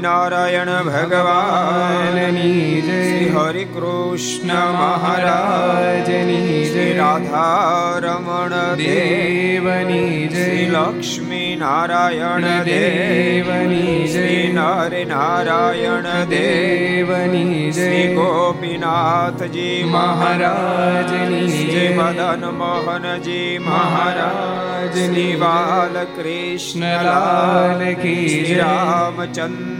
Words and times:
સ્વામિનારાયણ 0.00 0.70
ભગવાનની 0.86 2.82
જય 2.82 3.00
હરિ 3.34 3.64
કૃષ્ણ 3.66 4.52
મહારાજની 4.74 6.60
જય 6.66 6.86
રાધારમણ 6.98 8.54
દેવની 8.78 10.28
જય 10.28 10.46
લક્ષ્મી 10.74 11.50
નારાયણ 11.56 12.46
દેવની 12.66 13.96
જય 14.08 14.24
નર 14.50 15.02
નારાયણ 15.06 16.08
દેવની 16.32 17.66
જય 17.72 17.90
ગોપીનાથજી 18.14 19.76
મહારાજની 19.90 21.66
જય 21.66 21.84
મદન 21.98 22.48
મોહનજી 22.56 23.50
મહારાજની 23.66 25.28
બાલકૃષ્ણ 25.36 26.88
લાલ 27.04 27.86
કી 27.98 28.56
રામચંદ્ર 28.56 29.69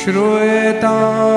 श्रूयतां 0.00 1.36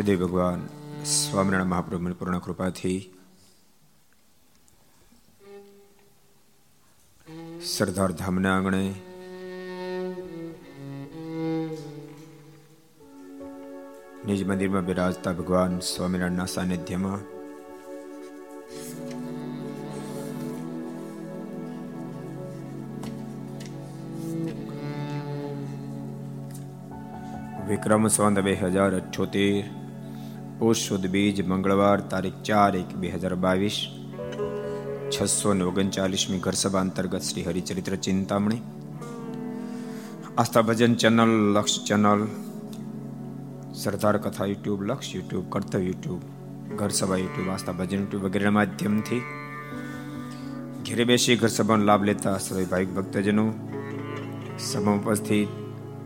ઈષ્ટદેવ 0.00 0.20
ભગવાન 0.22 0.60
સ્વામિનારાયણ 1.06 1.70
મહાપ્રભુની 1.70 2.18
પૂર્ણ 2.18 2.40
કૃપાથી 2.40 3.00
સરદાર 7.70 8.12
ધામના 8.12 8.52
આંગણે 8.52 8.80
નિજ 14.24 14.44
મંદિરમાં 14.44 14.86
બિરાજતા 14.86 15.34
ભગવાન 15.34 15.74
સ્વામિનારાયણના 15.84 16.46
સાનિધ્યમાં 16.46 17.22
વિક્રમ 27.68 28.08
સંવત 28.08 28.38
બે 28.42 28.56
હજાર 28.62 28.90
અઠ્યોતેર 28.94 29.79
પોષ 30.60 30.76
સુદ 30.76 31.06
બીજ 31.06 31.48
મંગળવાર 31.48 32.00
તારીખ 32.00 32.32
ચાર 32.44 32.76
એક 32.76 32.96
બે 32.96 33.08
હજાર 33.08 33.34
બાવીસ. 33.34 33.86
છસો 35.10 35.54
ને 35.54 35.64
ઓગણચાલીસમી 35.64 36.38
ઘરસભા 36.38 36.80
અંતર્ગત 36.80 37.20
Shri 37.20 37.42
Haricharitra 37.42 37.96
Chintamani. 37.96 38.62
Aastha 40.38 40.62
Bhajan 40.62 40.94
channel, 40.94 41.52
Laksh 41.52 41.84
channel, 41.84 42.26
Sardar 43.74 44.18
Katha 44.18 44.44
YouTube, 44.44 44.82
Laksh 44.82 45.14
YouTube, 45.14 45.44
Kartavya 45.48 45.86
YouTube, 45.86 46.20
Gharsabha 46.76 47.16
YouTube, 47.16 47.48
Aastha 47.48 47.72
Bhajan 47.72 47.98
YouTube 47.98 48.22
વગેરેના 48.22 48.50
માધ્યમથી 48.50 49.22
ઘેરે 50.88 51.04
બેસી 51.04 51.36
ઘરસભાનો 51.36 51.84
લાભ 51.84 52.04
લેતા 52.04 52.38
સર્વે 52.38 52.64
ભાવિક 52.64 52.94
ભક્તજનો. 52.94 53.52
સભા 54.58 54.92
ઉપસ્થિત 54.92 55.48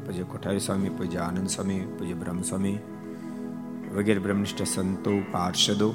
પૂજ્ય 0.06 0.22
કોઠારી 0.22 0.60
સ્વામી, 0.60 0.88
પૂજ્ય 0.88 1.18
આનંદ 1.18 1.48
સ્વામી, 1.48 1.80
પૂજ્ય 1.80 2.14
બ્રહ્મ 2.14 2.42
સ્વામી 2.42 2.78
વગેરે 3.94 4.18
બ્રહ્મનિષ્ઠ 4.18 4.62
સંતો, 4.62 5.10
પાર્ષદો. 5.32 5.94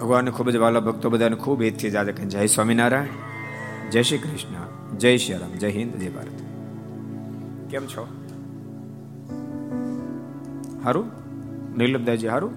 ભગવાનને 0.00 0.30
ખૂબ 0.30 0.50
જ 0.50 0.56
વાલા 0.56 0.80
ભક્તો 0.80 1.10
બધાને 1.10 1.36
ખૂબ 1.36 1.62
હેતથી 1.62 1.96
આજે 1.96 2.12
કહે 2.12 2.24
જય 2.24 2.46
સ્વામિનારાયણ, 2.46 3.06
જય 3.90 4.02
શ્રી 4.02 4.18
કૃષ્ણ, 4.18 4.96
જય 4.98 5.16
શ્રી 5.16 5.38
રામ, 5.38 5.52
જય 5.52 5.68
હિન્દ, 5.68 5.94
જય 5.94 6.08
ભારત. 6.08 6.26
કેમ 7.70 7.86
છો? 7.86 8.08
હારું? 10.84 11.06
નિર્લભદાજી 11.76 12.28
હારું? 12.28 12.50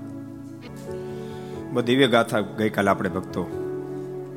બહુ 1.73 1.81
દિવ્ય 1.81 2.07
ગાથા 2.07 2.39
ગઈકાલે 2.39 2.89
આપણે 2.89 3.09
ભક્તો 3.09 3.43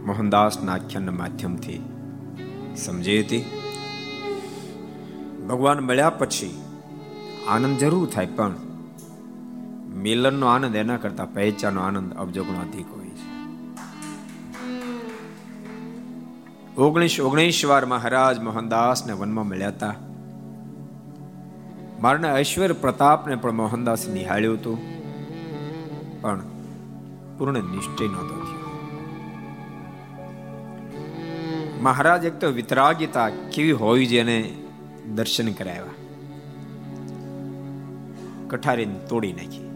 મોહનદાસના 0.07 0.73
આખ્યાનના 0.73 1.12
માધ્યમથી 1.12 1.83
સમજી 2.76 3.21
હતી. 3.21 3.45
ભગવાન 5.49 5.78
મળ્યા 5.78 6.11
પછી 6.11 6.62
આનંદ 7.49 7.78
જરૂર 7.78 8.09
થાય, 8.09 8.26
પણ 8.26 8.54
મિલનનો 10.00 10.47
આનંદ 10.47 10.76
એના 10.76 10.97
કરતા 10.97 11.25
પહેચાનો 11.25 11.80
આનંદ 11.80 12.14
અબજો 12.14 12.42
અધિક 12.42 12.87
હોય 12.88 13.09
છે. 13.09 13.30
ઓગણીસ 16.76 17.21
ઓગણીસ 17.21 17.64
વાર 17.64 17.87
મહારાજ 17.87 18.38
મોહનદાસને 18.38 19.12
વનમાં 19.12 19.47
મળ્યા 19.47 19.69
હતા. 19.69 19.95
મારના 22.00 22.38
ઐશ્વર્ય 22.38 22.73
પ્રતાપને 22.73 23.37
પણ 23.37 23.52
મોહનદાસ 23.52 24.09
નિહાળ્યું 24.09 24.54
હતું. 24.59 24.78
પણ 26.21 26.42
પૂર્ણ 27.38 27.59
નિશ્ચય 27.59 28.07
નહોતો 28.07 28.40
મહારાજ 31.80 32.25
એક 32.25 32.38
તો 32.38 32.49
વિતરાગીતા 32.49 33.28
કેવી 33.28 33.73
હોવી 33.73 34.07
જેને 34.07 34.54
દર્શન 35.14 35.52
કરાવ્યા. 35.52 35.83
કઠારીને 38.49 38.99
તોડી 39.09 39.33
નાખી. 39.33 39.70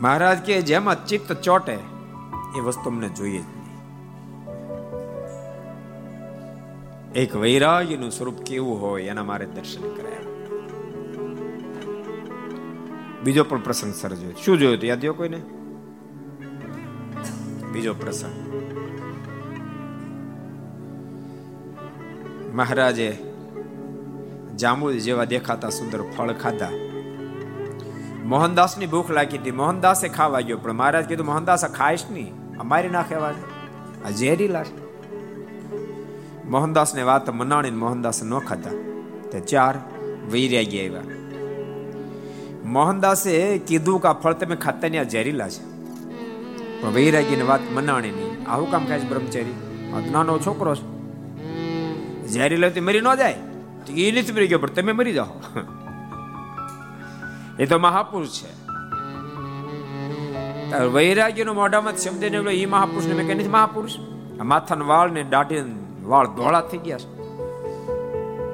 મહારાજ 0.00 0.38
કે 0.40 0.54
જેમાં 0.62 1.00
ચિત્ત 1.06 1.30
ચોટે 1.40 1.76
એ 2.56 2.60
વસ્તુ 2.60 2.86
અમને 2.88 3.08
જોઈએ 3.10 3.40
જ 3.40 3.48
નહીં 3.48 3.78
એક 7.14 7.32
વૈરાગ્યનું 7.34 8.12
સ્વરૂપ 8.12 8.38
કેવું 8.44 8.80
હોય 8.80 9.12
એના 9.12 9.24
મારે 9.24 9.46
દર્શન 9.46 9.84
કરાયા 9.94 10.28
બીજો 13.24 13.44
પણ 13.44 13.62
પ્રસંગ 13.62 13.94
સર્જ્યો 13.94 14.36
શું 14.36 14.58
જોયું 14.58 14.76
હતું 14.76 14.88
યાદ 14.88 15.04
કોઈને 15.14 15.40
બીજો 17.72 17.94
પ્રસંગ 17.94 18.36
મહારાજે 22.52 23.08
જાંબુ 24.56 24.86
જેવા 25.00 25.28
દેખાતા 25.28 25.70
સુંદર 25.70 26.00
ફળ 26.12 26.32
ખાધા 26.34 26.89
મોહનદાસની 28.32 28.88
ભૂખ 28.92 29.10
લાગી 29.16 29.38
હતી. 29.40 29.54
મોહનદાસે 29.60 30.06
ખાવા 30.16 30.42
ગયો, 30.48 30.58
પણ 30.64 30.76
મહારાજ 30.80 31.06
કીધું, 31.10 31.28
મોહનદાસ 31.30 31.62
ખાઈશ 31.78 32.04
નહીં. 32.10 32.32
આ 32.60 32.66
મારી 32.72 32.92
નાખે 32.96 33.14
એવા 33.18 33.32
આ 34.06 34.12
ઝેરી 34.20 34.50
લાશ. 34.56 34.72
મોહનદાસને 36.54 37.02
વાત 37.10 37.26
મનાણી 37.40 37.80
મોહનદાસ 37.82 38.18
ન 38.24 38.34
ખાતા 38.50 38.76
તે 39.32 39.38
ચાર 39.50 39.74
વૈરાગી 40.32 40.80
આવ્યા 40.84 41.08
મોહનદાસે 42.76 43.34
કીધું 43.68 43.98
કે 44.04 44.08
આ 44.12 44.16
ફળ 44.22 44.36
તમે 44.40 44.56
ખાતા 44.64 44.88
નહીં, 44.92 45.02
આ 45.02 45.10
ઝેરીલા 45.14 45.50
છે 45.54 45.62
પણ 46.80 46.92
વૈરાગીની 46.98 47.48
વાત 47.52 47.64
મનાણી 47.76 48.14
નહીં 48.18 48.34
આવું 48.52 48.68
કામ 48.72 48.82
ખાય 48.88 49.02
છે 49.02 49.08
બ્રહ્મચારી? 49.12 49.56
નાનો 50.14 50.38
છોકરો 50.46 50.72
છે. 50.78 50.86
ઝેરી 52.34 52.60
લેતી 52.64 52.86
મરી 52.88 53.04
ન 53.06 53.10
જાય. 53.20 53.38
તો 53.84 53.90
એ 54.02 54.10
નથી 54.12 54.34
મરી 54.36 54.50
ગયો, 54.50 54.60
પણ 54.64 54.74
તમે 54.76 54.92
મરી 55.00 55.16
જાઓ. 55.18 55.34
એ 57.60 57.66
તો 57.70 57.78
મહાપુરુષ 57.78 58.32
છે. 58.38 58.52
વૈરાગ્યનો 60.94 61.52
મોઢામાં 61.54 61.96
શબ્દ 61.96 62.22
નીકળ્યો 62.24 62.56
એ 62.60 62.66
મહાપુરુષ 62.74 63.06
ને 63.10 63.14
મેં 63.18 63.26
કહે 63.28 63.48
મહાપુરુષ. 63.56 63.94
માથાના 64.44 64.88
વાળ 64.92 65.10
ને 65.16 65.22
દાઢી 65.34 65.62
વાળ 66.04 66.26
ધોળા 66.38 66.62
થઈ 66.70 66.82
ગયા 66.86 67.02
છે. 67.02 67.10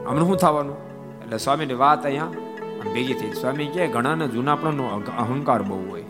હમણાં 0.07 0.27
શું 0.27 0.39
થવાનું? 0.45 0.77
એટલે 1.23 1.39
સ્વામીની 1.39 1.79
વાત 1.85 2.01
અહીંયા 2.07 2.91
ભેગી 2.95 3.17
થઈ 3.21 3.33
સ્વામી 3.41 3.69
કે 3.77 3.89
ઘણાને 3.95 4.27
પણ 4.63 4.83
અહંકાર 5.25 5.61
બહુ 5.63 5.79
હોય. 5.91 6.07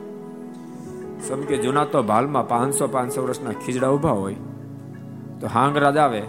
સ્વામી 1.27 1.47
કે 1.51 1.57
જૂના 1.57 1.87
તો 1.93 2.03
ભાલમાં 2.03 2.49
પાંચસો 2.49 2.85
પાંચસો 2.97 3.21
વર્ષના 3.23 3.55
ખીજડા 3.65 3.91
ઊભા 3.91 4.17
હોય. 4.23 4.37
તો 5.41 5.47
હાંગરાજ 5.55 5.97
આવે 5.97 6.23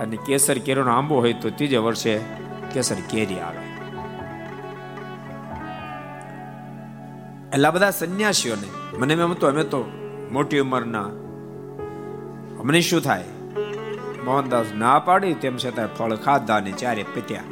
અને 0.00 0.16
કેસર 0.26 0.56
કેરીનો 0.58 0.92
આંબો 0.92 1.14
હોય 1.24 1.34
તો 1.42 1.48
ત્રીજે 1.50 1.78
વર્ષે 1.88 2.14
કેસર 2.74 2.98
કેરી 3.10 3.40
આવે. 3.40 3.61
એટલા 7.52 7.70
બધા 7.70 7.90
સંન્યાસીઓને. 7.90 8.96
મને 8.98 9.14
એમ 9.14 9.32
તો 9.32 9.46
અમે 9.46 9.64
તો 9.64 9.84
મોટી 10.32 10.58
ઉંમરના. 10.58 11.02
અમને 12.60 12.80
શું 12.80 13.00
થાય? 13.00 13.24
મોહનદાસ 14.24 14.66
ના 14.74 14.98
પાડી, 14.98 15.34
તેમ 15.34 15.56
છતાં 15.56 15.96
ફળ 15.96 16.16
ખાધા 16.16 16.60
ને 16.60 16.72
ચારે 16.72 17.02
પીત્યા 17.02 17.42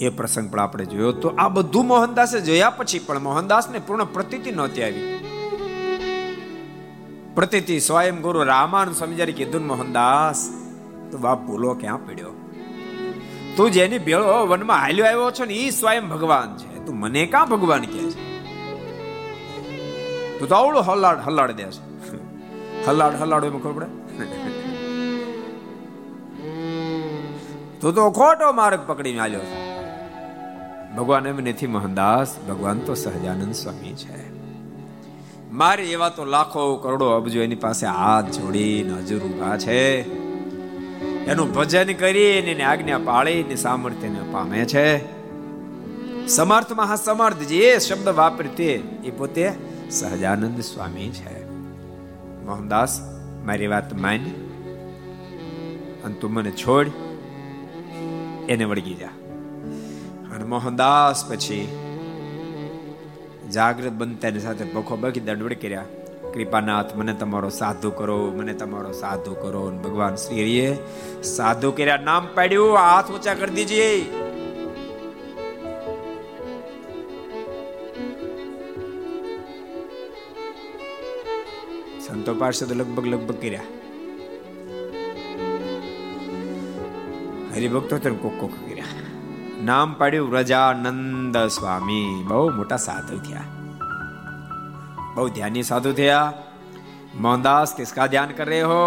એ 0.00 0.08
પ્રસંગ 0.08 0.50
પણ 0.50 0.60
આપણે 0.60 0.84
જોયો 0.84 1.12
તો 1.12 1.28
આ 1.28 1.48
બધું 1.48 1.86
મોહનદાસે 1.86 2.40
જોયા 2.40 2.70
પછી 2.70 2.98
પણ 2.98 3.18
મોહનદાસને 3.18 3.78
પૂર્ણ 3.78 4.04
પ્રતીતિ 4.04 4.50
નહોતી 4.50 4.82
આવી. 4.82 5.24
પ્રતિતિ 7.34 7.80
સ્વયં 7.80 8.20
ગુરુ 8.20 8.42
રામાન 8.42 8.92
સમજારી 8.92 9.32
કીધું 9.32 9.66
મોહનદાસ, 9.66 10.48
તો 11.12 11.18
બાપ 11.18 11.46
ભૂલો 11.46 11.74
ક્યાં 11.74 12.06
પડ્યો? 12.06 12.30
તું 13.56 13.70
જેની 13.70 13.98
ભેળો 13.98 14.46
વનમાં 14.46 14.76
હાલ્યો 14.76 15.06
આવ્યો 15.06 15.30
છો 15.30 15.44
ને 15.44 15.54
એ 15.54 15.70
સ્વયં 15.70 16.08
ભગવાન 16.08 16.56
છે. 16.56 16.86
તું 16.86 16.96
મને 16.96 17.26
ક્યાં 17.26 17.48
ભગવાન 17.48 17.82
કહે? 17.82 18.07
તું 20.38 20.58
આવડો 20.58 20.80
હલાડ 20.80 21.18
હલાડ 21.18 21.50
દે 21.50 21.64
છે. 21.64 22.86
હલાડ 22.86 23.14
હલાડ 23.14 23.44
એમાં 23.44 23.60
ખબર 23.60 23.72
પડે? 23.72 23.86
તું 27.80 27.94
તો 27.94 28.10
ખોટો 28.10 28.52
માર્ગ 28.52 28.80
પકડીને 28.86 29.18
આવ્યો 29.18 29.40
છે. 29.40 29.68
ભગવાન 30.96 31.26
એમ 31.26 31.40
નથી 31.40 31.66
મોહનદાસ, 31.66 32.36
ભગવાન 32.48 32.78
તો 32.78 32.94
સહજાનંદ 32.94 33.54
સ્વામી 33.54 33.92
છે. 33.92 34.38
મારે 35.52 35.84
એવા 35.84 36.08
તો 36.08 36.24
લાખો 36.24 36.76
કરોડો 36.76 37.06
અબજો 37.06 37.42
એની 37.42 37.54
પાસે 37.54 37.86
હાથ 37.86 38.24
જોડીને 38.24 38.92
હજુર 38.92 39.20
ઊભા 39.20 39.58
છે. 39.58 40.02
એનું 41.26 41.54
ભજન 41.54 41.92
કરીને 41.92 42.50
એની 42.50 42.62
આજ્ઞા 42.62 42.98
પાળીને 42.98 43.56
સામર્થ્યને 43.56 44.18
પામે 44.32 44.64
છે. 44.64 45.18
સમર્થ 46.26 46.72
મહાસમર્થ 46.72 47.36
જે 47.36 47.78
શબ્દ 47.78 48.08
વાપરે 48.08 48.48
તે 48.48 48.72
એ 49.04 49.10
પોતે 49.10 49.67
સહજાનંદ 49.88 50.58
સ્વામી 50.60 51.10
છે 51.10 51.34
મોહનદાસ 52.44 52.94
મારી 53.44 53.68
વાત 53.68 53.92
માન 53.96 54.24
અને 56.04 56.16
તું 56.20 56.30
મને 56.32 56.52
છોડ 56.54 56.88
એને 58.48 58.64
વળગી 58.64 58.96
જા 58.96 59.14
અને 60.30 60.44
મોહનદાસ 60.44 61.22
પછી 61.24 61.64
જાગૃત 63.50 63.96
બનતાની 63.96 64.40
સાથે 64.40 64.64
પખો 64.66 64.94
બગી 64.96 65.24
દંડવડ 65.24 65.58
કર્યા 65.58 65.88
કૃપાનાથ 66.32 66.92
મને 66.94 67.14
તમારો 67.14 67.50
સાધુ 67.54 67.96
કરો 67.96 68.20
મને 68.32 68.54
તમારો 68.54 68.92
સાધુ 68.94 69.34
કરો 69.34 69.66
ભગવાન 69.82 70.16
શ્રીએ 70.18 70.70
સાધુ 71.28 71.72
કર્યા 71.72 72.02
નામ 72.04 72.32
પાડ્યું 72.34 72.80
હાથ 72.80 73.10
ઊંચા 73.10 73.34
કરી 73.34 73.56
દીજીએ 73.56 73.92
સંતો 82.27 82.33
પાર્ષદ 82.33 82.71
લગભગ 82.71 83.05
લગભગ 83.05 83.37
કર્યા 83.41 83.67
હરિભક્તો 87.53 87.97
કોક 88.15 88.35
કોક 88.39 88.55
કર્યા 88.61 88.95
નામ 89.63 89.93
પાડ્યું 89.93 90.29
વ્રજાનંદ 90.29 91.37
સ્વામી 91.49 92.07
બહુ 92.27 92.41
મોટા 92.51 92.81
સાધુ 92.83 93.19
થયા 93.19 93.47
બહુ 95.15 95.27
ધ્યાની 95.29 95.63
સાધુ 95.63 95.93
થયા 95.93 96.25
मोहनदास 97.15 97.73
किसका 97.75 98.05
ध्यान 98.07 98.31
कर 98.37 98.47
रहे 98.47 98.61
हो 98.63 98.83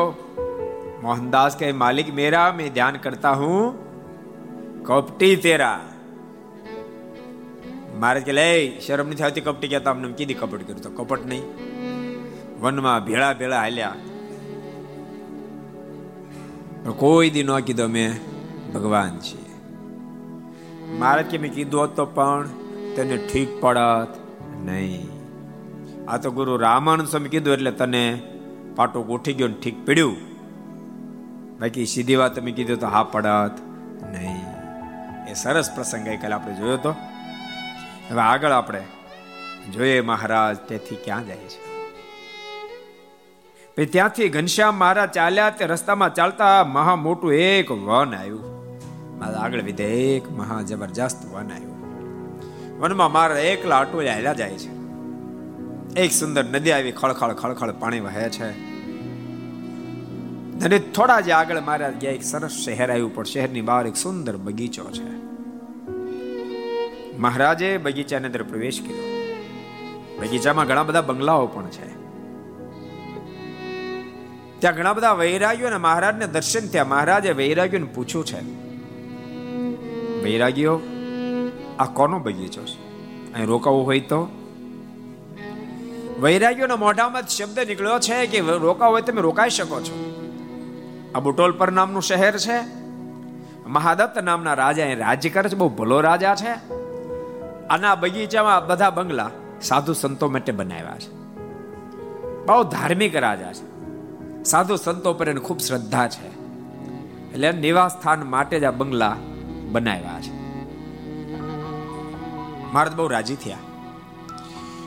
मोहनदास 1.03 1.57
के 1.57 1.73
मालिक 1.75 2.09
मेरा 2.15 2.47
मैं 2.53 2.73
ध्यान 2.73 2.97
करता 2.99 3.35
हूं 3.35 3.61
कपटी 4.85 5.31
तेरा 5.43 5.75
મહારાજ 7.97 8.25
કે 8.25 8.33
લે 8.33 8.49
શરમ 8.87 9.09
નથી 9.09 9.23
આવતી 9.23 9.41
કપટી 9.41 9.69
કહેતા 9.69 9.91
અમને 9.91 10.13
કીધી 10.13 10.35
કપટ 10.35 10.63
કર્યું 10.63 10.83
તો 10.83 10.91
કપટ 10.97 11.27
નહીં 11.27 11.45
વનમાં 12.62 13.06
ભેળા 13.06 13.34
ભેળા 13.34 13.60
હાલ્યા. 13.60 13.96
કોઈ 16.98 17.30
દી 17.30 17.44
ન 17.44 17.60
કીધો 17.60 17.88
મેં, 17.88 18.12
ભગવાન 18.74 19.20
છીએ 19.20 19.56
મારે 21.00 21.24
કે 21.24 21.38
મેં 21.38 21.54
કીધું 21.54 21.82
હોત 21.82 22.00
પણ 22.16 22.48
તને 22.96 23.18
ઠીક 23.18 23.62
પડત 23.62 24.12
નહીં. 24.66 25.08
આ 26.08 26.18
તો 26.18 26.32
ગુરુ 26.32 26.58
રામાનંદ 26.58 27.08
સ્વામી 27.08 27.30
કીધું 27.30 27.54
એટલે 27.54 27.72
તને 27.72 28.04
પાટો 28.76 29.04
ગોઠી 29.04 29.34
ગયો 29.34 29.48
ઠીક 29.48 29.86
પડ્યું. 29.86 30.18
બાકી 31.60 31.86
સીધી 31.86 32.16
વાત 32.16 32.36
તમે 32.36 32.52
કીધું 32.52 32.80
તો 32.80 32.88
હા 32.88 33.04
પડત 33.04 33.56
નહીં. 34.12 34.46
એ 35.30 35.34
સરસ 35.34 35.72
પ્રસંગ 35.76 36.06
ગઈકાલે 36.06 36.34
આપણે 36.34 36.56
જોયો 36.56 36.78
તો. 36.78 36.96
હવે 38.10 38.22
આગળ 38.22 38.52
આપણે 38.52 38.84
જોઈએ 39.74 40.02
મહારાજ, 40.02 40.58
તેથી 40.58 40.96
ક્યાં 40.96 41.28
જાય 41.28 41.38
છે? 41.38 41.71
ત્યાંથી 43.76 44.30
ઘનશ્યામ 44.30 44.76
મહારાજ 44.76 45.10
ચાલ્યા 45.10 45.50
તે 45.50 45.66
રસ્તામાં 45.66 46.14
ચાલતા 46.14 46.64
મહા 46.64 46.96
મોટું 46.96 47.34
એક 47.34 47.72
વન 47.72 48.16
આવ્યું. 48.16 48.52
આગળ 49.24 49.62
વિધે 49.62 49.84
એક 49.84 50.32
મહા 50.32 50.62
જબરજસ્ત 50.62 51.26
વન 51.26 51.52
આવ્યું. 51.52 51.72
વનમાં 52.80 53.12
મારા 53.12 53.40
એકલા 53.40 53.80
અટોયા 53.80 54.14
હેલા 54.14 54.34
જાય 54.34 54.54
છે. 54.54 54.70
એક 56.02 56.12
સુંદર 56.12 56.44
નદી 56.44 56.72
આવી 56.72 56.92
ખળખળ 56.92 57.34
ખળખળ 57.34 57.72
પાણી 57.72 58.00
વહે 58.00 58.30
છે. 58.30 58.50
અને 60.66 60.80
થોડા 60.80 61.20
જ 61.20 61.30
આગળ 61.30 61.60
મારા 61.60 61.90
ગયા, 61.90 62.12
એક 62.12 62.24
સરસ 62.24 62.52
શહેર 62.52 62.92
આવ્યું, 62.92 63.16
પણ 63.16 63.24
શહેરની 63.24 63.62
બહાર 63.62 63.88
એક 63.88 63.96
સુંદર 63.96 64.38
બગીચો 64.38 64.92
છે. 64.92 65.12
મહારાજે 67.18 67.78
બગીચાની 67.78 68.26
અંદર 68.26 68.44
પ્રવેશ 68.44 68.82
કર્યો. 68.82 69.04
બગીચામાં 70.20 70.68
ઘણા 70.68 70.84
બધા 70.84 71.02
બંગલાઓ 71.02 71.48
પણ 71.48 71.68
છે. 71.68 72.01
ત્યાં 74.62 74.76
ઘણા 74.76 74.94
બધા 74.94 75.14
વૈરાગ્યો 75.14 75.68
અને 75.68 75.78
મહારાજને 75.78 76.28
દર્શન 76.28 76.68
થયા. 76.68 76.86
મહારાજે 76.86 77.32
વૈરાગ્યોને 77.32 77.86
પૂછ્યું 77.86 78.26
છે 78.26 78.40
વૈરાગ્યો 80.24 80.80
આ 81.80 81.86
કોનો 81.86 82.20
બગીચો 82.20 82.62
છે? 82.62 82.78
અહીં 83.34 83.46
રોકાવું 83.46 83.86
હોય 83.86 84.00
તો? 84.00 84.30
વૈરાગ્યોના 86.20 86.76
મોઢામાં 86.76 87.28
શબ્દ 87.28 87.60
નીકળ્યો 87.60 88.00
છે 88.00 88.28
કે 88.28 88.40
રોકાવ 88.40 88.92
હોય 88.92 89.02
તમે 89.02 89.22
રોકાઈ 89.22 89.50
શકો 89.50 89.82
છો. 89.82 89.98
આ 91.16 91.20
બુટોલ 91.20 91.52
પર 91.52 91.72
નામનું 91.72 92.02
શહેર 92.02 92.38
છે. 92.38 92.62
મહાદત્ત 93.68 94.24
નામના 94.24 94.54
રાજા 94.54 94.86
એ 94.86 94.96
રાજ્ય 94.96 95.30
કરે 95.30 95.50
છે. 95.50 95.56
બહુ 95.56 95.70
ભલો 95.70 96.02
રાજા 96.02 96.36
છે. 96.36 96.52
અને 97.68 97.88
આ 97.88 97.96
બગીચામાં 97.96 98.68
બધા 98.68 98.90
બંગલા 98.90 99.32
સાધુ 99.62 99.94
સંતો 99.94 100.30
માટે 100.30 100.52
બનાવ્યા 100.52 100.98
છે. 101.00 101.12
બહુ 102.46 102.64
ધાર્મિક 102.64 103.16
રાજા 103.16 103.54
છે. 103.54 103.71
સાધુ 104.46 104.76
સંતો 104.76 105.14
પર 105.14 105.30
એને 105.30 105.40
ખૂબ 105.40 105.60
શ્રદ્ધા 105.60 106.08
છે. 106.08 106.28
એટલે 107.34 107.52
નિવાસ 107.52 107.92
સ્થાન 107.92 108.24
માટે 108.24 108.60
જ 108.60 108.64
આ 108.64 108.72
બંગલા 108.72 109.18
બનાવ્યા 109.72 110.22
છે. 110.22 110.42
મહારાજ 112.74 112.96
બહુ 112.96 113.08
રાજી 113.08 113.36
થયા. 113.36 113.58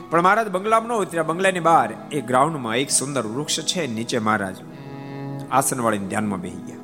પણ 0.09 0.21
મહારાજ 0.21 0.47
બંગલામાં 0.47 0.89
ન 0.89 1.01
ઉતર્યા 1.01 1.23
બંગલાની 1.23 1.59
બહાર 1.59 1.93
એ 2.11 2.21
ગ્રાઉન્ડમાં 2.21 2.75
એક 2.75 2.89
સુંદર 2.89 3.27
વૃક્ષ 3.27 3.59
છે, 3.59 3.87
નીચે 3.87 4.19
મહારાજ 4.19 4.55
આસન 5.51 5.81
વાળીને 5.81 6.07
ધ્યાનમાં 6.07 6.41
બેસી 6.41 6.57
ગયા. 6.57 6.75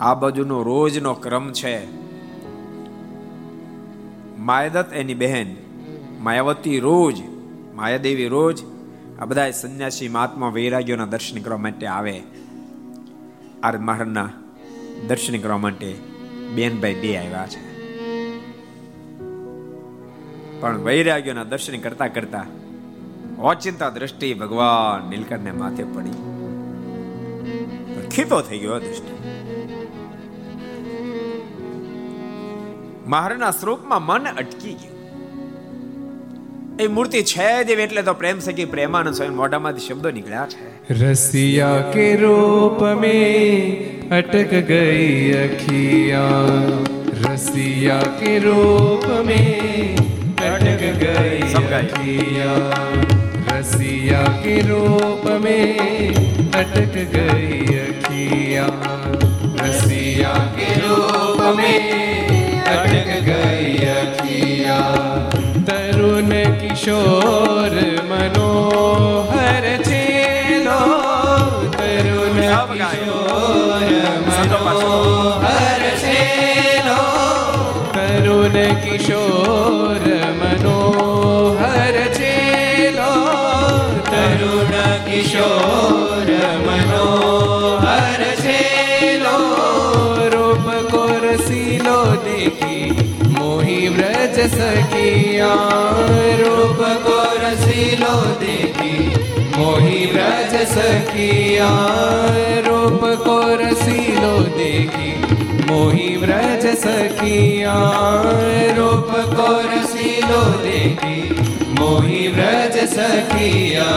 આ 0.00 0.14
બાજુનો 0.14 0.62
રોજનો 0.62 1.14
ક્રમ 1.14 1.52
છે 1.52 2.04
માયદત 4.38 4.92
એની 4.92 5.14
બહેન 5.14 5.56
માયાવતી 6.20 6.78
રોજ, 6.78 7.22
માયાદેવી 7.74 8.28
રોજ 8.28 8.73
આ 9.20 9.24
બધા 9.24 9.50
સંન્યાસી 9.50 10.08
મહાત્મા 10.08 10.48
વૈરાગ્યોના 10.48 11.06
દર્શન 11.06 11.42
કરવા 11.42 11.58
માટે 11.58 11.86
આવે. 11.86 12.22
આર 13.62 13.78
મહારાજના 13.78 14.30
દર્શન 15.08 15.38
કરવા 15.38 15.58
માટે 15.58 15.96
બેનભાઈ 16.54 16.94
બે 16.94 17.16
આવ્યા 17.16 17.46
છે. 17.46 17.74
પણ 20.60 20.78
વૈરાગ્યોના 20.78 21.44
દર્શન 21.44 21.80
કરતા 21.80 22.06
કરતા 22.08 22.46
ઓચિંતા 23.38 23.90
દ્રષ્ટિ 23.90 24.34
ભગવાન 24.34 25.10
નીલકંઠને 25.10 25.52
માથે 25.52 25.84
પડી. 25.84 26.10
ખીતો 28.08 28.40
થઈ 28.40 28.58
ગયો 28.58 28.78
દ્રષ્ટિ. 28.78 29.14
મહારાજના 33.06 33.50
સ્વરૂપમાં 33.50 34.02
મન 34.02 34.24
અટકી 34.24 34.74
ગયું. 34.74 34.93
એ 36.80 36.86
મૂર્તિ 36.86 37.22
છે 37.22 37.64
દેવ 37.64 37.80
એટલે 37.80 38.02
તો 38.02 38.14
પ્રેમ 38.14 38.38
સખી 38.38 38.64
પ્રેમાનંદ 38.64 39.14
સ્વામી 39.14 39.34
મોઢામાંથી 39.34 39.80
શબ્દો 39.80 40.10
નીકળ્યા 40.10 40.46
છે. 40.46 40.94
રસિયા 40.94 41.90
કે 41.90 42.16
રૂપ 42.16 42.82
મે 43.00 43.12
અટક 44.10 44.54
ગઈ 44.54 45.32
અખિયા? 45.32 46.62
રસિયા 47.24 47.98
કે 47.98 48.38
રૂપ 48.38 49.06
મે 49.26 49.38
અટક 50.46 50.82
ગઈ 51.00 51.54
અખિયા? 51.80 52.78
રસિયા 53.58 54.22
કે 54.22 54.60
રૂપ 54.60 55.24
મે 55.44 55.78
અટક 56.58 56.94
ગઈ 56.94 57.78
અખિયા? 57.78 58.68
રસિયા 59.62 60.46
કે 60.56 60.80
રૂપ 60.80 61.56
મે 61.56 61.72
અટક 62.66 63.24
ગઈ 63.24 63.43
કિશોર 66.84 67.74
મનોહર 68.04 69.64
છે. 69.82 70.04
તરુણ 71.76 72.40
કિશોર 72.72 73.90
મનોહર 74.64 75.82
છે. 76.02 76.20
તરુણ 77.94 78.56
કિશોર 78.74 80.03
सकिया 94.46 95.52
रूप 96.40 96.78
को 97.06 97.18
रसीलो 97.42 98.14
देखी। 98.40 98.96
मोही 99.56 100.06
ब्रज 100.06 100.54
सकिया 100.68 101.68
रूप 102.66 103.00
को 103.24 103.38
रसीलो 103.56 104.38
देखी। 104.58 105.12
मोही 105.64 106.16
ब्रज 106.16 106.66
सकिया 106.76 107.74
रूप 108.78 109.12
को 109.36 109.48
रसीलो 109.70 110.42
देखी। 110.62 111.20
मोही 111.80 112.28
ब्रज 112.28 112.78
सकिया 112.88 113.88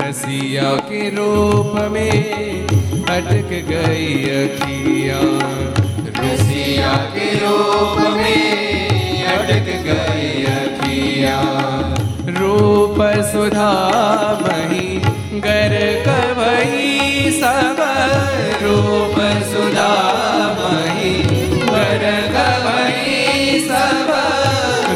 रसिया 0.00 0.74
के 0.90 1.08
रूप 1.10 1.74
में 1.92 2.66
अटक 3.08 3.50
गई 3.68 4.14
अखिया। 4.38 5.20
रसिया 6.20 6.96
के 7.14 7.34
रूप 7.38 7.98
में 8.16 8.97
લાડક 9.48 9.68
ગઈ 9.84 10.46
અખિયા 10.48 11.84
રૂપ 12.32 12.98
સુધા 13.28 14.32
મહી 14.40 15.00
ગર 15.44 15.74
કવઈ 16.04 17.30
સબ 17.30 17.80
રૂપ 18.62 19.16
સુધા 19.46 20.50
મહી 20.58 21.14
ગર 21.64 22.04
કવઈ 22.34 23.62
સબ 23.62 24.12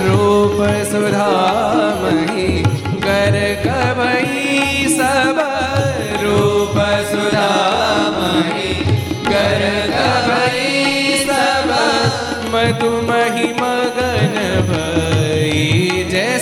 રૂપ 0.05 0.61
સુધા 0.93 1.89
મહી 2.03 2.63
ગર 3.01 3.39
કવઈ 3.65 4.89
સબ 4.91 5.49
રૂપ 6.23 6.79
સુધા 7.11 8.07
મહી 8.19 8.77
ગર 9.27 9.63
કવઈ 9.93 11.21
સબ 11.21 11.71
મધુ 12.53 12.93
મહિમા 13.03 13.72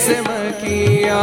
जैसे 0.00 0.20
मकिया 0.20 1.22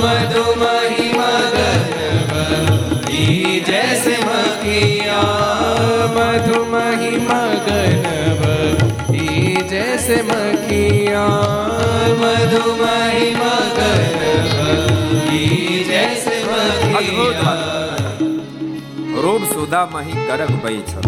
मधुमही 0.00 1.06
मगन 1.12 1.92
भई 2.30 3.60
जैसे 3.66 4.16
मकिया 4.24 5.20
मधुमही 6.16 7.10
मगन 7.20 8.04
भई 8.40 9.56
जैसे 9.70 10.16
मकिया 10.22 11.24
मधुमही 12.20 13.30
मगन 13.34 14.20
भई 14.52 15.84
जैसे 15.88 16.36
અદ્ભુત 16.92 17.36
मकिया 17.36 17.42
વાત. 17.42 18.22
રૂપ 19.22 19.42
સુધામહી 19.54 20.12
ગરગ 20.28 20.52
ભઈ 20.62 20.80
છો 20.82 21.00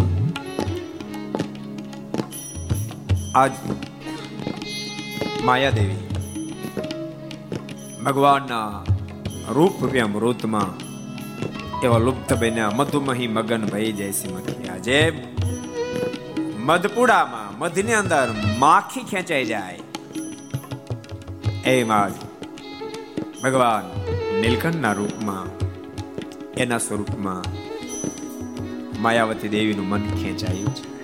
આજ 3.34 3.52
માયાદેવી 5.44 6.01
ભગવાનના 8.05 8.83
રૂપ 9.49 9.73
રૂપિયા 9.81 10.07
મૃતમાં 10.07 10.71
એવા 11.81 11.97
લુપ્ત 11.97 12.33
બન્યા, 12.33 12.71
મધુમહી 12.75 13.27
મગન 13.27 13.65
ભઈ 13.65 13.91
જયસી 13.91 14.33
મખિયા 14.33 14.77
જેમ 14.77 15.15
મધપુડામાં, 16.65 17.57
મધની 17.57 17.93
અંદર 17.93 18.35
માખી 18.59 19.03
ખેંચાઈ 19.03 19.45
જાય. 19.45 19.79
એમ 21.65 21.91
આજ 21.91 22.11
ભગવાન 23.43 23.85
નીલકંઠના 24.41 24.93
રૂપમાં, 24.93 25.47
એના 26.53 26.77
સ્વરૂપમાં 26.77 27.43
માયાવતી 29.01 29.47
દેવીનું 29.47 29.89
મન 29.89 30.01
ખેંચાયું 30.01 30.75
છે. 30.75 31.01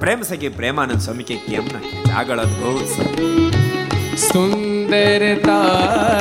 પ્રેમ 0.00 0.22
સખી 0.22 0.48
પ્રેમાનંદ 0.48 1.00
સ્વામી 1.00 1.22
કે 1.22 1.36
કેમ 1.36 1.64
ના 1.64 1.78
ખેંચાય? 1.78 2.14
આગળ 2.14 2.38
અદભુત 2.38 2.86
સુંદરતા 4.14 5.48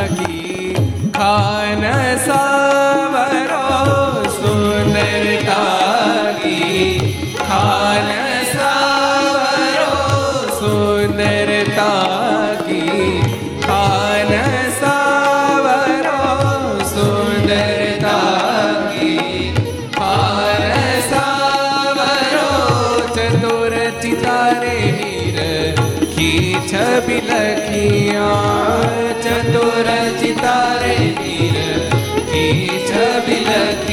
કી 0.09 0.75
ખાન 1.11 1.83
સાવરો 2.25 3.65
સુંદરતા 4.31 5.59
કી 6.41 7.15
ખાન 7.39 8.20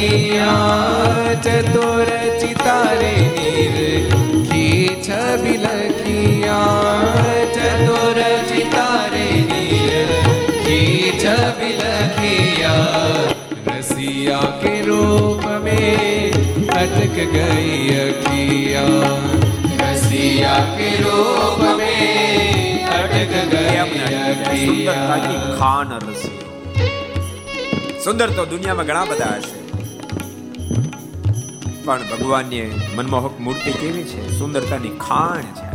કનૈયા 0.09 1.33
ચતુર 1.39 2.11
ચિતારે 2.41 3.13
નિરખી 3.35 4.87
છબિ 4.99 5.55
લખિયા 5.65 7.43
ચતુર 7.57 8.21
ચિતારે 8.51 9.27
નિરખી 9.51 11.13
છબિ 11.15 11.71
લખિયા 11.81 13.19
રસિયા 13.69 14.51
કે 14.63 14.75
રૂપ 14.89 15.45
મેં 15.67 16.41
અટક 16.79 17.21
ગઈ 17.29 18.01
અખિયા 18.01 19.13
રસિયા 19.85 20.65
કે 20.75 20.91
રૂપ 21.03 21.63
મેં 21.77 22.91
અટક 22.97 23.39
ગઈ 23.53 23.79
અખિયા 23.85 25.23
ખાન 25.55 25.97
રસિયા 26.03 26.39
સુંદર 28.03 28.29
તો 28.33 28.51
દુનિયામાં 28.51 28.87
ઘણા 28.87 29.07
બધા 29.07 29.39
હશે 29.39 29.68
પણ 31.89 32.01
ભગવાનની 32.03 32.81
મનમોહક 32.97 33.41
મૂર્તિ 33.41 33.73
કેવી 33.73 34.05
છે? 34.05 34.39
સુંદરતાની 34.39 34.89
ખાણ 34.89 35.41
છે. 35.41 35.69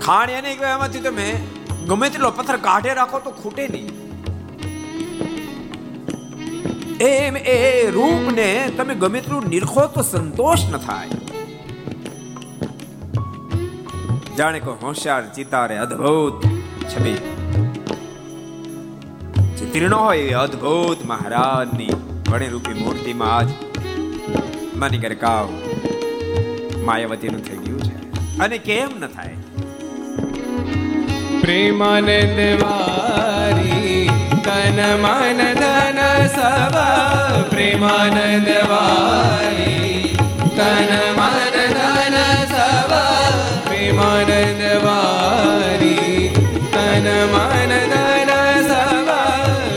ખાણ 0.00 0.30
એને 0.30 0.54
કહેવાય. 0.54 0.74
એમાંથી 0.74 1.00
તમે 1.00 1.40
ગમે 1.86 2.10
તેટલો 2.10 2.30
પથ્થર 2.30 2.56
કાઢે 2.56 2.94
રાખો 2.94 3.18
તો 3.18 3.30
ખૂટે 3.30 3.68
નહીં. 3.68 3.88
એમ 6.98 7.36
એ 7.36 7.90
રૂપને 7.90 8.72
તમે 8.76 8.94
ગમે 8.94 9.20
તેટલું 9.20 9.48
નિરખો 9.48 9.86
તો 9.86 10.02
સંતોષ 10.02 10.58
ન 10.72 10.76
થાય. 10.76 11.08
જાણે 14.38 14.60
કો 14.60 14.72
હોશિયાર, 14.82 15.32
ચિતારે 15.32 15.78
અદ્ભુત 15.78 16.46
છબી. 16.88 17.14
ચિત્રીનો 19.58 19.96
હોય 19.96 20.32
અદ્ભુત 20.32 21.06
મહારાજની 21.06 21.90
ઘણી 22.30 22.48
રૂપી 22.48 22.74
મૂર્તિમાં 22.74 23.36
આજ 23.36 23.48
મની 24.74 24.98
ઘરે 24.98 25.14
કાવ 25.14 25.48
માયાવતીનું 26.84 27.44
થઈ 27.44 27.56
ગયું 27.56 27.80
છે. 27.80 27.94
અને 28.38 28.58
કેમ 28.58 28.90
ન 29.00 29.06
થાય? 29.06 29.36
પ્રેમાનંદ 31.40 32.62
વારી 32.62 34.10
તન 34.44 34.78
મન 34.96 35.40
ધન 35.54 36.00
સવ 36.26 36.76
પ્રેમાનંદ 37.50 38.48
વારી 38.48 40.16
તન 40.56 40.92
મન 41.16 41.56
ધન 41.76 42.16
સવ 42.52 42.92
પ્રેમાનંદ 43.68 44.62
વારી 44.84 46.28
તન 46.72 47.06
મન 47.32 47.72
ધન 47.94 48.32
સવ 48.68 49.10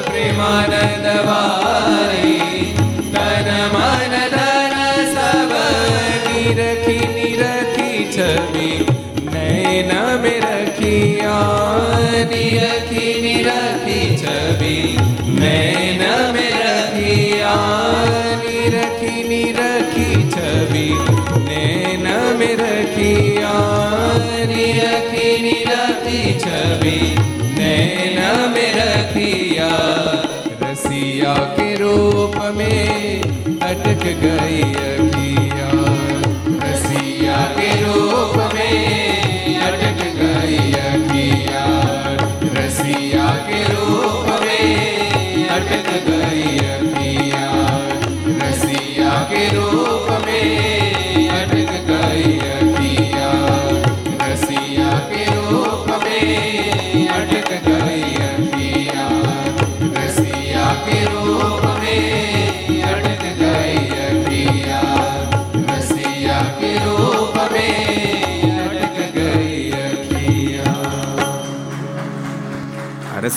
પ્રેમાનંદ 0.06 1.08
વારી. 1.28 2.11
रवि 20.72 20.90
नैन 21.48 22.04
में 22.40 22.54
रखिया 22.60 23.50
अखिनी 24.92 25.54
रति 25.68 26.22
छवि 26.44 27.00
नैन 27.58 28.20
में 28.54 28.72
रखिया 28.76 29.70
रसिया 30.64 31.34
के 31.58 31.74
रूप 31.82 32.36
में 32.58 33.22
अटक 33.70 34.04
गई 34.24 34.62
अखिया 34.88 35.70
रसिया 36.64 37.38
के 37.60 37.70
रूप 37.84 38.38
में 38.54 39.60
अटक 39.68 40.02
गई 40.22 40.58
अखिया 40.88 41.66
रसिया 42.60 43.28
के 43.50 43.64
रूप 43.74 44.28
में 44.46 45.48
अटक 45.58 45.90
गई 46.08 46.21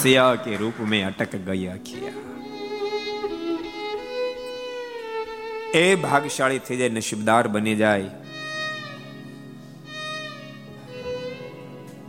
रसिया 0.04 0.36
के 0.36 0.56
रूप 0.58 0.80
में 0.86 1.04
अटक 1.04 1.36
गई 1.48 1.68
अखिया 1.68 2.12
એ 5.74 5.84
ભાગશાળી 5.96 6.60
થઈ 6.60 6.78
જાય 6.78 6.90
નસીબદાર 6.90 7.48
બની 7.48 7.76
જાય 7.76 8.10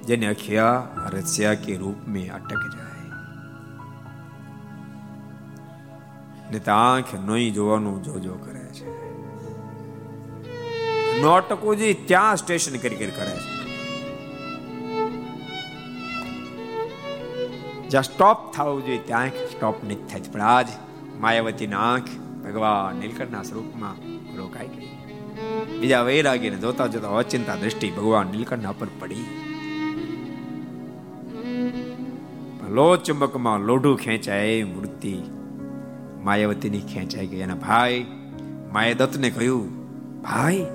જેને 0.07 0.27
અખિયા 0.27 1.09
રસ્યા 1.09 1.55
કે 1.55 1.77
રૂપ 1.77 2.09
में 2.09 2.25
અટક 2.31 2.63
જાય 2.71 3.05
ને 6.53 6.59
તો 6.59 6.73
આંખ 6.79 7.15
નોઈ 7.27 7.51
જોવાનું 7.51 8.03
જોજો 8.03 8.39
કરે 8.45 8.67
છે 8.73 8.97
નો 11.23 11.33
અટકવું 11.33 11.77
જોઈએ 11.77 11.95
ત્યાં 12.07 12.37
સ્ટેશન 12.37 12.79
કરી 12.79 12.97
કરી 12.97 13.11
કરે 13.11 13.35
છે 13.35 13.54
જ્યાં 17.96 18.04
સ્ટોપ 18.04 18.40
થવું 18.54 18.86
જોઈએ, 18.86 18.98
ત્યાં 18.98 19.28
સ્ટોપ 19.28 19.76
નથી 19.84 19.96
થાય 19.96 20.22
પણ 20.32 20.42
આજ 20.42 20.68
માયાવતીના 21.20 21.80
આંખ 21.80 22.10
ભગવાન 22.46 22.96
નીલકંઠના 22.96 23.44
સ્વરૂપમાં 23.44 23.98
રોકાઈ 24.38 24.68
ગઈ. 24.68 24.90
બીજા 25.80 26.02
વૈરાગીને 26.02 26.58
જોતા 26.58 26.88
જોતા 26.88 27.14
અચિંતા 27.18 27.56
દ્રષ્ટિ 27.56 27.92
ભગવાન 27.92 28.28
નીલકંઠના 28.28 28.72
પર 28.72 28.88
પડી. 29.00 29.26
લો 32.70 32.88
ચુંબકમાં 32.96 33.60
લોઢું 33.60 33.98
ખેંચાય 33.98 34.64
મૂર્તિ 34.64 35.14
માયાવતીની 36.24 36.84
ખેંચાઈ 36.94 37.28
ગઈ. 37.28 37.42
અને 37.42 37.54
ભાઈ 37.54 38.06
માયાદત્તને 38.74 39.30
કહ્યું, 39.30 39.66
ભાઈ, 40.22 40.66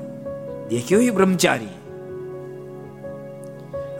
દેખ્યો 0.70 1.00
એ 1.00 1.10
બ્રહ્મચારી? 1.10 1.74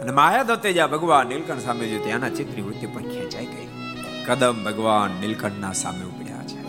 અને 0.01 0.11
માયાદત્તે 0.11 0.73
જ્યાં 0.73 0.91
ભગવાન 0.91 1.27
નીલકંઠ 1.27 1.59
સામે 1.59 1.87
જોયું 1.87 2.03
ત્યાંના 2.03 2.29
ચિત્રની 2.29 2.61
વૃત્તિ 2.61 2.87
પણ 2.87 3.01
ખેંચાઈ 3.01 3.45
ગઈ. 3.45 3.67
કદમ 4.25 4.63
ભગવાન 4.63 5.11
નીલકંઠના 5.21 5.73
સામે 5.73 6.05
ઉપડ્યા 6.05 6.43
છે. 6.47 6.61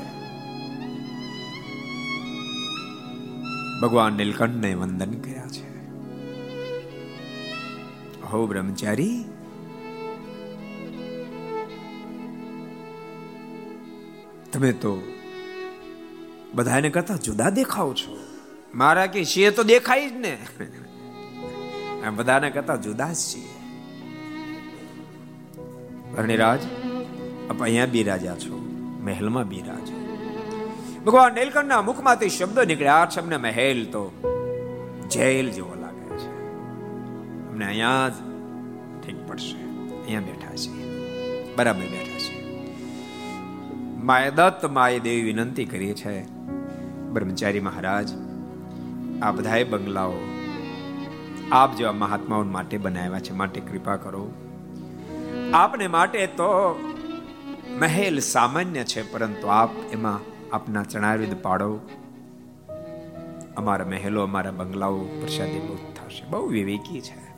ભગવાન 3.80 4.12
નીલકંઠને 4.12 4.74
વંદન 4.74 5.12
કર્યા 5.12 5.48
છે. 5.48 5.90
હો 8.22 8.46
બ્રહ્મચારી. 8.46 9.24
તમે 14.52 14.72
તો 14.72 15.02
બધાને 16.54 16.90
કરતા 16.90 17.16
જુદા 17.16 17.50
દેખાવ 17.50 17.94
છો. 17.94 18.18
મારા 18.74 19.06
કે 19.06 19.24
છીએ 19.24 19.50
તો 19.50 19.62
દેખાય 19.62 20.08
જ 20.08 20.12
ને. 20.12 20.38
બધાને 22.10 22.50
કરતા 22.50 22.76
જુદા 22.76 23.12
જ 23.12 23.14
છીએ. 23.14 23.52
ભરણીરાજ 26.16 26.60
આપ 27.50 27.62
અહીંયા 27.62 27.86
બિરાજ્યા 27.86 28.34
છો, 28.34 28.58
મહેલમાં 29.04 29.48
બિરાજો 29.48 29.96
ભગવાન 31.04 31.34
નીલકંઠના 31.34 31.82
મુખમાંથી 31.82 32.28
શબ્દો 32.28 32.64
નીકળ્યા 32.64 32.94
આ 32.94 33.08
શબ્દ 33.08 33.34
મહેલ 33.34 33.84
તો 33.84 34.12
જેલ 35.10 35.50
જેવો 35.50 35.74
લાગે 35.80 36.18
છે. 36.18 36.30
અમને 37.50 37.64
અહીંયા 37.66 38.08
જ 38.08 38.12
ઠીક 39.02 39.28
પડશે. 39.28 39.56
અહીંયા 40.04 40.20
બેઠા 40.20 40.54
છે 40.54 40.70
બરાબર 41.56 41.80
બેઠા 41.80 42.18
છે 42.18 42.36
માયદત્ત 44.02 44.64
માય 44.64 45.00
દેવી 45.00 45.22
વિનંતી 45.22 45.64
કરી 45.64 45.94
છે, 45.94 46.24
બ્રહ્મચારી 47.12 47.60
મહારાજ, 47.60 48.08
આ 49.22 49.30
બધાય 49.30 49.64
બંગલાઓ 49.64 50.12
આપ 51.50 51.76
જેવા 51.76 51.92
મહાત્માઓ 51.92 52.42
માટે 52.42 52.78
બનાવ્યા 52.78 53.20
છે, 53.20 53.32
માટે 53.32 53.60
કૃપા 53.60 53.96
કરો. 53.96 54.30
આપને 55.54 55.86
માટે 55.86 56.26
તો 56.26 56.80
મહેલ 57.78 58.18
સામાન્ય 58.18 58.84
છે, 58.84 59.12
પરંતુ 59.12 59.46
આપ 59.46 59.70
એમાં 59.92 60.20
આપના 60.54 60.82
ચણાવિદ 60.82 61.34
પાડો. 61.34 61.80
અમારા 63.56 63.86
મહેલો, 63.86 64.22
અમારા 64.22 64.50
બંગલાઓ 64.50 64.98
પ્રસાદી 64.98 65.58
બહુ 65.58 65.74
થશે, 65.74 66.24
બહુ 66.24 66.46
વિવેકી 66.46 67.00
છે. 67.00 67.32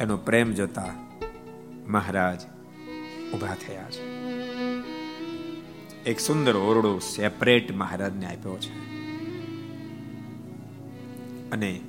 એનો 0.00 0.16
પ્રેમ 0.16 0.52
જોતા 0.52 0.88
મહારાજ 1.86 2.40
ઊભા 3.34 3.54
થયા 3.54 3.90
છે. 3.90 4.16
એક 6.02 6.20
સુંદર 6.20 6.56
ઓરડો 6.56 6.98
સેપરેટ 6.98 7.76
મહારાજને 7.76 8.26
આપ્યો 8.26 8.56
છે. 8.56 8.85
અને 11.52 11.80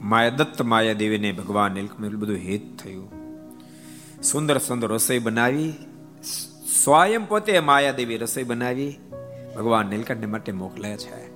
માયાદત્ત 0.00 0.62
માયાદેવીને 0.62 1.32
ભગવાન 1.32 1.72
નીલકમલ 1.72 2.16
બધું 2.16 2.36
હિત 2.36 2.78
થયું. 2.82 3.10
સુંદર 4.22 4.58
સુંદર 4.58 4.88
રસોઈ 4.88 5.18
બનાવી, 5.18 5.72
સ્વયં 6.84 7.28
પોતે 7.28 7.60
માયાદેવી 7.60 8.16
રસોઈ 8.16 8.42
બનાવી, 8.42 8.98
ભગવાન 9.56 9.86
નીલકંઠને 9.86 10.26
માટે 10.26 10.52
મોકલે 10.52 10.96
છે. 10.96 11.30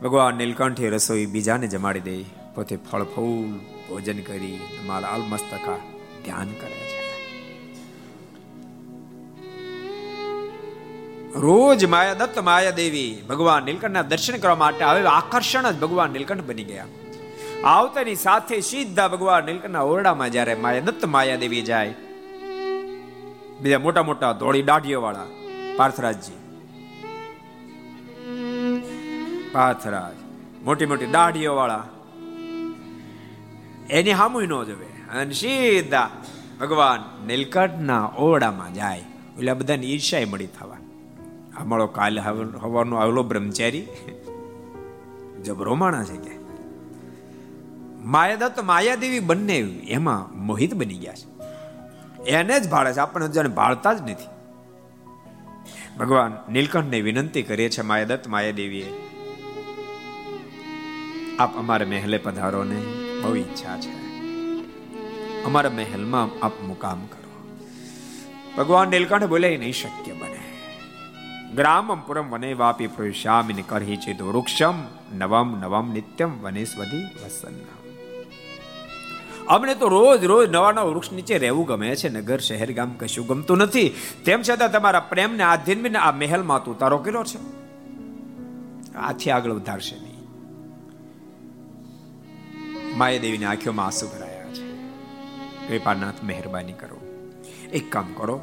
ભગવાન 0.00 0.34
નીલકંઠે 0.34 0.90
રસોઈ 0.90 1.26
બીજાને 1.26 1.66
જમાડી 1.66 2.00
દે, 2.00 2.22
પોતે 2.54 2.76
ફળ, 2.76 3.02
ફૂલ, 3.02 3.58
ભોજન 3.88 4.18
કરી, 4.20 4.60
મારા 4.86 5.08
અલમસ્તકા 5.08 5.76
ધ્યાન 6.24 6.46
કરે 6.46 6.88
છે. 6.88 6.91
રોજ 11.34 11.84
માયા 11.84 12.14
દત્ત 12.14 12.38
માયા 12.38 12.76
દેવી 12.76 13.12
ભગવાન 13.28 13.62
નીલકંઠના 13.64 14.08
દર્શન 14.10 14.36
કરવા 14.36 14.60
માટે 14.62 14.82
આવે 14.84 15.00
આકર્ષણ 15.10 15.68
જ 15.70 15.78
ભગવાન 15.80 16.10
નીલકંઠ 16.10 16.44
બની 16.48 16.64
ગયા. 16.64 16.88
આવતાની 17.64 18.18
સાથે 18.24 18.56
સીધા 18.60 19.08
ભગવાન 19.08 19.46
નીલકંઠના 19.48 19.84
ઓરડામાં 19.92 20.30
જ્યારે 20.30 20.54
માયા 20.64 20.86
દત્ત 20.88 21.02
માયા 21.14 21.42
દેવી 21.44 21.62
જાય, 21.62 21.94
બીજા 23.62 23.78
મોટા 23.78 24.04
મોટા 24.08 24.32
ધોળી 24.32 24.66
દાઢીઓ 24.70 25.00
વાળા 25.04 25.28
પાર્થરાજજી. 25.76 26.38
પાર્થરાજ, 29.54 30.16
મોટી 30.64 30.90
મોટી 30.92 31.10
દાઢીઓ 31.16 31.56
વાળા 31.60 31.84
એની 33.90 34.18
હામુય 34.20 34.46
ન 34.46 34.54
જોવે. 34.68 34.88
અને 35.12 35.34
સીધા 35.40 36.08
ભગવાન 36.60 37.00
નીલકંઠના 37.26 38.04
ઓરડામાં 38.28 38.72
જાય. 38.74 39.04
એટલે 39.38 39.52
બધાને 39.54 39.86
ઈર્ષાય 39.86 40.24
મળી 40.24 40.52
થવા. 40.58 40.80
અમારો 41.62 41.86
કાલે 41.96 42.20
હવાનો 42.20 42.96
આવેલો 42.96 43.22
બ્રહ્મચારી 43.22 43.86
જબરો 45.44 45.74
માણા 45.74 46.04
છે 46.04 46.16
કે. 46.16 46.34
માયાદત્ત 48.04 48.60
માયાદેવી 48.62 49.20
બંને 49.20 49.58
એમાં 49.90 50.20
મોહિત 50.46 50.74
બની 50.74 50.98
ગયા 50.98 51.14
છે. 51.14 51.26
એને 52.30 52.60
જ 52.60 52.68
ભાળે 52.70 52.92
છે, 52.92 53.00
આપણને 53.00 53.28
જાણે 53.28 53.48
ભાળતા 53.50 53.92
જ 53.92 54.02
નથી. 54.02 54.30
ભગવાન 55.98 56.32
નીલકંઠને 56.52 57.00
વિનંતી 57.00 57.42
કરીએ 57.42 57.68
છે 57.68 57.82
માયાદત્ત 57.82 58.28
માયાદેવીએ, 58.28 58.90
આપ 61.38 61.52
અમારા 61.58 61.86
મહેલે 61.86 62.18
પધારો 62.18 62.62
ને 62.64 62.80
બહુ 63.22 63.34
ઈચ્છા 63.34 63.74
છે. 63.80 63.92
અમારા 65.44 65.70
મહેલમાં 65.70 66.44
આપ 66.44 66.54
મુકામ 66.62 67.00
કરો. 67.06 67.30
ભગવાન 68.56 68.88
નીલકંઠ 68.88 69.24
બોલે 69.24 69.56
નહીં 69.56 69.72
શક્ય 69.72 70.12
બને. 70.12 70.31
ગ્રામમ 71.56 72.00
પુરમ 72.00 72.30
વને 72.30 72.52
વાપી 72.52 72.86
પ્રવિશ્યામિની 72.86 73.62
કરહી 73.62 73.96
ચેત 73.96 74.22
વૃક્ષમ 74.22 74.74
નવમ 75.14 75.60
નવમ 75.60 75.92
નિત્યમ 75.92 76.42
વનેસ્વધી 76.42 77.04
વસન્ન 77.24 77.54
અમને 79.48 79.74
તો 79.74 79.88
રોજ 79.88 80.24
રોજ 80.24 80.50
નવા 80.50 80.72
નવા 80.72 80.84
વૃક્ષ 80.84 81.12
નીચે 81.12 81.38
રહેવું 81.38 81.66
ગમે 81.66 81.96
છે. 81.96 82.08
નગર, 82.08 82.38
શહેર, 82.38 82.72
ગામ 82.72 82.92
કશું 82.92 83.26
ગમતું 83.26 83.58
નથી. 83.58 83.94
તેમ 84.24 84.42
છતાં 84.42 84.72
તમારા 84.72 85.00
પ્રેમને 85.00 85.42
આધીન 85.42 85.96
આ 85.96 86.12
મહેલમાં 86.12 86.64
તું 86.64 86.78
તારો 86.78 86.98
કર્યો 86.98 87.24
છે. 87.24 87.38
આથી 88.94 89.30
આગળ 89.30 89.50
વધારશે 89.50 89.96
નહીં. 89.96 90.18
માયાદેવીની 92.98 93.44
આંખોમાં 93.44 93.86
આંસુ 93.86 94.08
ભરાયા 94.08 94.44
છે. 94.44 94.88
કૃપાનાથ, 95.68 96.14
મહેરબાની 96.22 96.72
કરો. 96.72 97.30
એક 97.72 97.92
કામ 97.92 98.06
કરો. 98.16 98.40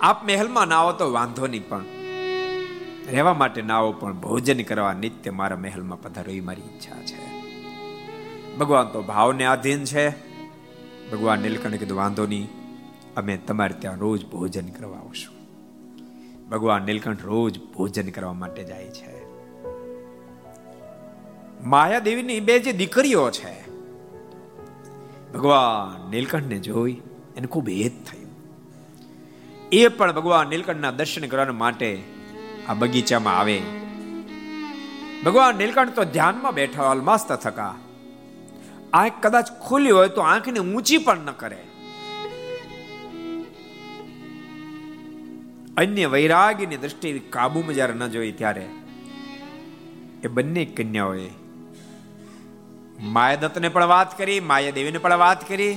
આપ 0.00 0.24
મહેલમાં 0.24 0.66
ના 0.66 0.78
આવો 0.78 0.92
તો 0.92 1.12
વાંધો 1.12 1.46
નહીં, 1.46 1.68
પણ 1.68 1.84
રહેવા 3.10 3.34
માટે 3.34 3.62
ના 3.62 3.76
આવો 3.78 3.92
પણ 3.92 4.12
ભોજન 4.12 4.62
કરવા 4.62 4.92
નિત્ય 4.92 5.30
મારા 5.30 5.56
મહેલમાં 5.56 6.02
પધારો 6.02 6.32
એ 6.32 6.40
મારી 6.40 6.62
ઈચ્છા 6.62 7.02
છે. 7.02 7.24
ભગવાન 8.56 8.86
તો 8.86 9.02
ભાવને 9.02 9.44
આધીન 9.44 9.84
છે. 9.84 10.08
ભગવાન 11.10 11.38
નીલકંઠ 11.38 11.74
કીધું, 11.74 11.98
વાંધો 11.98 12.26
નહીં, 12.26 12.48
અમે 13.16 13.36
તમારે 13.36 13.74
ત્યાં 13.78 13.96
રોજ 13.96 14.26
ભોજન 14.26 14.66
કરવા 14.68 14.98
આવશું. 14.98 15.34
ભગવાન 16.48 16.82
નીલકંઠ 16.82 17.24
રોજ 17.24 17.60
ભોજન 17.72 18.10
કરવા 18.10 18.32
માટે 18.32 18.64
જાય 18.64 18.88
છે. 18.88 19.14
માયાદેવીની 21.64 22.40
બે 22.40 22.58
જે 22.58 22.72
દીકરીઓ 22.72 23.30
છે, 23.30 23.54
ભગવાન 25.32 26.10
નીલકંઠને 26.10 26.58
જોઈ 26.58 26.92
એને 27.36 27.46
ખૂબ 27.46 27.68
હેત 27.68 27.92
થયું. 28.06 28.30
એ 29.72 29.88
પણ 29.88 30.12
ભગવાન 30.12 30.48
નીલકંઠના 30.48 30.90
દર્શન 30.90 31.26
કરવા 31.26 31.52
માટે 31.52 32.15
આ 32.68 32.74
બગીચામાં 32.74 33.38
આવે. 33.38 33.62
ભગવાન 35.24 35.56
નીલકંઠ 35.56 35.94
તો 35.94 36.04
ધ્યાનમાં 36.04 36.54
બેઠા, 36.54 36.90
અલમાસ્ત 36.90 37.32
થકા. 37.32 37.74
આંખ 38.92 39.12
કદાચ 39.22 39.48
ખુલી 39.68 39.90
હોય 39.90 40.08
તો 40.08 40.20
આંખને 40.20 40.60
ઊંચી 40.60 40.98
પણ 40.98 41.18
ન 41.18 41.30
કરે. 41.30 41.62
અન્ય 45.76 46.06
વૈરાગીની 46.06 46.76
દ્રષ્ટિ 46.76 47.18
કાબુમાં 47.18 47.74
જ્યારે 47.74 47.94
ન 47.94 48.06
જોઈ 48.06 48.32
ત્યારે 48.32 48.66
એ 50.24 50.28
બંને 50.28 50.64
કન્યાઓએ 50.64 51.30
માયાદત્તને 53.00 53.68
પણ 53.68 53.84
વાત 53.84 54.18
કરી, 54.18 54.40
માયાદેવીને 54.40 54.98
પણ 54.98 55.18
વાત 55.18 55.48
કરી. 55.48 55.74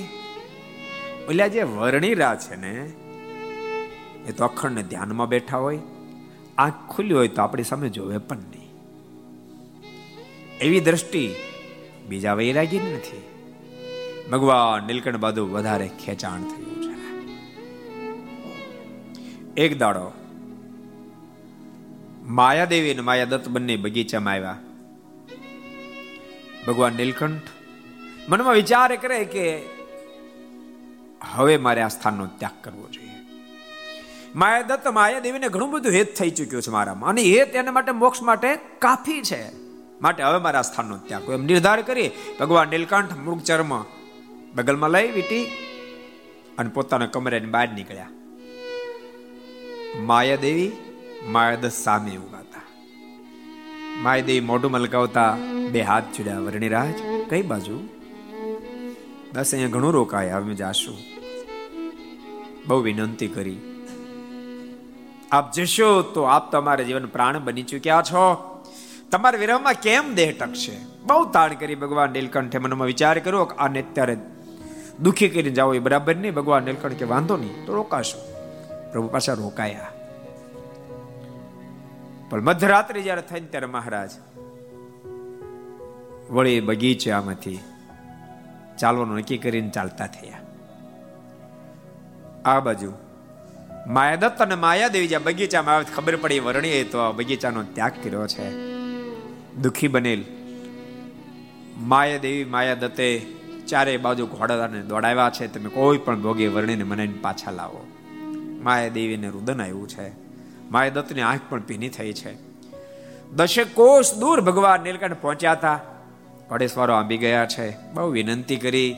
ઓલા 1.28 1.46
જે 1.46 1.62
વર્ણિરા 1.62 2.36
છે 2.36 2.56
ને, 2.56 2.92
એ 4.28 4.32
તો 4.36 4.44
અખંડ 4.44 4.78
ધ્યાનમાં 4.78 5.28
બેઠા 5.28 5.56
હોય. 5.56 5.78
આંખ 6.60 6.88
ખુલ્લી 6.88 7.14
હોય 7.14 7.28
તો 7.28 7.42
આપણી 7.42 7.62
સામે 7.62 7.88
જોવે 7.88 8.18
પણ 8.18 8.36
નહીં. 8.36 8.70
એવી 10.58 10.80
દ્રષ્ટિ 10.80 11.34
બીજા 12.08 12.34
વૈરાગી 12.34 12.78
નથી. 12.78 13.22
ભગવાન 14.32 14.86
નીલકંઠ 14.86 15.16
બાદુ 15.16 15.46
વધારે 15.46 15.90
ખેંચાણ 16.04 16.40
થયું 16.40 16.82
છે. 16.82 16.96
એક 19.56 19.78
દાડો 19.78 20.12
માયાદેવી 22.22 22.92
અને 22.92 23.02
માયાદત્ત 23.02 23.48
બંને 23.48 23.76
બગીચામાં 23.76 24.34
આવ્યા. 24.34 24.58
ભગવાન 26.66 26.92
નીલકંઠ 26.92 27.42
મનમાં 28.28 28.54
વિચાર 28.54 28.96
કરે 28.96 29.24
કે 29.24 29.62
હવે 31.32 31.56
મારે 31.56 31.82
આ 31.82 31.88
સ્થાનનો 31.88 32.26
ત્યાગ 32.26 32.64
કરવો 32.64 32.88
જોઈએ 32.92 32.99
માયાદત્ત 34.34 34.88
માયાદેવીને 34.88 35.48
ઘણું 35.48 35.70
બધું 35.70 35.92
હેત 35.92 36.16
થઈ 36.16 36.30
ચૂક્યું 36.30 36.62
છે 36.62 36.70
મારામાં. 36.70 37.10
અને 37.10 37.22
હેત 37.22 37.54
એના 37.54 37.72
માટે 37.72 37.92
મોક્ષ 37.92 38.22
માટે 38.22 38.56
કાફી 38.56 39.22
છે. 39.22 39.52
માટે 40.00 40.22
હવે 40.22 40.38
મારા 40.38 40.62
સ્થાનનો 40.62 40.96
ત્યાગ 40.96 41.30
એમ 41.30 41.44
નિર્ધાર 41.44 41.82
કરી, 41.82 42.10
ભગવાન 42.40 42.68
નીલકંઠ 42.68 43.16
મૃગ 43.16 43.40
ચર્મ 43.40 43.82
બગલમાં 44.54 44.90
લઈ 44.90 45.10
વીટી 45.10 45.44
અને 46.58 46.70
પોતાના 46.70 47.06
કમરેની 47.06 47.46
બહાર 47.46 47.68
નીકળ્યા. 47.68 48.08
માયાદેવી 50.00 50.72
માયાદત્ત 51.26 51.72
સામે 51.72 52.16
ઊભા 52.16 52.38
હતા. 52.38 52.62
માયાદેવી 53.96 54.40
મોઢું 54.40 54.70
મલકાવતા 54.70 55.36
બે 55.70 55.80
હાથ 55.80 56.02
ચડ્યા 56.16 56.38
વર્ણિરાજ, 56.38 56.94
કઈ 57.30 57.42
બાજુ? 57.42 57.88
બસ 59.34 59.54
અહીંયા 59.54 59.68
ઘણું 59.68 59.92
રોકાય. 59.92 60.30
હવે 60.30 60.54
જાશું. 60.54 60.98
બહુ 62.66 62.80
વિનંતી 62.80 63.28
કરી. 63.28 63.69
આપ 65.32 65.52
જશો 65.52 66.02
તો 66.02 66.22
આપ 66.22 66.52
તમારા 66.52 66.84
જીવન 66.84 67.06
પ્રાણ 67.06 67.38
બની 67.38 67.62
ચૂક્યા 67.62 68.02
છો. 68.02 68.46
તમારા 69.10 69.38
વિરહમાં 69.38 69.72
કેમ 69.72 70.14
દેહ 70.14 70.34
ટકશે? 70.40 70.72
બહુ 71.06 71.30
તાણ 71.30 71.54
કરી 71.54 71.74
ભગવાન 71.74 72.10
નીલકંઠે 72.10 72.58
મનમાં 72.58 72.86
વિચાર 72.86 73.18
કર્યો 73.18 73.44
કે 73.44 73.56
આને 73.56 73.82
અત્યારે 73.82 74.16
દુખી 75.00 75.28
કરીને 75.28 75.50
જાઓ 75.50 75.74
એ 75.74 75.78
બરાબર 75.78 76.16
નહીં. 76.16 76.34
ભગવાન 76.34 76.62
નીલકંઠ 76.62 76.92
કે 76.92 77.04
વાંધો 77.04 77.36
નહીં, 77.36 77.66
તો 77.66 77.74
રોકાશો. 77.74 78.18
પ્રભુ 78.92 79.08
પાછા 79.08 79.32
રોકાયા. 79.32 79.90
પણ 82.30 82.40
મધરાત્રે 82.40 83.02
જ્યારે 83.02 83.22
થઈ 83.22 83.40
ત્યારે 83.40 83.66
મહારાજ 83.66 84.10
વળી 86.30 86.60
બગીચામાંથી 86.60 87.58
ચાલવાનું 88.78 89.18
નક્કી 89.18 89.38
કરીને 89.38 89.70
ચાલતા 89.70 90.06
થયા. 90.06 90.40
આ 92.44 92.60
બાજુ 92.60 92.92
માયાદત્ત 93.86 94.42
અને 94.42 94.54
માયાદેવી 94.54 95.08
જ્યાં 95.08 95.22
બગીચામાં 95.22 95.74
આવે 95.74 95.84
ખબર 95.94 96.16
પડી 96.16 96.38
વર્ણીએ 96.38 96.84
તો 96.84 97.12
બગીચાનો 97.12 97.62
ત્યાગ 97.62 97.92
કર્યો 98.04 98.26
છે. 98.26 98.50
દુખી 99.54 99.88
બનેલ. 99.88 100.24
માયાદેવી 101.76 102.44
માયાદત્તે 102.44 103.26
ચારે 103.68 103.96
બાજુ 103.96 104.26
ઘોડાને 104.26 104.82
દોડાવ્યા 104.82 105.30
છે. 105.30 105.46
તમે 105.46 105.68
કોઈ 105.68 105.98
પણ 105.98 106.22
ભોગે 106.22 106.48
વર્ણીને 106.48 106.84
મને 106.84 107.06
પાછા 107.22 107.50
લાવો. 107.50 107.86
માયાદેવીને 108.62 109.28
રુદન 109.28 109.62
આવ્યું 109.62 109.88
છે. 109.88 110.12
માયાદત્તની 110.70 111.20
આંખ 111.20 111.40
પણ 111.48 111.60
ભીની 111.60 111.88
થઈ 111.88 112.12
છે. 112.12 112.36
દશેક 113.32 113.74
કોષ 113.74 114.14
દૂર 114.14 114.40
ભગવાન 114.40 114.80
નીલકંઠ 114.80 115.16
પહોંચ્યા 115.20 115.52
હતા. 115.52 115.80
ઘોડેસવારો 116.48 116.94
આંબી 116.94 117.16
ગયા 117.16 117.46
છે. 117.46 117.76
બહુ 117.94 118.10
વિનંતી 118.10 118.56
કરી. 118.56 118.96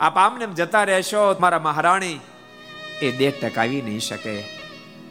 આપ 0.00 0.16
આમને 0.16 0.46
જતા 0.46 0.84
રહેશો, 0.84 1.36
મારા 1.40 1.58
મહારાણી. 1.58 2.20
એ 3.04 3.16
દેહ 3.16 3.32
ટકાવી 3.42 3.82
નહીં 3.82 4.00
શકે. 4.00 4.34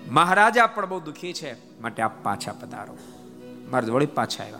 મહારાજા 0.10 0.68
પણ 0.68 0.86
બહુ 0.86 1.00
દુખી 1.00 1.34
છે. 1.34 1.52
માટે 1.82 2.02
આપ 2.02 2.24
પાછા 2.24 2.52
પધારો. 2.52 2.98
મારા 3.72 3.88
જોડે 3.88 4.06
પાછા 4.06 4.44
આવ્યા. 4.44 4.60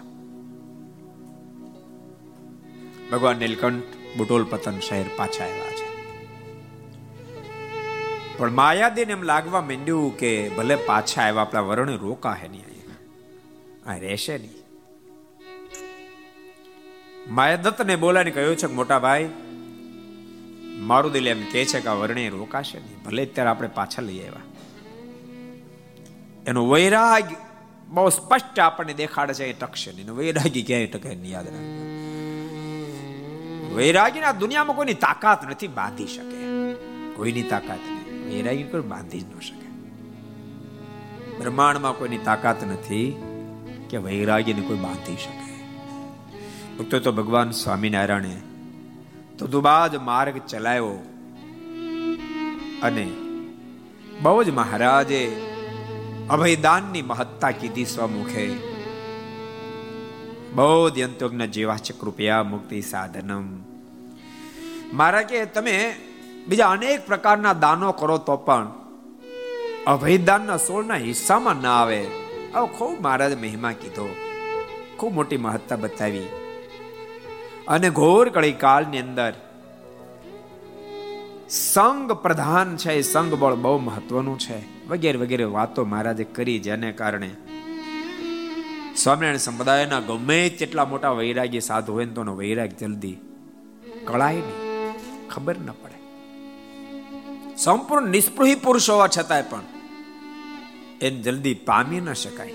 ભગવાન 3.12 3.38
નીલકંઠ 3.38 3.84
બુટોલ 4.18 4.44
પતન 4.44 4.80
શહેર 4.80 5.06
પાછા 5.18 5.44
આવ્યા 5.44 5.72
છે. 5.72 5.90
પણ 8.38 8.52
માયાદીને 8.52 9.12
એમ 9.12 9.24
લાગવા 9.24 9.62
માંડ્યું 9.62 10.18
કે 10.18 10.50
ભલે 10.50 10.76
પાછા 10.76 11.22
આવ્યા, 11.22 11.42
આપણા 11.42 11.62
વરણ 11.62 11.98
રોકા 11.98 12.34
હે 12.34 12.48
નહીં 12.48 12.64
આ 13.86 13.96
રહેશે 13.98 14.38
નહીં. 14.38 14.60
માયાદત્તને 17.34 17.96
બોલાને 17.96 18.32
કહ્યું 18.32 18.56
છે 18.56 18.68
મોટા 18.68 19.00
ભાઈ 19.00 19.30
મારું 20.80 21.12
દિલ 21.12 21.28
એમ 21.28 21.44
કે 21.52 21.66
છે 21.66 21.80
કે 21.80 21.88
આ 21.88 21.94
વર્ણે 21.94 22.30
રોકાશે 22.30 22.80
નહીં. 22.80 23.04
ભલે 23.04 23.26
ત્યારે 23.26 23.50
આપણે 23.50 23.68
પાછા 23.68 24.02
લઈ 24.02 24.20
આવ્યા. 24.20 24.42
એનો 26.48 26.70
વૈરાગ 26.70 27.24
બહુ 27.88 28.10
સ્પષ્ટ 28.10 28.60
આપણને 28.60 28.94
દેખાડે 28.94 29.34
છે, 29.34 29.46
એ 29.46 29.54
ટકશે 29.54 29.92
નહીં. 29.92 30.12
વૈરાગી 30.12 30.64
ક્યાંય 30.64 30.86
ટકે 30.86 31.16
નહીં, 31.16 31.32
યાદ 31.32 31.46
રાખજો. 31.48 31.94
વૈરાગીના 33.76 34.32
દુનિયામાં 34.32 34.76
કોઈની 34.76 34.94
તાકાત 34.94 35.46
નથી, 35.46 35.68
બાંધી 35.68 36.08
શકે. 36.08 36.74
કોઈની 37.16 37.44
તાકાત 37.44 37.80
નહીં. 37.80 38.28
વૈરાગી 38.28 38.64
કોઈ 38.64 38.82
બાંધી 38.82 39.20
જ 39.20 39.36
ન 39.36 39.40
શકે. 39.40 39.68
બ્રહ્માંડમાં 41.38 41.94
કોઈની 41.94 42.18
તાકાત 42.18 42.64
નથી 42.64 43.24
કે 43.90 43.98
વૈરાગીને 43.98 44.62
કોઈ 44.62 44.78
બાંધી 44.78 45.16
શકે. 45.16 45.44
ભક્તો, 46.78 47.00
તો 47.00 47.12
ભગવાન 47.12 47.52
સ્વામિનારાયણે 47.52 48.42
તો 49.38 49.48
દુબાજ 49.48 49.96
માર્ગ 49.96 50.38
ચલાવ્યો 50.38 51.00
અને 52.82 53.12
બહુ 54.22 54.44
જ 54.44 54.50
મહારાજે 54.50 55.46
અભયદાનની 56.30 57.02
મહત્તા 57.02 57.52
કીધી 57.52 57.86
સ્વમુખે. 57.86 58.48
બોધ્યંતોજ્ઞ 60.56 61.42
જીવાચક 61.42 62.02
કૃપયા 62.02 62.44
મુક્તિ 62.44 62.82
સાધનમ. 62.82 63.64
મારા 64.94 65.22
કે 65.22 65.46
તમે 65.46 65.96
બીજા 66.48 66.70
અનેક 66.70 67.08
પ્રકારના 67.08 67.54
દાનો 67.54 67.92
કરો 67.92 68.18
તો 68.18 68.38
પણ 68.38 68.72
અભયદાનના 69.88 70.58
સોળના 70.58 70.96
હિસ્સામાં 70.96 71.62
ના 71.62 71.76
આવે. 71.76 72.08
આવો 72.56 72.66
ખૂબ 72.66 73.02
મહારાજ 73.02 73.42
મહિમા 73.42 73.72
કીધો. 73.72 74.16
ખૂબ 74.98 75.14
મોટી 75.14 75.38
મહત્તા 75.38 75.76
બતાવી. 75.76 76.43
અને 77.68 77.90
ઘોર 77.90 78.30
કળી 78.30 78.52
કાળની 78.52 79.00
અંદર 79.00 79.34
સંગ 81.50 82.12
પ્રધાન 82.12 82.78
છે, 82.78 82.94
એ 82.94 83.02
સંગ 83.02 83.34
બળ 83.34 83.56
બહુ 83.56 83.78
મહત્વનું 83.78 84.40
છે. 84.40 84.88
વગેરે 84.88 85.20
વગેરે 85.20 85.44
વાતો 85.44 85.86
મહારાજે 85.86 86.24
કરી 86.24 86.60
જેને 86.60 86.92
કારણે 86.92 87.30
સ્વામિનારાયણ 88.96 89.38
સંપ્રદાયના 89.38 90.00
ગમે 90.00 90.50
તેટલા 90.50 90.86
મોટા 90.86 91.12
વૈરાગી 91.12 91.60
સાધુ 91.60 91.94
હોય 91.94 92.06
ને 92.06 92.14
તો 92.14 92.24
વૈરાગ 92.24 92.70
જલ્દી 92.70 93.18
કળાય 94.06 94.36
નહીં. 94.36 95.30
ખબર 95.30 95.56
ન 95.58 95.70
પડે. 95.82 96.00
સંપૂર્ણ 97.58 98.08
નિષ્પૃહી 98.08 98.56
પુરુષ 98.56 98.90
હોવા 98.90 99.08
છતાંય 99.08 99.42
પણ 99.42 99.62
એને 101.02 101.22
જલ્દી 101.22 101.54
પામી 101.54 102.02
ન 102.02 102.14
શકાય. 102.14 102.54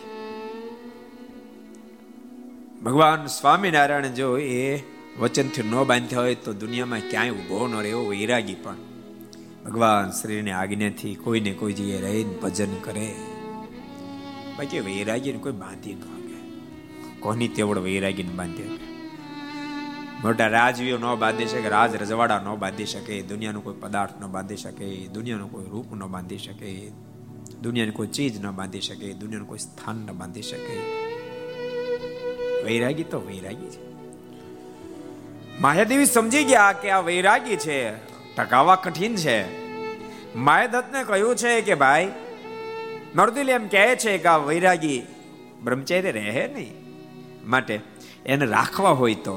ભગવાન 2.84 3.26
સ્વામિનારાયણ 3.26 4.06
જો 4.06 4.38
એ 4.38 4.78
વચનથી 5.18 5.62
ન 5.62 5.84
બાંધ્યા 5.84 6.20
હોય 6.20 6.34
તો 6.34 6.52
દુનિયામાં 6.52 7.00
ક્યાંય 7.10 7.30
ઊભો 7.30 7.66
ન 7.66 7.82
રહેવો, 7.82 8.06
વૈરાગી 8.06 8.54
પણ. 8.54 8.76
ભગવાન 9.64 10.10
શ્રીને 10.10 10.52
આજ્ઞાથી 10.52 11.14
કોઈને 11.14 11.52
કોઈ 11.52 11.72
જગ્યાએ 11.72 12.00
રહીને 12.00 12.34
ભજન 12.34 12.74
કરે. 12.74 13.14
બાકી 14.58 14.80
વૈરાગીને 14.80 15.38
કોઈ 15.38 15.52
બાંધી 15.52 15.94
ન 15.94 16.00
શકે. 16.00 16.34
કોની 17.20 17.48
તેવડ 17.48 17.78
વૈરાગીને 17.78 18.28
બાંધે? 18.28 18.64
મોટા 20.22 20.46
રાજવીઓ 20.46 20.98
ન 20.98 21.14
બાંધી 21.14 21.46
શકે, 21.46 21.68
રાજ 21.68 21.96
રજવાડા 21.96 22.38
ન 22.38 22.54
બાંધી 22.54 22.86
શકે, 22.86 23.22
દુનિયાનો 23.22 23.60
કોઈ 23.60 23.74
પદાર્થ 23.80 24.22
ન 24.22 24.26
બાંધી 24.26 24.56
શકે, 24.56 25.06
દુનિયાનું 25.06 25.52
કોઈ 25.52 25.64
રૂપ 25.64 25.94
ન 25.94 26.06
બાંધી 26.06 26.38
શકે, 26.38 26.90
દુનિયાની 27.62 27.90
કોઈ 27.90 28.06
ચીજ 28.06 28.44
ન 28.44 28.50
બાંધી 28.50 28.80
શકે, 28.80 29.12
દુનિયાનું 29.12 29.48
કોઈ 29.48 29.58
સ્થાન 29.58 29.96
ન 29.96 30.12
બાંધી 30.12 30.42
શકે. 30.42 30.78
વૈરાગી 32.64 33.04
તો 33.04 33.20
વૈરાગી 33.20 33.66
છે 33.66 33.87
માયાદેવી 35.60 36.06
સમજી 36.06 36.44
ગયા 36.44 36.72
કે 36.72 36.90
આ 36.90 37.00
વૈરાગી 37.00 37.56
છે, 37.56 37.78
ટકાવવા 38.36 38.76
કઠિન 38.76 39.16
છે. 39.16 39.38
માયાદત્તને 40.36 41.04
કહ્યું 41.04 41.36
છે 41.36 41.60
કે, 41.60 41.74
ભાઈ 41.74 42.12
મરદુલ 43.14 43.50
એમ 43.50 43.68
કહે 43.68 43.96
છે 43.96 44.18
કે 44.18 44.28
આ 44.28 44.36
વૈરાગી 44.36 45.02
બ્રહ્મચર્ય 45.64 46.12
રહે 46.12 46.48
નહીં, 46.54 46.72
માટે 47.46 47.80
એને 48.26 48.46
રાખવા 48.46 48.90
હોય 48.90 49.14
તો. 49.14 49.36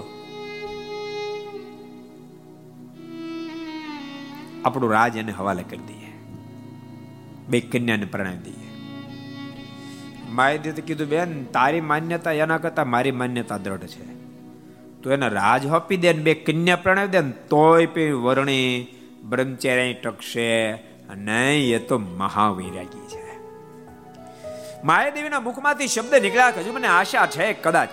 આપણું 4.66 4.92
રાજ 4.92 5.18
એને 5.18 5.32
હવાલે 5.32 5.64
કરી 5.64 5.88
દઈએ. 5.88 6.14
બે 7.48 7.60
કન્યાને 7.60 8.06
પ્રણામ 8.06 8.38
દઈએ. 8.38 8.72
માએ 10.30 10.58
કીધું, 10.58 11.08
બેન, 11.08 11.44
તારી 11.44 11.82
માન્યતા 11.82 12.32
એના 12.32 12.58
કરતા 12.58 12.86
મારી 12.86 13.12
માન્યતા 13.12 13.58
દ્રઢ 13.58 13.94
છે. 13.96 14.11
તો 15.04 15.12
એને 15.12 15.30
રાજ 15.30 15.68
આપી 15.68 15.98
દે 15.98 16.14
બે 16.14 16.34
કન્યા 16.34 16.76
પ્રણાવી 16.76 17.08
દે 17.08 17.22
તોય 17.22 17.86
પે 17.86 18.12
વર્ણી 18.12 18.88
બ્રહ્મચર્ય 19.24 19.94
ટકશે. 19.94 20.72
નહીં 21.16 21.76
એ 21.76 21.80
તો 21.80 21.98
મહાવૈરાગી 21.98 23.08
છે. 23.08 23.22
માયાદેવીના 24.84 25.40
મુખમાંથી 25.40 25.88
શબ્દ 25.88 26.16
નીકળ્યા 26.16 26.48
હજુ 26.48 26.74
મને 26.74 26.88
આશા 26.88 27.28
છે 27.28 27.54
કદાચ. 27.54 27.90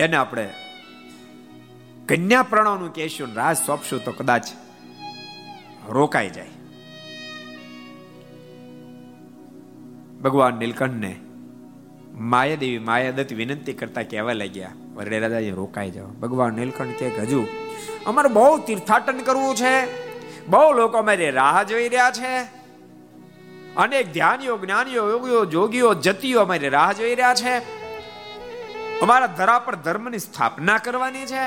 એને 0.00 0.16
આપણે 0.16 0.48
કન્યા 2.08 2.42
પ્રણવનું 2.42 2.94
કહેશું 2.94 3.34
રાજ 3.34 3.56
સોંપશું 3.56 4.04
તો 4.04 4.12
કદાચ 4.12 4.44
રોકાઈ 5.88 6.30
જાય. 6.30 6.46
ભગવાન 10.22 10.54
નીલકંઠને 10.54 11.16
માયાદેવી 12.20 12.78
માયાદત્ત 12.78 13.32
વિનંતી 13.32 13.72
કરતા 13.72 14.02
કહેવા 14.02 14.32
લાગ્યા, 14.32 14.70
વરડે 14.94 15.18
રાજાજી, 15.18 15.50
રોકાઈ 15.50 15.90
જાઓ. 15.90 16.06
ભગવાન 16.06 16.54
નીલકંઠ 16.54 16.98
કે 16.98 17.08
હજુ 17.08 17.46
અમારે 18.06 18.28
બહુ 18.28 18.58
તીર્થાટન 18.58 19.18
કરવું 19.18 19.56
છે. 19.56 19.74
બહુ 20.46 20.72
લોકો 20.72 20.98
અમારી 20.98 21.30
રાહ 21.30 21.62
જોઈ 21.62 21.88
રહ્યા 21.88 22.10
છે. 22.10 22.34
અનેક 23.76 24.12
ધ્યાનીઓ, 24.12 24.58
જ્ઞાનીઓ, 24.58 25.10
યોગીઓ, 25.10 25.44
જોગીઓ, 25.44 25.94
જતીઓ 25.94 26.40
અમારી 26.40 26.68
રાહ 26.68 26.92
જોઈ 26.92 27.14
રહ્યા 27.14 27.34
છે. 27.34 27.56
અમારા 29.00 29.26
ધરા 29.26 29.58
પર 29.58 29.74
ધર્મની 29.74 30.18
સ્થાપના 30.18 30.78
કરવાની 30.78 31.26
છે. 31.26 31.44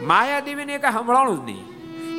માયાદેવીને 0.00 0.78
કઈ 0.78 0.92
સંભળાણું 0.92 1.42
જ 1.42 1.44
નહીં. 1.44 1.64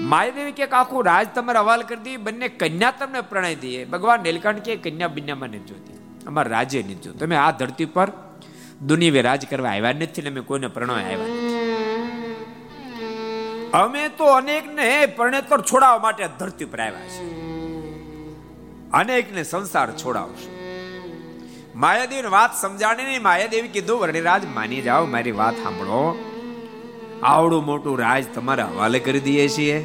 માયાદેવી 0.07 0.51
કે 0.51 0.63
આખું 0.63 1.05
રાજ 1.05 1.27
તમારે 1.35 1.59
હવાલ 1.59 1.81
કરી 1.81 2.03
દઈએ, 2.03 2.17
બંને 2.17 2.47
કન્યા 2.47 2.91
તમને 2.91 3.21
પ્રણય 3.21 3.55
દઈએ. 3.55 3.85
ભગવાન 3.85 4.19
નીલકંઠ 4.19 4.59
કે 4.59 4.75
કન્યા 4.75 5.07
બન્યામાં 5.07 5.49
મને 5.49 5.59
જોતી. 5.59 5.94
અમારા 6.27 6.51
રાજ્ય 6.51 6.81
નથી 6.81 6.95
તમે 6.95 7.35
આ 7.35 7.51
ધરતી 7.51 7.85
પર 7.85 8.11
દુનિયા 8.85 9.21
રાજ 9.21 9.45
કરવા 9.49 9.69
આવ્યા 9.69 9.91
નથી 9.91 10.21
અમે 10.21 10.41
કોઈને 10.41 10.67
પ્રણય 10.67 10.93
આવ્યા 10.93 11.17
નથી. 11.17 11.55
અમે 13.73 14.09
તો 14.09 14.25
અનેકને 14.25 15.05
પરણેતર 15.05 15.61
છોડાવવા 15.61 15.99
માટે 15.99 16.27
ધરતી 16.39 16.65
પર 16.65 16.79
આવ્યા 16.79 16.99
છે 16.99 17.45
અનેકને 18.93 19.43
સંસાર 19.43 19.91
છોડાવશું. 19.91 20.55
માયાદેવી 21.75 22.27
વાત 22.27 22.61
સમજાણી 22.61 23.19
માયાદેવી 23.19 23.67
કીધું 23.67 23.99
વર્ણિરાજ 23.99 24.45
માની 24.45 24.81
જાઓ, 24.81 25.05
મારી 25.05 25.31
વાત 25.31 25.55
સાંભળો. 25.55 26.31
આવડું 27.23 27.65
મોટું 27.65 27.99
રાજ 27.99 28.25
તમારા 28.33 28.65
હવાલે 28.65 28.99
કરી 28.99 29.19
દઈએ 29.19 29.47
છીએ 29.47 29.83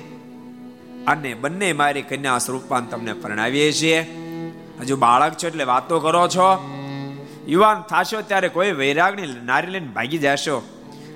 અને 1.06 1.34
બંને 1.34 1.72
મારી 1.72 2.02
કન્યા 2.02 2.38
સ્વરૂપાન 2.38 2.84
તમને 2.86 3.12
પરણાવીએ 3.12 3.72
છીએ. 3.72 4.06
હજુ 4.80 4.96
બાળક 4.96 5.32
છો 5.32 5.46
એટલે 5.46 5.64
વાતો 5.64 6.00
કરો 6.00 6.28
છો. 6.28 6.76
યુવાન 7.48 7.80
થાશો 7.80 8.20
ત્યારે 8.20 8.48
કોઈ 8.48 8.72
વૈરાગની 8.72 9.40
નારી 9.44 9.66
લઈને 9.66 9.88
ભાગી 9.88 10.18
જશો. 10.18 10.58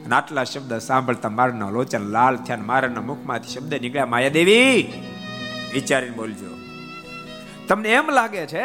અને 0.05 0.15
આટલા 0.15 0.45
શબ્દ 0.45 0.79
સાંભળતા 0.79 1.29
મારના 1.29 1.71
લોચન 1.71 2.01
લાલ 2.01 2.37
થયા 2.37 2.57
મારાના 2.57 3.01
મુખમાંથી 3.01 3.49
શબ્દ 3.49 3.75
નીકળ્યા, 3.75 4.07
માયાદેવી! 4.07 4.93
વિચારીને 5.73 6.17
બોલજો. 6.17 6.59
તમને 7.69 7.89
એમ 7.89 8.11
લાગે 8.11 8.47
છે, 8.47 8.65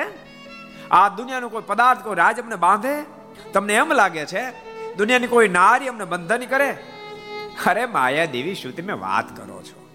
આ 0.91 1.09
દુનિયાનો 1.09 1.49
કોઈ 1.49 1.61
પદાર્થ, 1.67 2.03
કોઈ 2.03 2.15
રાજ 2.15 2.39
અમને 2.39 2.55
બાંધે? 2.55 3.05
તમને 3.53 3.73
એમ 3.73 3.93
લાગે 3.93 4.25
છે, 4.25 4.49
દુનિયાની 4.95 5.27
કોઈ 5.27 5.47
નારી 5.47 5.87
અમને 5.87 6.05
બંધન 6.05 6.37
કરે? 6.37 6.77
અરે 7.65 7.85
માયા 7.85 8.25
દેવી 8.25 8.55
શું 8.55 8.75
તમે 8.75 8.93
વાત 8.93 9.37
કરો 9.37 9.61
છો? 9.61 9.89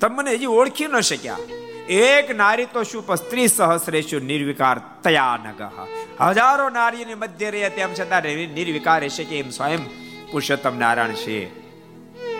તમે 0.00 0.16
મને 0.16 0.30
હજી 0.30 0.46
ઓળખી 0.46 0.86
ન 0.86 1.00
શક્યા. 1.00 1.36
એક 1.90 2.30
નારી 2.36 2.64
તો 2.64 2.82
શું 2.82 3.16
સ્ત્રી 3.16 3.48
સહસ્રેશુ 3.48 4.18
નિર્વિકાર 4.18 4.80
તયા 5.04 5.38
નગહ 5.44 5.62
હજારો 6.20 6.68
નારીની 6.68 7.14
મધ્ય 7.14 7.50
રહે 7.50 7.68
તેમ 7.68 7.94
છતાં 7.94 8.22
નિર્વિકાર 8.54 9.04
હશે 9.04 9.24
કે 9.24 9.38
એમ 9.38 9.50
સ્વયં 9.50 9.82
પુરુષોત્તમ 10.30 10.78
નારાયણ 10.78 11.12
છે. 11.12 11.38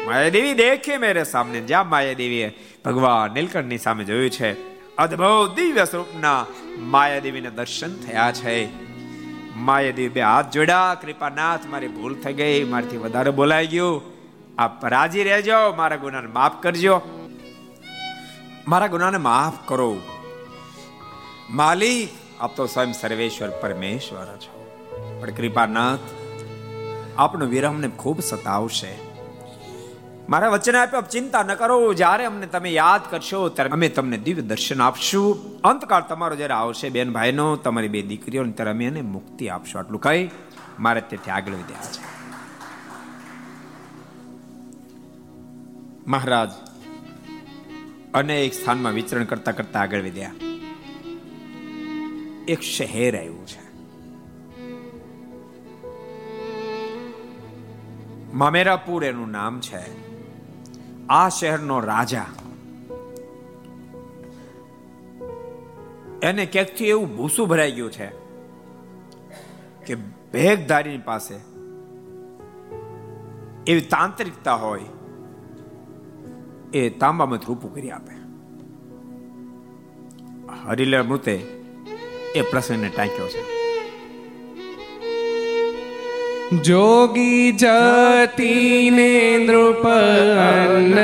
માયાદેવી 0.06 0.54
દેખે 0.54 0.98
મેરે 0.98 1.24
સામને. 1.24 1.60
જ્યાં 1.60 1.88
માયાદેવીએ 1.88 2.48
ભગવાન 2.84 3.34
નીલકંઠની 3.34 3.78
સામે 3.78 4.04
જોયું 4.04 4.30
છે, 4.30 4.50
અદ્ભુત 4.96 5.56
દિવ્ય 5.56 5.84
સ્વરૂપના 5.84 6.46
માયાદેવીને 6.78 7.50
દર્શન 7.50 7.96
થયા 7.96 8.32
છે. 8.32 8.56
માયાદેવી 9.56 10.08
બે 10.08 10.20
હાથ 10.22 10.50
જોડ્યા, 10.50 10.96
કૃપાનાથ, 11.02 11.66
મારી 11.66 11.88
ભૂલ 11.88 12.14
થઈ 12.14 12.32
ગઈ, 12.32 12.64
મારથી 12.64 12.96
વધારે 12.96 13.30
બોલાઈ 13.30 13.66
ગયું. 13.66 14.02
આપ 14.58 14.86
રાજી 14.86 15.24
રહેજો, 15.24 15.74
મારા 15.76 15.96
ગુનાને 15.96 16.28
માફ 16.28 16.62
કરજો. 16.62 17.02
મારા 18.68 18.86
ગુનાને 18.86 19.18
માફ 19.18 19.68
કરો. 19.68 19.96
માલિક, 21.50 22.08
આપ 22.40 22.56
તો 22.56 22.66
સ્વયં 22.66 22.92
સર્વેશ્વર 22.92 23.50
પરમેશ્વર 23.50 24.26
છો. 24.36 24.60
પણ 25.20 25.30
કૃપાનાથ, 25.30 25.98
આપનો 27.18 27.46
વિરમને 27.46 27.88
ખૂબ 27.88 28.20
સતાવશે. 28.20 28.98
મારા 30.28 30.48
વચન 30.48 30.76
આપ્યો 30.76 31.00
ચિંતા 31.00 31.42
ન 31.42 31.54
કરો. 31.54 31.94
જ્યારે 31.94 32.24
અમને 32.24 32.46
તમે 32.46 32.70
યાદ 32.70 33.00
કરશો, 33.10 33.48
ત્યારે 33.48 33.70
અમે 33.70 33.88
તમને 33.88 34.18
દિવ્ય 34.18 34.42
દર્શન 34.42 34.82
આપશું. 34.82 35.60
અંતકાળ 35.62 36.02
તમારો 36.02 36.36
જ્યારે 36.36 36.54
આવશે, 36.54 36.88
બેન 36.88 37.12
ભાઈનો, 37.12 37.56
તમારી 37.56 37.88
બે 37.88 38.02
દીકરીઓ 38.02 38.44
ત્યારે 38.44 38.70
અમે 38.70 38.84
એને 38.84 39.02
મુક્તિ 39.02 39.48
આપશો. 39.48 39.78
આટલું 39.78 40.00
કઈ 40.00 40.30
મારે 40.80 41.00
તેથી 41.00 41.30
આગળ 41.30 41.52
વધ્યા 41.52 41.92
છે. 41.92 42.10
મહારાજ 46.06 46.48
અનેક 48.14 48.54
સ્થાનમાં 48.54 48.92
વિચરણ 48.92 49.24
કરતા 49.24 49.52
કરતા 49.52 49.80
આગળ 49.80 50.02
વધ્યા. 50.02 50.34
એક 52.48 52.60
શહેર 52.60 53.18
આવ્યું 53.18 53.46
છે. 53.46 53.60
મામેરાપુર 58.32 59.04
એનું 59.04 59.30
નામ 59.30 59.60
છે. 59.60 60.10
આ 61.08 61.28
શહેરનો 61.28 61.80
રાજા. 61.80 62.26
એને 66.22 66.46
ક્યાંકથી 66.46 66.86
એવું 66.86 67.16
ભૂસું 67.16 67.48
ભરાઈ 67.48 67.72
ગયું 67.72 67.92
છે 67.92 68.06
કે 69.86 69.94
ભેગધારીની 70.32 70.98
પાસે 70.98 71.34
એવી 73.66 73.80
તાંત્રિકતા 73.80 74.54
હોય 74.54 74.80
એ 76.74 76.88
તાંબામાં 76.88 77.38
ઉભું 77.48 77.74
કરી 77.74 77.90
આપે. 77.90 78.20
હરિલા 80.68 81.02
મૃતે 81.02 81.46
એ 82.34 82.42
પ્રસંગને 82.42 82.88
ટાંક્યો 82.88 83.28
છે. 83.28 83.60
જોગી 86.62 87.52
જતીને 87.52 89.38
નૃપ 89.38 89.88
અન્ન 90.38 90.94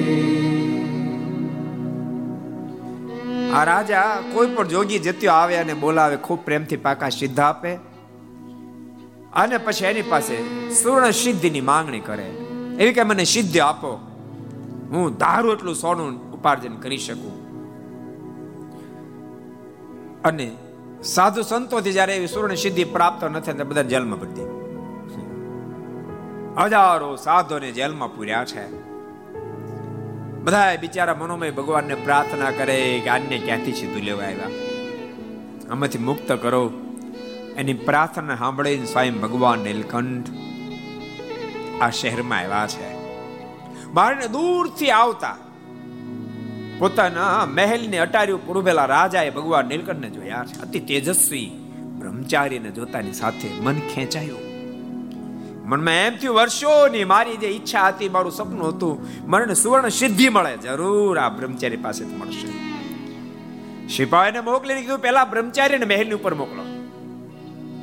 આ 3.51 3.63
રાજા 3.63 4.23
કોઈ 4.33 4.47
પણ 4.47 4.67
જોગી 4.67 4.99
જત્યો 4.99 5.31
આવે 5.31 5.57
અને 5.57 5.73
બોલાવે, 5.73 6.15
ખૂબ 6.15 6.39
પ્રેમથી 6.39 6.77
પાકા 6.77 7.09
સિદ્ધ 7.09 7.39
આપે. 7.39 7.75
અને 9.33 9.57
પછી 9.57 9.85
એની 9.85 10.01
પાસે 10.01 10.37
સુવર્ણ 10.83 11.11
સિદ્ધિની 11.11 11.61
માંગણી 11.61 11.99
કરે. 11.99 12.29
એવી 12.79 12.93
કે 12.93 13.03
મને 13.03 13.23
સિદ્ધિ 13.23 13.59
આપો. 13.59 13.99
હું 14.91 15.17
ધારું 15.17 15.53
એટલું 15.53 15.75
સોનું 15.75 16.31
ઉપાર્જન 16.31 16.75
કરી 16.75 16.97
શકું. 16.97 17.45
અને 20.21 20.51
સાધુ 21.05 21.41
સંતોથી 21.41 21.91
જયારે 21.91 22.15
એવી 22.15 22.27
સુવર્ણ 22.27 22.55
સિદ્ધિ 22.55 22.83
પ્રાપ્ત 22.83 23.23
નથી 23.23 23.51
બધા 23.51 23.81
જેલમાં 23.81 24.19
પડતી 24.19 24.41
હજારો 26.57 27.15
સાધુને 27.15 27.71
જેલમાં 27.71 28.15
પૂર્યા 28.15 28.45
છે. 28.45 28.71
બધા 30.43 30.75
બિચારા 30.81 31.15
મનોમય 31.15 31.51
ભગવાનને 31.51 31.95
પ્રાર્થના 31.95 32.51
કરે 32.51 33.01
કે 33.03 33.09
આને 33.09 33.41
ક્યાંથી 33.45 33.73
સીધું 33.73 34.01
લેવા 34.01 34.23
આવ્યા? 34.23 34.49
આમાંથી 35.71 35.97
મુક્ત 35.97 36.31
કરો. 36.31 36.71
એની 37.57 37.73
પ્રાર્થના 37.73 38.35
સાંભળીને 38.35 38.85
સ્વયં 38.85 39.21
ભગવાન 39.21 39.59
નીલકંઠ 39.59 40.29
આ 41.81 41.89
શહેરમાં 41.89 42.39
આવ્યા 42.39 42.67
છે. 42.67 42.95
બહારને 43.93 44.27
દૂરથી 44.27 44.89
આવતા 44.89 45.37
પોતાના 46.79 47.45
મહેલને 47.45 47.97
અટાર્યું 47.97 48.45
પૂરું 48.45 48.63
ઉભેલા 48.63 48.85
રાજાએ 48.85 49.29
ભગવાન 49.29 49.65
નીલકંઠને 49.65 50.09
જોયા. 50.09 50.45
છે 50.45 50.61
અતિ 50.61 50.79
તેજસ્વી 50.79 51.51
બ્રહ્મચારીને 51.99 52.71
જોતાની 52.71 53.13
સાથે 53.13 53.49
મન 53.61 53.79
ખેંચાયું. 53.79 54.45
મનમાં 55.67 55.93
એમ 55.93 56.13
થયું, 56.15 56.35
વર્ષોની 56.35 57.03
મારી 57.03 57.37
જે 57.37 57.47
ઈચ્છા 57.47 57.87
હતી, 57.87 58.09
મારું 58.09 58.31
સપનું 58.31 58.69
હતું 58.69 59.07
મને 59.27 59.53
સુવર્ણ 59.53 59.89
સિદ્ધિ 59.89 60.29
મળે, 60.29 60.57
જરૂર 60.57 61.17
આ 61.17 61.29
બ્રહ્મચારી 61.29 61.77
પાસેથી 61.77 62.15
મળશે. 62.15 62.47
સિપાહીને 63.87 64.41
મોકલીને 64.41 64.81
કીધું 64.81 64.99
પેલા 64.99 65.25
બ્રહ્મચારીને 65.25 65.85
મહેલની 65.85 66.13
ઉપર 66.13 66.33
મોકલો. 66.33 66.63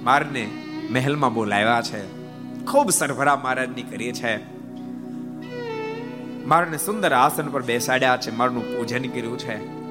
મારને 0.03 0.49
મહેલમાં 0.90 1.34
બોલાવ્યા 1.34 1.82
છે. 1.82 2.22
ખૂબ 2.64 2.90
સરભરા 2.90 3.36
મહારાજની 3.36 3.82
કરી 3.82 4.12
છે. 4.12 4.61
મારને 6.45 6.78
સુંદર 6.78 7.12
આસન 7.12 7.49
પર 7.49 7.62
બેસાડ્યા 7.62 8.16
છે 8.16 8.30
મારનું 8.30 8.78
પૂજન 8.78 9.03
કર્યું 9.03 9.38
છે. 9.38 9.82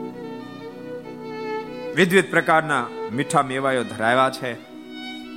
વિવિધ 1.93 2.25
પ્રકારના 2.29 2.87
મીઠા 3.13 3.41
મેવાયો 3.41 3.83
ધરાવ્યા 3.83 4.29
છે. 4.29 4.53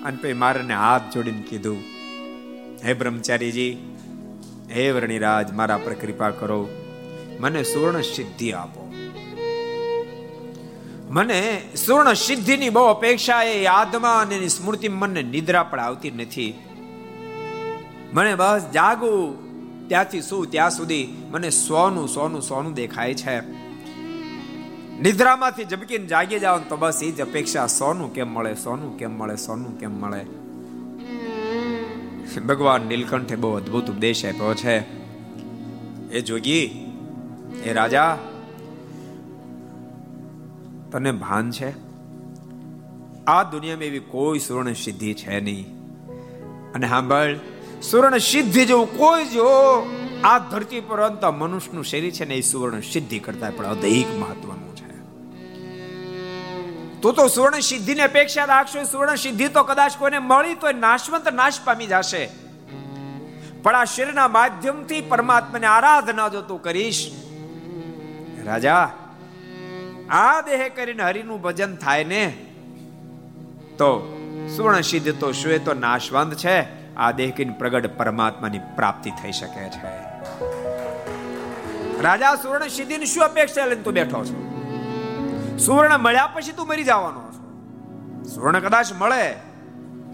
અને 0.02 0.16
પછી 0.16 0.32
મારને 0.32 0.74
હાથ 0.74 1.14
જોડીને 1.14 1.42
કીધું, 1.42 1.78
હે 2.84 2.94
બ્રહ્મચારીજી, 2.94 3.96
હે 4.70 4.90
વર્ણિરાજ, 4.90 5.52
મારા 5.52 5.78
પર 5.78 5.92
કૃપા 5.92 6.30
કરો, 6.30 6.68
મને 7.40 7.62
સુવર્ણ 7.62 8.00
સિદ્ધિ 8.00 8.52
આપો. 8.52 8.92
મને 11.10 11.62
સુવર્ણ 11.86 12.12
સિદ્ધિની 12.12 12.70
બહુ 12.70 12.84
અપેક્ષા, 12.84 13.42
એ 13.42 13.62
યાદમાં 13.62 14.20
અને 14.20 14.34
એની 14.34 14.48
સ્મૃતિ 14.48 14.88
મને 14.88 15.22
નિદ્રા 15.22 15.62
પણ 15.62 15.80
આવતી 15.80 16.10
નથી. 16.10 16.54
મને 18.12 18.34
બસ 18.34 18.62
જાગું 18.74 19.43
ત્યાંથી 19.88 20.22
શું, 20.22 20.50
ત્યાં 20.50 20.70
સુધી 20.70 21.08
મને 21.30 21.50
સોનું 21.50 22.08
સોનું 22.08 22.42
સોનું 22.42 22.74
દેખાય 22.74 23.14
છે. 23.14 23.64
નિદ્રામાંથી 25.00 25.64
જબકીને 25.64 26.06
જાગી 26.06 26.38
જાવ 26.38 26.60
તો 26.68 26.76
બસ 26.76 27.00
એ 27.02 27.10
જ 27.10 27.20
અપેક્ષા 27.20 27.66
સોનું 27.66 28.14
કેમ 28.14 28.34
મળે, 28.34 28.54
સોનું 28.54 28.98
કેમ 28.98 29.18
મળે, 29.18 29.36
સોનું 29.36 29.78
કેમ 29.78 30.00
મળે. 30.00 30.24
ભગવાન 32.40 32.82
નીલકંઠે 32.82 33.36
બહુ 33.36 33.52
અદ્ભુત 33.52 33.90
ઉપદેશ 33.90 34.24
આપ્યો 34.24 34.54
છે. 34.54 34.78
એ 36.10 36.20
જોગી, 36.20 36.92
એ 37.64 37.72
રાજા, 37.72 38.18
તને 40.92 41.12
ભાન 41.12 41.50
છે? 41.50 41.70
આ 43.24 43.42
દુનિયામાં 43.42 43.84
એવી 43.84 43.98
કોઈ 43.98 44.38
સુવર્ણ 44.38 44.72
સિદ્ધિ 44.72 45.14
છે 45.14 45.40
નહીં. 45.40 45.66
અને 46.72 46.88
સાંભળ 46.88 47.36
સુવર્ણ 47.90 48.18
સિદ્ધિ 48.18 48.64
જેવું 48.66 48.98
કોઈ 48.98 49.24
જો 49.24 49.48
આ 50.24 50.38
ધરતી 50.38 50.80
પર 50.80 51.00
અંત 51.00 51.24
મનુષ્યનું 51.24 51.84
શરીર 51.84 52.12
છે 52.12 52.24
ને 52.24 52.34
એ 52.34 52.40
સુવર્ણ 52.40 52.80
સિદ્ધિ 52.80 53.18
કરતા 53.18 53.50
પણ 53.56 53.66
અધિક 53.66 54.14
મહત્વનું 54.18 54.76
છે. 54.76 54.90
તો 57.00 57.12
તો 57.12 57.28
સુવર્ણ 57.28 57.60
સિદ્ધિની 57.60 58.00
અપેક્ષા 58.00 58.44
રાખશો 58.44 58.84
સુવર્ણ 58.84 59.14
સિદ્ધિ 59.14 59.48
તો 59.48 59.62
કદાચ 59.62 59.92
કોઈને 59.98 60.18
મળી 60.18 60.54
તો 60.54 60.72
નાશવંત 60.72 61.28
નાશ 61.32 61.58
પામી 61.64 61.86
જશે. 61.86 62.30
પણ 63.62 63.74
આ 63.74 63.84
શરીરના 63.84 64.28
માધ્યમથી 64.28 65.00
પરમાત્માને 65.00 65.66
આરાધના 65.66 66.28
જો 66.28 66.42
તું 66.42 66.62
કરીશ, 66.62 67.02
રાજા, 68.44 68.84
આ 70.10 70.40
દેહ 70.40 70.68
કરીને 70.68 71.02
હરિનું 71.02 71.42
ભજન 71.42 71.76
થાય 71.76 72.04
ને, 72.04 72.24
તો 73.78 73.90
સુવર્ણ 74.56 74.80
સિદ્ધ 74.80 75.12
તો 75.20 75.32
શું 75.32 75.64
તો 75.64 75.74
નાશવંત 75.74 76.34
છે. 76.34 76.83
આ 76.96 77.10
દેહ 77.10 77.30
કરીને 77.30 77.52
પ્રગટ 77.52 77.96
પરમાત્માની 77.96 78.58
પ્રાપ્તિ 78.58 79.10
થઈ 79.10 79.32
શકે 79.32 79.68
છે. 79.68 79.92
રાજા 82.00 82.34
સુવર્ણ 82.34 82.68
સિદ્ધિની 82.68 83.06
શું 83.06 83.24
અપેક્ષા 83.24 83.66
લઈને 83.66 83.82
તું 83.82 83.94
બેઠો 83.94 84.24
છો? 84.24 84.40
સુવર્ણ 85.58 85.98
મળ્યા 85.98 86.26
પછી 86.26 86.52
તું 86.52 86.66
મરી 86.66 86.84
જવાનો 86.84 87.20
છો. 87.20 87.42
સુવર્ણ 88.34 88.58
કદાચ 88.58 88.92
મળે, 88.92 89.32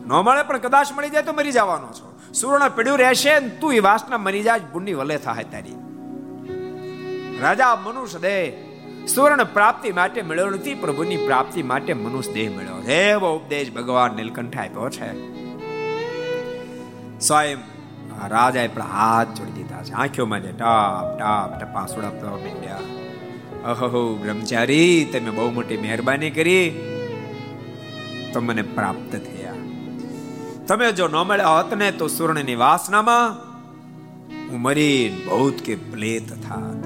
ન 0.06 0.12
મળે 0.12 0.42
પણ 0.42 0.58
કદાચ 0.58 0.92
મળી 0.92 1.10
જાય 1.10 1.22
તો 1.22 1.32
મરી 1.32 1.52
જવાનો 1.52 1.86
છો. 1.86 2.18
સુવર્ણ 2.34 2.68
પીડ્યું 2.68 2.98
રહેશે 2.98 3.40
ને 3.40 3.48
તું 3.48 3.74
એ 3.74 3.78
વાસના 3.78 4.18
મરી 4.18 4.42
જાય 4.42 4.60
પુણ્ય 4.72 4.94
વલે 4.94 5.16
થાય 5.16 5.44
તારી. 5.44 5.74
રાજા 7.40 7.76
મનુષ્ય 7.76 8.18
દેહ, 8.18 8.52
સુવર્ણ 9.06 9.44
પ્રાપ્તિ 9.44 9.92
માટે 9.92 10.22
મળ્યો 10.22 10.50
નથી, 10.50 10.74
પ્રભુની 10.74 11.16
પ્રાપ્તિ 11.16 11.62
માટે 11.62 11.92
મનુષ્ય 11.94 12.32
દેહ 12.32 12.50
મળ્યો 12.50 12.82
છે. 12.82 13.14
ઉપદેશ 13.14 13.72
ભગવાન 13.72 14.12
નીલકંઠ 14.12 14.58
આપ્યો 14.58 14.90
છે. 14.90 15.39
સ્વયં 17.20 17.58
રાજાએ 18.28 18.68
પણ 18.68 18.82
હાથ 18.82 19.28
જોડી 19.38 19.52
દીધા 19.52 19.82
છે. 19.82 19.92
આંખોમાં 19.92 20.42
જે 20.42 20.52
ટાપ 20.52 21.18
ટાપ 21.18 21.60
ટપાસુડા 21.60 22.10
પડવા 22.10 22.30
માંડ્યા 22.30 22.78
અહો 23.64 24.16
બ્રહ્મચારી, 24.16 25.04
તમે 25.04 25.30
બહુ 25.30 25.50
મોટી 25.50 25.76
મહેરબાની 25.76 26.30
કરી. 26.30 26.70
તો 28.32 28.40
મને 28.40 28.62
પ્રાપ્ત 28.62 29.12
થયા. 29.12 29.54
તમે 30.66 30.92
જો 30.92 31.08
ન 31.08 31.12
મળ્યા 31.12 31.48
હોત 31.48 31.74
ને 31.74 31.90
તો 31.90 32.08
સુવર્ણની 32.08 32.54
વાસનામાં 32.54 33.50
હું 34.48 34.60
મરી 34.60 35.22
બહુત 35.26 35.54
કે 35.54 35.74
પ્લેત 35.74 36.32
થાત. 36.48 36.84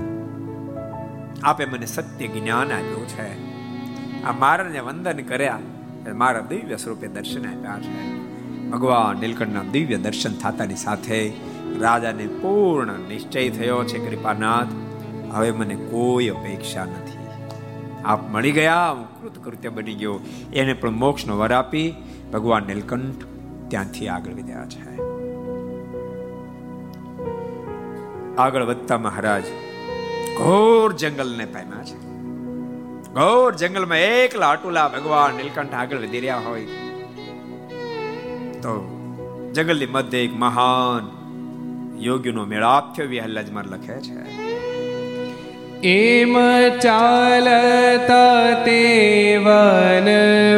આપે 1.42 1.64
મને 1.64 1.86
સત્ય 1.86 2.26
જ્ઞાન 2.26 2.72
આપ્યું 2.72 3.08
છે. 3.08 3.44
આ 4.22 4.32
મારાને 4.32 4.80
વંદન 4.80 5.18
કર્યા. 5.18 5.58
મારા 6.14 6.40
દિવ્ય 6.40 6.76
સ્વરૂપે 6.76 7.06
દર્શન 7.06 7.46
આપ્યા 7.46 7.78
છે. 7.80 8.23
ભગવાન 8.74 9.20
નીલકંઠના 9.20 9.62
દિવ્ય 9.72 9.96
દર્શન 9.96 10.34
થતાની 10.34 10.76
સાથે 10.76 11.32
રાજાને 11.80 12.26
પૂર્ણ 12.26 12.92
નિશ્ચય 13.08 13.50
થયો 13.50 13.84
છે, 13.84 13.98
કૃપાનાથ. 14.10 14.72
હવે 15.32 15.50
મને 15.50 15.74
કોઈ 15.74 16.28
અપેક્ષા 16.28 16.84
નથી. 16.84 17.18
આપ 18.04 18.30
મળી 18.30 18.52
ગયા, 18.52 18.90
હું 18.90 19.06
કૃતકૃત્ય 19.22 19.68
બની 19.68 19.94
ગયો. 19.94 20.20
એને 20.52 20.72
પણ 20.72 20.90
મોક્ષનો 20.90 21.38
વર 21.38 21.52
આપી 21.52 21.94
ભગવાન 22.32 22.62
નીલકંઠ 22.66 23.24
ત્યાંથી 23.68 24.08
આગળ 24.08 24.32
વધ્યા 24.32 24.66
છે. 24.66 24.92
આગળ 28.36 28.62
વધતા 28.62 28.98
મહારાજ, 28.98 29.44
ઘોર 30.38 30.92
જંગલને 30.92 31.44
પામ્યા 31.44 31.84
છે. 31.84 32.00
ઘોર 33.12 33.54
જંગલમાં 33.54 33.98
એકલા 33.98 34.50
અટુલા 34.50 34.88
ભગવાન 34.88 35.36
નીલકંઠ 35.36 35.74
આગળ 35.74 35.98
વધી 35.98 36.20
રહ્યા 36.20 36.38
હોય. 36.38 36.66
તો 38.64 38.76
જંગલની 39.54 39.86
મધ્ય 39.86 40.18
એક 40.18 40.36
મહાન 40.36 41.10
યોગીનો 42.00 42.44
મેળાપ 42.44 42.96
થયો 42.96 43.06
વિહલ્લાજમાં 43.06 43.64
લખે 43.64 44.00
છે. 44.00 44.16
એમ 45.88 46.38
ચાલતા 46.82 48.64
તે 48.64 48.80
વન 49.36 50.08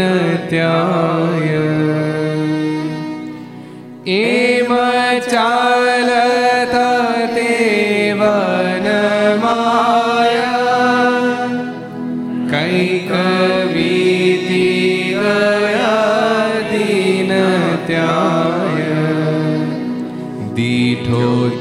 ત્યાય 0.50 1.19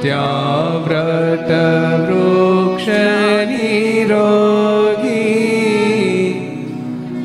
ત્યાં 0.01 0.85
વ્રત 0.85 1.51
વૃક્ષ 2.03 2.89
રોગી 4.09 5.19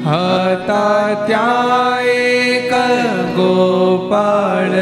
હતા 0.04 1.08
ત્યાં 1.28 2.06
એક 2.06 2.74
ગોપાળ 3.36 4.76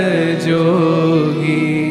જોગી 0.46 1.82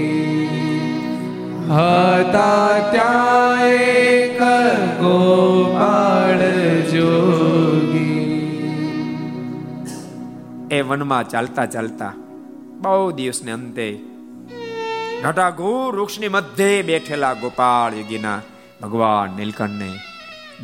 હતા 1.68 2.74
ત્યાં 2.90 3.61
એક 3.68 4.40
ગોપાળ 5.01 6.42
જોગી 6.92 8.26
એ 10.70 10.78
વનમાં 10.82 11.26
ચાલતા 11.26 11.66
ચાલતા 11.68 12.14
બહુ 12.82 13.03
દિવસને 13.12 13.53
અંતે 13.53 14.09
ઘટાઘૂર 15.22 15.96
વૃક્ષની 15.96 16.28
મધ્યે 16.28 16.82
બેઠેલા 16.82 17.32
ગોપાળ 17.32 17.94
યોગીના 17.94 18.42
ભગવાન 18.82 19.36
નીલકંઠને 19.36 19.98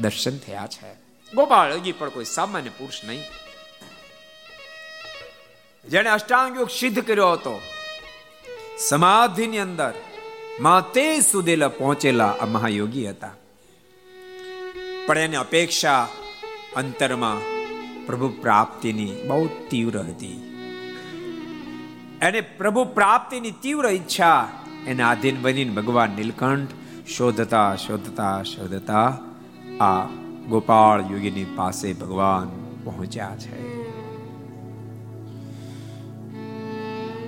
દર્શન 0.00 0.38
થયા 0.38 0.66
છે. 0.66 0.92
ગોપાળ 1.34 1.72
યોગી 1.72 1.92
પણ 1.92 2.08
કોઈ 2.08 2.24
સામાન્ય 2.24 2.68
પુરુષ 2.68 3.04
નહીં. 3.04 3.20
જેને 5.88 6.10
અષ્ટાંગ 6.10 6.56
યોગ 6.56 6.70
સિદ્ધ 6.70 6.98
કર્યો 6.98 7.32
હતો. 7.32 7.60
સમાધિની 8.78 9.58
અંદર 9.58 9.92
માતે 10.60 11.20
સુધેલા 11.20 11.68
પહોંચેલા 11.68 12.34
આ 12.40 12.44
મહાયોગી 12.44 13.10
હતા. 13.10 13.30
પણ 15.06 15.18
એની 15.18 15.36
અપેક્ષા 15.36 16.08
અંતરમાં 16.76 17.40
પ્રભુ 18.06 18.28
પ્રાપ્તિની 18.28 19.16
બહુ 19.26 19.48
તીવ્ર 19.70 19.98
હતી. 19.98 20.55
એને 22.26 22.40
પ્રભુ 22.40 22.84
પ્રાપ્તિની 22.84 23.50
તીવ્ર 23.50 23.86
ઈચ્છા 23.86 24.48
એને 24.86 25.02
આધીન 25.02 25.42
બનીને 25.42 25.74
ભગવાન 25.74 26.10
નીલકંઠ 26.10 26.68
શોધતા 27.08 27.76
શોધતા 27.76 28.42
શોધતા 28.42 29.18
આ 29.80 30.04
ગોપાળ 30.48 31.00
યોગીની 31.00 31.44
પાસે 31.56 31.92
ભગવાન 31.92 32.48
પહોંચ્યા 32.84 33.36
છે. 33.36 33.76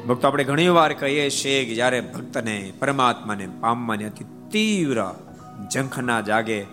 ભક્તો, 0.07 0.29
આપણે 0.29 0.45
ઘણી 0.45 0.69
વાર 0.69 0.93
કહીએ 0.93 1.31
છીએ 1.31 1.65
કે 1.65 1.75
જ્યારે 1.75 2.01
ભક્તને, 2.01 2.73
પરમાત્માને, 2.79 3.49
પામવાની 3.61 4.05
અતિ 4.05 4.25
તીવ્ર 4.51 5.15
ઝંખના 5.75 6.21
જાગે, 6.21 6.67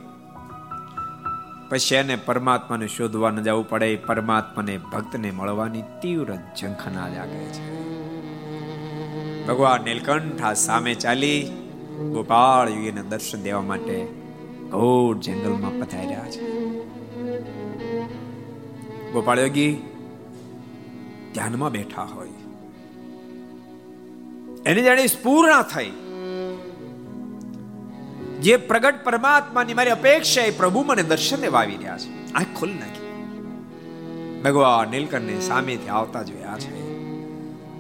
પછી 1.70 1.96
એને 1.96 2.16
પરમાત્માને 2.16 2.88
શોધવા 2.88 3.32
ન 3.32 3.44
જવું 3.44 3.70
પડે, 3.70 3.96
પરમાત્માને 3.96 4.78
ભક્તને 4.78 5.32
મળવાની 5.32 5.82
તીવ્ર 5.82 6.36
ઝંખના 6.62 7.10
જાગે 7.10 7.44
છે. 7.46 7.86
ભગવાન 9.48 9.84
નીલકંઠા 9.84 10.54
સામે 10.54 10.94
ચાલી 10.94 11.44
ગોપાળ 12.14 12.70
યુગીને 12.70 13.02
દર્શન 13.02 13.42
દેવા 13.42 13.62
માટે 13.62 14.08
ઘોર 14.72 15.18
જંગલમાં 15.18 15.80
પધાર્યા 15.80 16.20
છે. 16.20 16.42
ગોપાળ 19.12 19.40
યોગી 19.40 19.78
ધ્યાનમાં 21.34 21.72
બેઠા 21.72 22.04
હોય. 22.04 22.30
એની 24.66 24.82
જાણે 24.82 25.08
સ્પૂર્ણ 25.08 25.62
થઈ. 25.62 25.92
જે 28.42 28.58
પ્રગટ 28.58 29.04
પરમાત્માની 29.04 29.74
મારી 29.74 29.90
અપેક્ષા 29.90 30.42
એ 30.42 30.52
પ્રભુ 30.52 30.84
મને 30.84 31.04
દર્શન 31.04 31.38
દેવા 31.38 31.60
આવી 31.60 31.76
રહ્યા 31.76 31.98
છે. 31.98 32.34
આંખ 32.34 32.48
ખોલી 32.60 32.74
નાખી. 32.74 33.06
ભગવાન 34.42 34.92
નીલકંઠને 34.92 35.40
સામેથી 35.40 35.88
આવતા 35.88 36.24
જોયા 36.24 36.58
છે. 36.60 36.95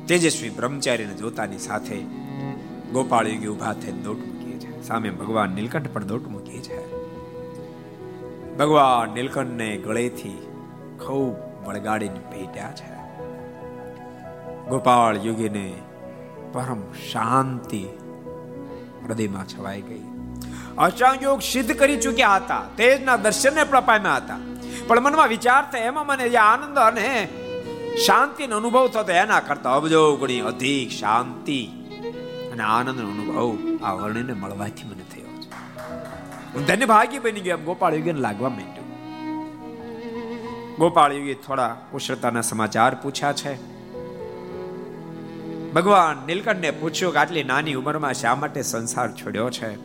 તેજસ્વી 0.07 0.49
બ્રહ્મચારીને 0.49 1.13
જોતાની 1.13 1.57
સાથે 1.57 1.97
ગોપાળ 2.91 3.27
યોગી 3.27 3.47
ઊભા 3.47 3.73
થઈને 3.73 4.01
દોટ 4.01 4.17
મૂકીએ 4.17 4.59
છે. 4.59 4.83
સામે 4.83 5.09
ભગવાન 5.09 5.49
નીલકંઠ 5.49 5.87
પણ 5.93 6.03
દોટ 6.03 6.27
મૂકીએ 6.27 6.61
છે. 6.61 6.95
ભગવાન 8.57 9.13
નીલકંઠને 9.13 9.77
ગળેથી 9.77 10.47
ખૂબ 11.05 11.35
વળગાડીને 11.67 12.19
ભેટ્યા 12.19 12.71
છે. 12.71 12.95
ગોપાળ 14.69 15.17
યોગીને 15.17 15.73
પરમ 16.53 16.93
શાંતિ 17.11 17.85
હૃદયમાં 19.07 19.45
છવાઈ 19.47 19.81
ગઈ. 19.81 20.01
અષ્ટાંગ 20.77 21.23
યોગ 21.23 21.41
સિદ્ધ 21.41 21.71
કરી 21.71 21.97
ચૂક્યા 21.97 22.35
હતા. 22.35 22.63
તેજના 22.77 23.15
દર્શનને 23.15 23.63
પણ 23.63 23.79
પામ્યા 23.79 24.15
હતા. 24.15 24.37
પણ 24.87 24.99
મનમાં 24.99 25.29
વિચાર 25.29 25.63
થાય, 25.71 25.81
એમાં 25.81 26.07
મને 26.07 26.29
જે 26.29 26.37
આનંદ 26.37 26.77
અને 26.77 27.27
શાંતિનો 27.95 28.57
અનુભવ 28.57 28.87
થતો 28.87 29.11
એના 29.11 29.39
કરતા 29.39 29.75
અબજો 29.75 30.15
ગણી 30.15 30.39
અધિક 30.39 30.89
શાંતિ 30.89 31.65
અને 32.51 32.63
આનંદનો 32.63 33.11
અનુભવ 33.11 33.57
આ 33.83 33.93
વર્ણને 33.93 34.33
મળવાથી 34.33 34.83
મને 34.83 35.03
થયો. 35.15 35.25
હું 36.55 36.65
ધન્ય 36.65 36.85
ભાગી 36.85 37.19
બની 37.19 37.39
ગયો. 37.39 37.57
ગોપાળ 37.57 37.95
યોગીને 37.95 38.19
લાગવા 38.19 38.49
માંડ્યું. 38.49 38.85
ગોપાળ 40.77 41.13
યોગી 41.13 41.33
થોડા 41.33 41.77
કુશળતાના 41.91 42.41
સમાચાર 42.41 42.95
પૂછ્યા 42.95 43.33
છે. 43.33 43.75
ભગવાન 45.71 46.27
નીલકંઠને 46.27 46.71
પૂછ્યું 46.71 47.13
કે 47.13 47.19
આટલી 47.19 47.43
નાની 47.43 47.73
ઉંમરમાં 47.73 48.13
શા 48.13 48.35
માટે 48.35 48.61
સંસાર 48.61 49.11
છોડ્યો 49.11 49.49
છે? 49.49 49.75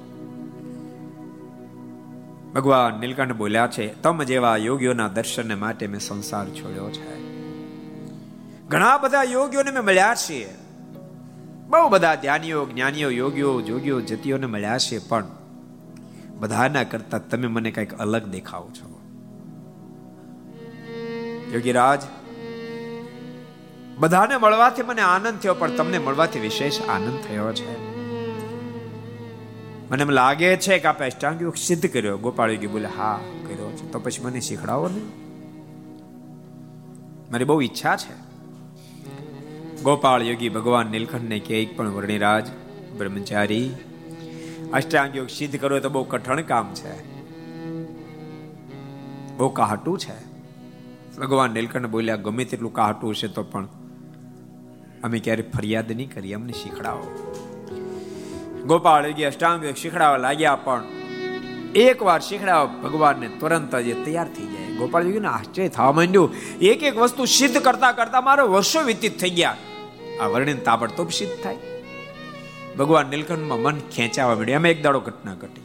ભગવાન 2.52 3.00
નીલકંઠ 3.00 3.32
બોલ્યા 3.32 3.66
છે, 3.66 4.02
તમ 4.02 4.22
જેવા 4.22 4.56
યોગીઓના 4.56 5.08
દર્શન 5.08 5.58
માટે 5.58 5.86
મેં 5.86 6.00
સંસાર 6.00 6.48
છોડ્યો 6.48 6.90
છે. 6.90 7.29
ઘણા 8.70 8.98
બધા 8.98 9.22
યોગીઓને 9.22 9.70
મેં 9.70 9.82
મળ્યા 9.82 10.14
છીએ. 10.14 10.54
બહુ 11.68 11.88
બધા 11.88 12.14
ધ્યાનીઓ, 12.14 12.66
જ્ઞાનીઓ, 12.66 13.10
યોગીઓ, 13.10 13.60
જોગીઓ, 13.60 14.00
જતીઓને 14.00 14.46
મળ્યા 14.46 14.78
છે, 14.78 15.08
પણ 15.08 15.24
બધાના 16.38 16.84
કરતા 16.84 17.18
તમે 17.18 17.46
મને 17.46 17.70
કંઈક 17.70 17.94
અલગ 17.94 18.26
દેખાવ 18.26 18.62
છો. 18.62 19.00
યોગીરાજ, 21.52 22.02
બધાને 23.98 24.36
મળવાથી 24.36 24.82
મને 24.82 25.02
આનંદ 25.02 25.38
થયો, 25.38 25.54
પણ 25.54 25.76
તમને 25.76 25.98
મળવાથી 25.98 26.40
વિશેષ 26.40 26.82
આનંદ 26.82 27.20
થયો 27.28 27.52
છે. 27.52 27.90
મને 29.90 30.02
એમ 30.02 30.10
લાગે 30.10 30.56
છે 30.56 30.78
કે 30.78 30.88
આપણે 30.88 31.06
અષ્ટાંગ 31.06 31.42
યોગ 31.42 31.56
સિદ્ધ 31.56 31.86
કર્યો. 31.86 32.18
ગોપાળ 32.18 32.50
યોગી 32.50 32.66
બોલે, 32.66 32.88
હા, 32.88 33.20
કર્યો 33.48 33.72
છે. 33.72 33.92
તો 33.92 33.98
પછી 33.98 34.22
મને 34.22 34.40
શીખડાવો 34.40 34.88
ને. 34.88 35.00
મારી 37.30 37.44
બહુ 37.44 37.60
ઈચ્છા 37.60 37.96
છે. 37.96 38.29
ગોપાળ 39.82 40.22
યોગી 40.22 40.48
ભગવાન 40.48 40.86
નીલકંઠને 40.86 41.38
કે 41.38 41.66
પણ 41.76 41.88
વર્ણિરાજ, 41.88 42.46
બ્રહ્મચારી. 42.98 43.70
અષ્ટાંગ 44.72 45.16
યોગ 45.16 45.28
સિદ્ધ 45.28 45.60
કરવો 45.60 45.78
તો 45.78 45.88
બહુ 45.88 46.04
કઠણ 46.04 46.42
કામ 46.42 46.74
છે. 46.74 47.20
બહુ 49.36 49.48
કાહટું 49.48 49.98
છે. 49.98 50.24
ભગવાન 51.16 51.50
નીલકંઠ 51.50 51.86
બોલ્યા, 51.86 52.16
ગમે 52.16 52.44
તેટલું 52.44 52.72
કાહટું 52.72 53.10
હશે 53.10 53.28
તો 53.28 53.42
પણ 53.42 53.68
અમે 55.04 55.18
ક્યારે 55.18 55.42
ફરિયાદ 55.42 55.92
નહીં 55.92 56.14
કરી 56.14 56.34
અમને 56.34 56.52
શીખડાવો. 56.52 57.34
ગોપાળ 58.66 59.06
યોગી 59.06 59.24
અષ્ટાંગ 59.24 59.64
યોગ 59.64 59.74
શીખડાવવા 59.74 60.16
લાગ્યા, 60.16 60.56
પણ 60.56 60.84
એક 61.74 62.02
વાર 62.02 62.20
શીખડાવો, 62.20 62.66
ભગવાનને 62.66 63.28
તુરંત 63.28 63.76
જ 63.76 64.04
તૈયાર 64.04 64.28
થઈ 64.28 64.46
જાય. 64.46 64.76
ગોપાળ 64.76 65.06
યોગીને 65.06 65.28
આશ્ચર્ય 65.28 65.68
થવા 65.68 65.92
માંડ્યું. 65.92 66.34
એક 66.60 66.82
એક 66.82 66.96
વસ્તુ 66.96 67.24
સિદ્ધ 67.24 67.58
કરતા 67.58 67.92
કરતા 67.92 68.20
મારો 68.20 68.48
વર્ષો 68.48 68.82
વ્યતીત 68.82 69.20
થઈ 69.20 69.30
ગયા. 69.30 69.56
આ 70.20 70.26
વર્ણન 70.26 70.56
તાબડતોબ 70.56 71.08
સિદ્ધ 71.08 71.42
થાય. 71.42 71.56
ભગવાન 72.78 73.06
નીલકંઠમાં 73.06 73.58
મન 73.58 73.78
ખેંચાવા 73.78 74.34
મળ્યું 74.34 74.54
એમાં 74.54 74.70
એક 74.70 74.82
દાડો 74.82 75.00
ઘટના 75.00 75.34
ઘટી. 75.34 75.60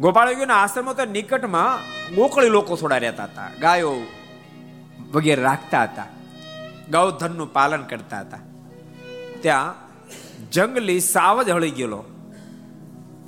ગોપાળ 0.00 0.30
યોગીના 0.30 0.54
આશ્રમો 0.54 0.94
તો 0.94 1.04
નિકટમાં 1.04 1.78
ગોકળી 2.14 2.48
લોકો 2.48 2.76
થોડા 2.76 2.96
રહેતા 2.96 3.24
હતા. 3.24 3.50
ગાયો 3.60 3.96
વગેરે 5.12 5.42
રાખતા 5.42 5.82
હતા. 5.82 6.06
ગૌધનનું 6.90 7.52
પાલન 7.52 7.82
કરતા 7.82 8.20
હતા. 8.20 8.38
ત્યાં 9.40 9.74
જંગલી 10.50 11.00
સાવજ 11.00 11.50
હળી 11.50 11.70
ગયેલો. 11.70 12.04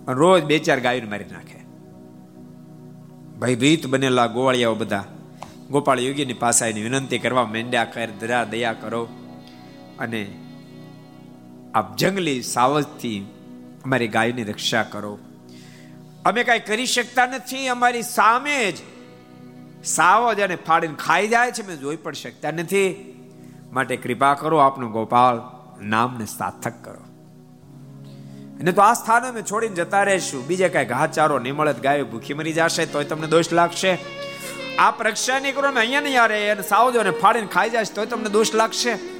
રોજ 0.08 0.44
બે 0.44 0.58
ચાર 0.58 0.80
ગાયોને 0.80 1.06
મારી 1.06 1.24
નાખે. 1.24 1.58
ભાઈ 3.38 3.54
ભીત 3.54 3.86
બનેલા 3.86 4.26
ગોવાળિયાઓ 4.26 4.74
બધા 4.74 5.04
ગોપાળ 5.70 6.00
યોગીની 6.00 6.32
પાસે 6.32 6.72
વિનંતી 6.72 7.18
કરવા 7.18 7.46
મેંડ્યા, 7.46 7.84
કર 7.84 8.08
દરા 8.20 8.44
દયા 8.44 8.72
કરો. 8.72 9.08
અને 9.98 10.30
આપ 11.74 11.96
જંગલી 11.96 12.42
સાવજથી 12.42 13.26
અમારી 13.84 14.08
ગાયની 14.08 14.44
રક્ષા 14.44 14.82
કરો. 14.82 15.18
અમે 16.24 16.44
કઈ 16.44 16.58
કરી 16.58 16.86
શકતા 16.86 17.26
નથી, 17.26 17.66
અમારી 17.66 18.02
સામે 18.02 18.72
જ 18.72 18.76
સાવજ 19.84 20.40
અને 20.40 20.56
ફાડીને 20.56 20.94
ખાઈ 20.94 21.28
જાય 21.28 21.52
છે, 21.52 21.62
અમે 21.62 21.76
જોઈ 21.76 21.96
પણ 21.96 22.12
શકતા 22.12 22.50
નથી. 22.50 23.14
માટે 23.72 23.96
કૃપા 23.96 24.34
કરો 24.34 24.58
આપનું 24.58 24.90
ગોપાલ 24.90 25.40
નામને 25.80 26.26
સાર્થક 26.26 26.72
કરો. 26.84 27.02
અને 28.60 28.72
તો 28.72 28.82
આ 28.82 28.94
સ્થાન 28.94 29.22
અમે 29.22 29.42
છોડીને 29.42 29.74
જતા 29.74 30.02
રહેશું. 30.02 30.46
બીજે 30.46 30.68
કઈ 30.68 30.84
ઘાચારો 30.84 31.38
નહીં 31.38 31.54
મળે 31.54 31.72
ગાયો 31.72 32.04
ભૂખી 32.04 32.34
મરી 32.34 32.52
જશે, 32.52 32.86
તોય 32.86 33.04
તમને 33.04 33.26
દોષ 33.26 33.52
લાગશે. 33.52 33.98
આપ 34.78 35.02
રક્ષા 35.02 35.38
નહીં 35.38 35.54
કરો, 35.54 35.68
અમે 35.68 35.80
અહીંયા 35.80 36.00
નહીં 36.00 36.22
આવે 36.22 36.50
અને 36.50 36.62
સાવજો 36.62 37.00
અને 37.00 37.10
ફાડીને 37.10 37.46
ખાઈ 37.46 37.70
જાય 37.70 37.84
તોય 37.84 38.06
તમને 38.06 38.28
દોષ 38.28 38.54
લાગશે. 38.54 39.17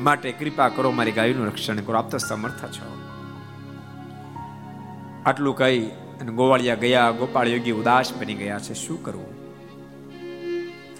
માટે 0.00 0.32
કૃપા 0.32 0.68
કરો, 0.68 0.90
મારી 0.90 1.12
ગાયનું 1.12 1.46
રક્ષણ 1.46 1.76
કરો. 1.76 1.98
આપ 1.98 2.10
તો 2.10 2.18
સમર્થ 2.18 2.64
છો. 2.64 2.98
આટલું 5.26 5.56
કહી 5.56 5.86
અને 5.86 6.32
ગોવાળિયા 6.32 6.74
ગયા, 6.74 7.10
ગોપાળ 7.10 7.48
યોગી 7.48 7.70
ઉદાસ 7.70 8.12
બની 8.14 8.34
ગયા 8.34 8.58
છે. 8.58 8.74
શું 8.74 9.04
કરવું? 9.04 9.38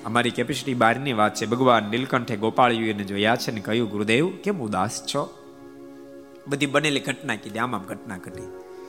અમારી 0.04 0.30
કેપેસિટી 0.30 0.74
બહારની 0.74 1.12
વાત 1.12 1.34
છે. 1.34 1.46
ભગવાન 1.46 1.84
નીલકંઠે 1.84 2.36
ગોપાળીઓને 2.36 3.04
જોયા 3.04 3.36
છે 3.36 3.50
ને 3.50 3.60
કહ્યું, 3.60 3.90
ગુરુદેવ, 3.90 4.30
કેમ 4.30 4.60
ઉદાસ 4.60 5.06
છો? 5.06 5.38
બધી 6.48 6.66
બનેલી 6.66 7.00
ઘટના 7.00 7.36
કીધી, 7.36 7.58
આમાં 7.58 7.84
ઘટના 7.84 8.16
ઘટી. 8.16 8.42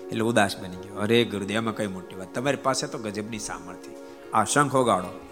એટલે 0.08 0.22
ઉદાસ 0.22 0.58
બની 0.58 0.76
ગયો. 0.76 0.96
અરે 0.96 1.24
ગુરુદેવ, 1.24 1.58
આમાં 1.58 1.76
કઈ 1.76 1.88
મોટી 1.88 2.16
વાત. 2.16 2.36
તમારી 2.36 2.58
પાસે 2.58 2.88
તો 2.88 2.98
ગજબની 2.98 3.40
સામર્થ્ય. 3.40 3.92
આ 4.34 4.44
શંખ 4.44 4.76
વગાડો 4.76 5.26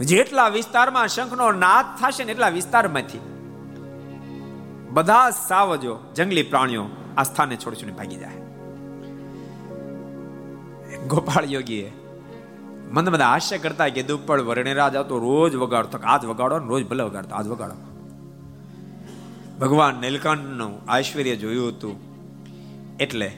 જેટલા 0.00 0.48
વિસ્તારમાં 0.48 1.08
શંખનો 1.08 1.52
નાદ 1.52 1.84
થશે 2.00 2.24
ને 2.24 2.32
એટલા 2.32 2.48
વિસ્તારમાંથી 2.48 3.20
બધા 4.92 5.28
સાવજો, 5.30 5.94
જંગલી 6.16 6.42
પ્રાણીઓ 6.42 6.84
આ 7.16 7.24
સ્થાને 7.28 7.56
છોડી 7.56 7.80
છોડી 7.80 7.98
ભાગી 8.00 8.20
જાય. 8.22 8.40
ગોપાળ 11.06 11.44
યોગીએ 11.44 11.88
મને 12.92 13.10
બધા 13.10 13.30
હાસ્ય 13.34 13.58
કરતા 13.58 13.88
કીધું 13.88 14.20
પણ 14.26 14.42
વર્ણિરાજ 14.48 14.96
તો 15.10 15.16
રોજ 15.18 15.52
વગાડતો 15.62 15.96
આજ 16.04 16.22
વગાડો 16.24 16.58
ને 16.58 16.68
રોજ 16.68 16.82
ભલે 16.90 17.02
વગાડતો, 17.04 17.34
આજ 17.34 17.46
વગાડો. 17.46 17.76
ભગવાન 19.60 19.94
નીલકંઠનું 19.94 20.74
ઐશ્વર્ય 20.98 21.36
જોયું 21.36 21.68
હતું, 21.68 21.96
એટલે 23.00 23.28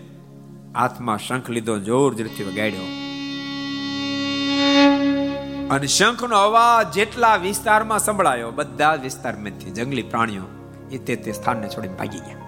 હાથમાં 0.74 1.18
શંખ 1.18 1.48
લીધો 1.50 1.74
જોર 1.78 2.10
જોરથી 2.14 2.48
વગાડ્યો. 2.50 2.88
અને 5.70 5.86
શંખનો 5.86 6.36
અવાજ 6.36 6.84
જેટલા 6.92 7.36
વિસ્તારમાં 7.36 7.98
સંભળાયો, 7.98 8.50
બધા 8.50 8.94
વિસ્તારમાંથી 9.06 9.70
જંગલી 9.70 10.02
પ્રાણીઓ 10.02 10.46
એ 10.94 10.98
તે 11.06 11.14
તે 11.24 11.30
સ્થાનને 11.38 11.68
છોડીને 11.74 11.96
ભાગી 12.00 12.22
ગયા. 12.26 12.40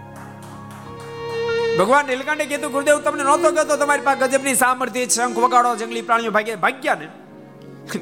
ભગવાન 1.79 2.05
નીલકંઠે 2.11 2.47
કીધું, 2.51 2.71
ગુરુદેવ, 2.75 2.99
તમને 3.05 3.25
નહોતો 3.29 3.49
કહેતો 3.57 3.77
તમારી 3.77 4.07
પાસે 4.09 4.27
ગજબની 4.33 4.57
સામર્થ્ય 4.63 5.07
શંખ 5.07 5.39
વગાડો, 5.45 5.71
જંગલી 5.81 6.05
પ્રાણીઓ 6.09 6.33
ભાગ્યા 6.37 6.63
ભાગ્યા 6.65 6.99
ને 7.01 7.09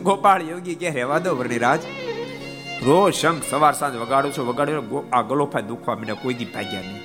ગોપાળ 0.09 0.43
યોગી 0.51 0.77
કે 0.81 0.91
રેવા 0.99 1.23
દો 1.25 1.31
વર્ણિરાજ 1.39 1.83
રોજ. 2.87 3.13
શંખ 3.15 3.45
સવાર 3.51 3.75
સાંજ 3.81 3.97
વગાડું 4.03 4.33
છું, 4.35 4.47
વગાડ્યો 4.51 5.03
આ 5.13 5.23
ગલોફા 5.23 5.65
દુખવા 5.71 5.97
મને 6.01 6.15
કોઈ 6.23 6.37
દી 6.41 6.51
ભાગ્યા 6.55 6.87
નહીં. 6.89 7.03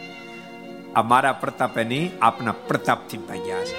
આ 0.95 1.05
મારા 1.11 1.35
પ્રતાપે 1.43 1.83
નહીં 1.83 2.11
આપના 2.21 2.55
પ્રતાપથી 2.67 3.21
ભાગ્યા 3.29 3.65
છે. 3.69 3.77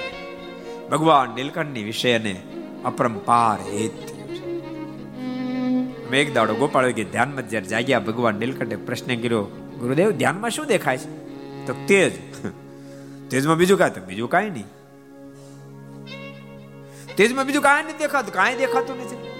ભગવાન 0.91 1.29
નીલકંઠની 1.35 1.83
વિષયને 1.83 2.33
અપરંપાર 2.85 3.59
હેત 3.71 3.99
મેં 6.11 6.21
એક 6.21 6.33
દાડો 6.33 6.53
ગોપાળ 6.53 6.91
કે 6.91 7.03
ધ્યાનમાં 7.03 7.49
જ્યારે 7.49 7.65
જાગ્યા, 7.65 7.99
ભગવાન 7.99 8.35
નીલકંઠે 8.35 8.75
પ્રશ્ન 8.75 9.21
કર્યો, 9.21 9.43
ગુરુદેવ, 9.79 10.11
ધ્યાનમાં 10.11 10.49
શું 10.49 10.65
દેખાય 10.65 10.97
છે? 10.97 11.09
તો 11.67 11.75
તેજ, 11.87 12.13
તેજમાં 13.29 13.57
બીજું 13.57 13.77
કાંઈ 13.77 14.05
બીજું 14.07 14.29
કાંઈ 14.29 14.49
નહીં. 14.49 14.65
તેજમાં 17.17 17.45
બીજું 17.45 17.63
કાંઈ 17.63 17.83
નથી 17.83 17.97
દેખાતું, 17.97 18.33
કાંઈ 18.33 18.55
દેખાતું 18.55 18.97
નથી. 18.97 19.31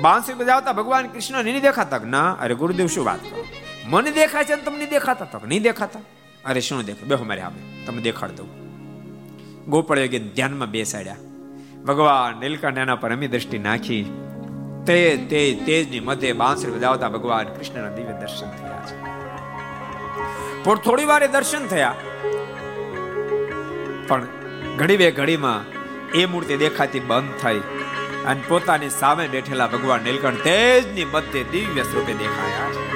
બાંસુરી 0.00 0.38
બજાવતા 0.38 0.72
ભગવાન 0.72 1.06
કૃષ્ણ 1.06 1.44
નહીં 1.44 1.62
દેખાતા 1.62 1.98
ના? 1.98 2.32
અરે 2.32 2.54
ગુરુદેવ, 2.54 2.86
શું 2.86 3.04
વાત 3.04 3.20
કરો? 3.22 3.44
મને 3.84 4.10
દેખાય 4.10 4.44
છે 4.44 4.56
તમને 4.56 4.86
દેખાતા 4.86 5.24
તક 5.24 5.44
નહીં 5.44 5.62
દેખાતા? 5.62 6.00
અરે 6.44 6.60
શું 6.60 6.82
દેખાય 6.82 7.08
બેહો 7.08 7.24
મારે 7.24 7.40
આવે 7.40 7.84
તમને 7.86 8.02
દેખાડ 8.02 8.30
દઉં. 8.30 8.48
ગોપાળ 9.64 10.06
ધ્યાનમાં 10.06 10.70
બેસાડ્યા. 10.70 11.16
ભગવાન 11.84 12.40
નીલકંઠ 12.40 12.78
એના 12.78 12.94
પર 12.94 13.12
અમી 13.12 13.28
દ્રષ્ટિ 13.28 13.58
નાખી. 13.58 14.31
તે 14.86 15.16
તે 15.16 15.62
તેજની 15.66 16.00
મધ્ય 16.00 16.32
બાંસરી 16.32 16.72
બજાવતા 16.72 17.08
ભગવાન 17.08 17.44
કૃષ્ણના 17.44 17.88
દિવ્ય 17.88 18.12
દર્શન 18.12 18.50
થયા 18.50 18.86
છે. 18.86 19.02
પણ 20.64 20.76
થોડી 20.76 21.04
વારે 21.04 21.28
દર્શન 21.28 21.66
થયા. 21.66 21.94
પણ 24.08 24.26
ઘડી 24.76 24.96
બે 24.96 25.10
ઘડીમાં 25.10 25.64
એ 26.10 26.26
મૂર્તિ 26.26 26.56
દેખાતી 26.56 27.00
બંધ 27.00 27.32
થઈ 27.42 27.58
અને 28.26 28.42
પોતાની 28.48 28.90
સામે 28.90 29.28
બેઠેલા 29.28 29.66
ભગવાન 29.66 30.00
નીલકંઠ 30.02 30.44
તેજની 30.44 31.04
મધ્ય 31.04 31.42
દિવ્ય 31.42 31.82
સ્વરૂપે 31.82 32.12
દેખાયા 32.12 32.72
છે. 32.72 32.92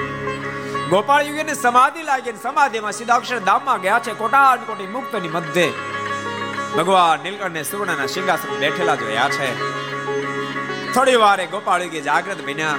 ગોપાળ 0.89 1.23
યુગને 1.23 1.55
સમાધિ 1.55 2.03
લાગી 2.03 2.31
સમાધિમાં 2.43 2.93
સીધા 2.93 3.15
અક્ષર 3.15 3.39
ધામમાં 3.39 3.81
ગયા 3.81 3.99
છે. 3.99 4.13
કોટાન 4.13 4.59
કોટી 4.65 4.87
મુક્તની 4.87 5.29
મધ્ય 5.29 5.69
ભગવાન 6.77 7.21
નીલકંઠને 7.23 7.63
સુવર્ણના 7.63 8.07
સિંહાસન 8.07 8.59
બેઠેલા 8.59 8.95
જોયા 8.95 9.29
છે. 9.29 9.86
થોડી 10.97 11.15
વારે 11.15 11.47
ગોપાળ 11.47 11.83
કે 11.87 12.01
જાગ્રત 12.01 12.39
બન્યા 12.47 12.77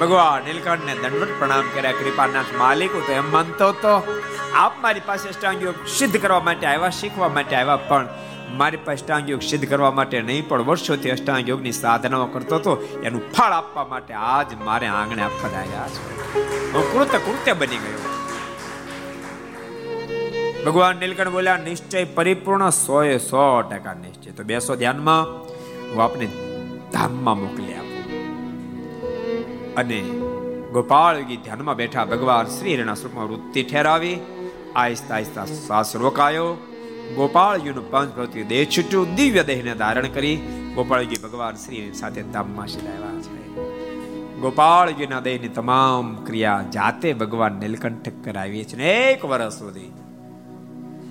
ભગવાન 0.00 0.44
નીલકંઠને 0.44 0.94
દંડવત 0.94 1.28
પ્રણામ 1.38 1.66
કર્યા. 1.74 1.92
કૃપાનાથ 1.92 2.50
માલિકો 2.58 3.00
તો 3.00 3.12
એમ 3.12 3.32
માનતો 3.32 3.68
હતો. 3.68 4.22
આપ 4.54 4.80
મારી 4.80 5.00
પાસે 5.06 5.28
અષ્ટાંગ 5.28 5.62
યોગ 5.62 5.74
સિદ્ધ 5.86 6.16
કરવા 6.22 6.40
માટે 6.40 6.66
આવ્યા, 6.66 6.88
શીખવા 6.88 7.28
માટે 7.28 7.56
આવ્યા, 7.56 7.76
પણ 7.76 8.08
મારી 8.50 8.76
પાસે 8.76 9.00
અષ્ટાંગ 9.00 9.30
યોગ 9.30 9.42
સિદ્ધ 9.42 9.68
કરવા 9.68 9.90
માટે 9.90 10.22
નહીં, 10.22 10.48
પણ 10.48 10.62
વર્ષોથી 10.62 11.10
અષ્ટાંગ 11.10 11.48
યોગની 11.48 11.72
સાધનાઓ 11.72 12.26
કરતો 12.26 12.56
હતો. 12.56 13.00
એનું 13.04 13.32
ફળ 13.32 13.52
આપવા 13.52 13.84
માટે 13.84 14.14
આજ 14.14 14.54
મારે 14.64 14.86
આંગણે 14.86 15.22
આપવા 15.22 15.58
આવ્યા 15.60 15.88
છે. 15.88 16.34
હું 16.72 16.92
કૃત્ય 16.92 17.18
કૃત્ય 17.18 17.52
બની 17.52 17.76
ગયો. 17.76 18.02
ભગવાન 20.66 20.96
નીલકંઠ 20.96 21.28
બોલ્યા, 21.28 21.56
નિશ્ચય 21.56 22.04
પરિપૂર્ણ 22.04 22.70
સો 22.70 23.02
એ 23.02 23.18
સો 23.18 23.62
ટકા 23.62 23.94
નિશ્ચય. 23.94 24.30
તો 24.30 24.42
બેસો 24.42 24.76
ધ્યાનમાં, 24.76 25.24
હું 25.90 26.04
આપને 26.04 26.28
ધામમાં 26.92 27.40
મોકલી 27.40 27.74
આપો. 27.74 27.98
અને 29.76 30.00
ગોપાળજી 30.72 31.36
ધ્યાનમાં 31.36 31.76
બેઠા 31.76 32.04
ભગવાન 32.04 32.46
શ્રી 32.46 32.74
હરિના 32.74 32.94
સ્વરૂપમાં 32.94 33.26
વૃત્તિ 33.26 33.62
ઠેરાવી, 33.62 34.18
આહિસ્તા 34.76 35.14
આહિસ્તા 35.14 35.44
શ્વાસ 35.44 35.96
રોકાયો. 35.96 36.54
ગોપાળજીનું 37.16 37.90
પંચ 37.90 38.14
પ્રવૃત્તિ 38.14 38.42
દેહ 38.42 38.64
છૂટ્યું, 38.64 39.14
દિવ્ય 39.14 39.42
દેહને 39.42 39.74
ધારણ 39.74 40.06
કરી 40.06 40.36
ગોપાળજી 40.74 41.16
ભગવાન 41.22 41.54
શ્રી 41.54 41.92
સાથે 41.92 42.22
ધામમાં 42.22 42.66
સિધાવ્યા 42.66 43.20
છે. 43.20 43.38
ગોપાળજીના 44.40 45.20
દેહની 45.20 45.48
તમામ 45.48 46.14
ક્રિયા 46.14 46.64
જાતે 46.72 47.12
ભગવાન 47.12 47.52
નીલકંઠ 47.52 48.08
કરાવી 48.24 48.64
છે 48.64 48.82
એક 48.82 49.24
વર્ષ 49.24 49.52
સુધી. 49.52 49.92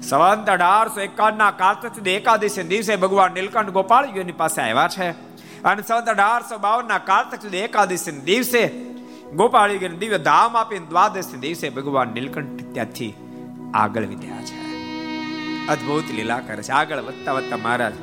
સવંત 0.01 0.49
અઢારસો 0.49 1.01
એકાવન 1.01 1.37
ના 1.37 1.51
કાર્તિક 1.51 2.07
એકાદશી 2.07 2.63
દિવસે 2.63 2.95
ભગવાન 2.95 3.31
નીલકંઠ 3.31 3.69
ગોપાળજીની 3.69 4.31
પાસે 4.31 4.61
આવ્યા 4.61 4.87
છે. 4.87 5.26
અને 5.65 5.83
સંવત 5.87 6.07
અઢારસો 6.07 6.57
બાવન 6.57 6.87
ના 6.87 6.97
સુધી 7.23 7.57
એકાદશી 7.57 8.11
દિવસે 8.11 8.67
ગોપાળજી 9.35 9.87
દિવ્ય 9.87 10.17
ધામ 10.17 10.57
આપીને 10.57 10.85
દ્વાદશી 10.85 11.37
દિવસે 11.37 11.69
ભગવાન 11.69 12.07
નીલકંઠ 12.07 12.73
ત્યાંથી 12.73 13.13
આગળ 13.73 14.05
વિધ્યા 14.05 14.41
છે. 14.41 14.67
અદ્ભુત 15.67 16.03
લીલા 16.11 16.39
કરે 16.39 16.63
છે. 16.63 16.71
આગળ 16.71 16.99
વધતા 16.99 17.33
વધતા 17.33 17.57
મહારાજ 17.57 17.93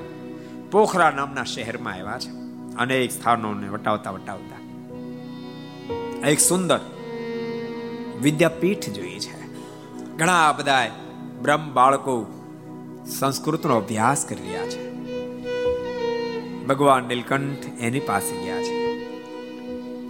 પોખરા 0.70 1.10
નામના 1.10 1.44
શહેરમાં 1.44 1.92
આવ્યા 1.92 2.18
છે. 2.18 2.30
અનેક 2.76 3.12
સ્થાનોને 3.12 3.68
વટાવતા 3.68 4.10
વટાવતા 4.10 4.54
એક 6.28 6.40
સુંદર 6.40 6.80
વિદ્યાપીઠ 8.22 8.88
જોઈ 8.88 9.18
છે. 9.18 9.44
ઘણા 10.16 10.52
બધા 10.52 10.86
બ્રહ્મ 11.42 11.72
બાળકો 11.72 12.26
સંસ્કૃતનો 13.18 13.76
અભ્યાસ 13.76 14.24
કરી 14.24 14.42
રહ્યા 14.42 14.66
છે. 14.66 14.93
ભગવાન 16.68 17.04
નીલકંઠ 17.04 17.64
એની 17.80 18.00
પાસે 18.00 18.44
ગયા 18.44 18.62
છે. 18.62 18.76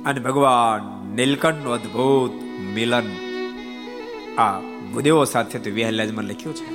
અને 0.04 0.20
ભગવાન 0.20 0.80
નીલકંઠનું 1.16 1.72
અદ્ભુત 1.72 2.32
મિલન 2.74 3.08
આ 4.38 4.60
ભૂદેવો 4.92 5.24
સાથે 5.24 5.58
તો 5.58 5.70
વિહલાજમાં 5.70 6.24
લખ્યું 6.24 6.54
છે. 6.54 6.68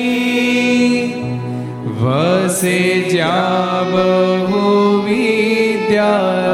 વસે 2.00 3.00
જ્યાં 3.00 3.92
બહુ 3.92 4.64
વિદ્યાભ્યાસી 5.02 6.51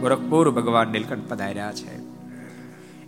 ગોરખપુર 0.00 0.50
ભગવાન 0.50 0.88
નીલકંઠ 0.88 1.28
પધાર્યા 1.28 1.72
છે. 1.72 2.00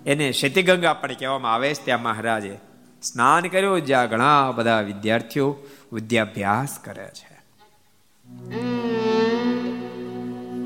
એને 0.06 0.32
શેતીગંગા 0.32 0.92
પણ 0.92 1.12
કહેવામાં 1.12 1.54
આવે 1.54 1.74
છે 1.74 1.84
ત્યાં 1.84 2.02
મહારાજે. 2.02 2.58
સ્નાન 3.02 3.42
કર્યું, 3.42 3.86
જ્યાં 3.86 4.08
ઘણા 4.08 4.50
બધા 4.50 4.80
વિદ્યાર્થીઓ 4.80 5.56
વિદ્યાભ્યાસ 5.92 6.78
કરે 6.84 7.04
છે. 7.04 7.42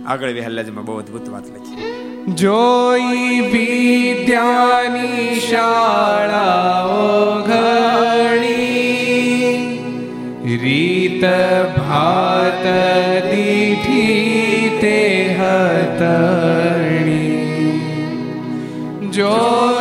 આગળ 0.07 0.33
વહેલાજમાં 0.33 0.85
બહુ 0.85 0.99
અદભુત 0.99 1.29
વાત 1.29 1.47
લખી. 1.47 1.97
જોઈ 2.35 3.41
વિદ્યાની 3.41 5.41
શાળાઓ 5.41 7.43
ઘણી. 7.43 8.67
રીત 10.45 11.25
ભાત 11.79 12.67
દીઠી 13.27 14.79
તે 14.81 15.16
હતણી 15.59 17.37
જોઈ 19.11 19.76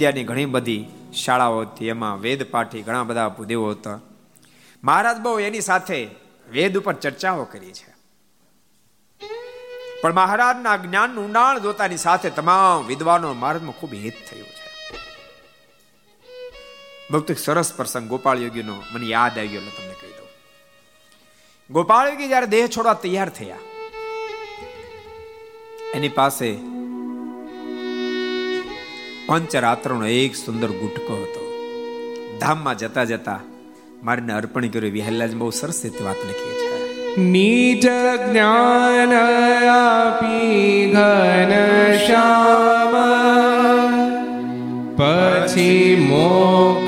વિદ્યાની 0.00 0.24
ઘણી 0.24 0.46
બધી 0.46 0.82
શાળાઓ 1.14 1.56
હતી. 1.60 1.88
એમાં 1.88 2.20
વેદ 2.20 2.42
પાઠી 2.50 2.82
ઘણા 2.82 3.04
બધા 3.04 3.28
ભૂદેવો 3.28 3.66
હતા. 3.70 3.98
મહારાજ 4.84 5.18
બહુ 5.18 5.32
એની 5.38 5.60
સાથે 5.60 5.98
વેદ 6.48 6.78
ઉપર 6.78 6.94
ચર્ચાઓ 6.94 7.44
કરી 7.44 7.72
છે. 7.72 7.90
પણ 10.02 10.14
મહારાજના 10.14 10.76
જ્ઞાનનું 10.76 11.24
ઊંડાણ 11.24 11.60
જોતાની 11.60 11.96
સાથે 11.96 12.30
તમામ 12.30 12.86
વિદ્વાનો 12.86 13.34
માર્ગમાં 13.34 13.76
ખૂબ 13.80 13.92
હિત 13.96 14.16
થયું 14.30 14.50
છે. 14.56 14.68
ભક્ત 17.12 17.38
સરસ 17.38 17.74
પ્રસંગ 17.76 18.08
ગોપાળ 18.08 18.38
યોગીનો 18.38 18.76
મને 18.92 19.06
યાદ 19.06 19.38
આવ્યો 19.38 19.60
એટલે 19.60 19.76
તમને 19.76 19.94
કહી 20.00 20.14
દઉં. 20.16 20.28
ગોપાળ 21.70 22.06
યોગી 22.08 22.28
જ્યારે 22.28 22.52
દેહ 22.56 22.66
છોડવા 22.66 22.98
તૈયાર 23.04 23.30
થયા, 23.38 23.62
એની 25.94 26.16
પાસે 26.20 26.50
પંચરાત્રનો 29.30 30.06
એક 30.06 30.34
સુંદર 30.34 30.68
ગુટકો 30.68 31.14
હતો. 31.14 31.54
ધામમાં 32.38 32.78
જતા 32.78 33.04
જતા 33.04 33.40
મારીને 34.02 34.32
અર્પણ 34.32 34.66
કર્યું. 34.66 34.92
વિહલ્લાજ 34.92 35.34
બહુ 35.34 35.50
સરસ 35.50 35.80
રીતે 35.84 36.04
વાત 36.04 36.16
લખી 36.16 36.52
છે. 36.54 36.70
નીચ 37.20 37.86
જ્ઞાન 38.30 39.12
આપી 39.68 40.90
ઘન 40.92 41.50
શ્યામ. 42.06 42.96
પછી 44.96 45.96
મોકલ્યા 46.08 46.79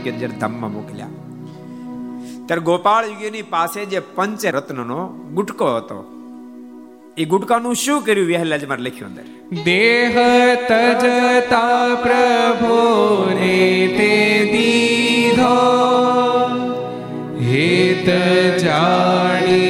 યોગી 0.00 0.18
જ્યારે 0.18 0.38
ધામમાં 0.38 0.72
મોકલ્યા. 0.72 1.12
ત્યારે 2.46 2.62
ગોપાળ 2.62 3.04
યોગીની 3.04 3.42
પાસે 3.50 3.80
જે 3.84 4.00
પંચ 4.14 4.42
રત્નનો 4.46 5.00
ગુટકો 5.34 5.66
હતો, 5.76 5.98
એ 7.18 7.24
ગુટકાનું 7.24 7.74
શું 7.74 8.02
કર્યું 8.02 8.28
વહેલાજ 8.28 8.64
મારે 8.64 8.82
લખ્યું 8.82 9.10
અંદર? 9.10 9.26
દેહ 9.64 10.16
તજતા 10.68 11.94
પ્રભુને 12.04 13.56
તે 13.98 14.12
દીધો, 14.52 15.56
હેત 17.40 18.08
જાણીને 18.58 19.69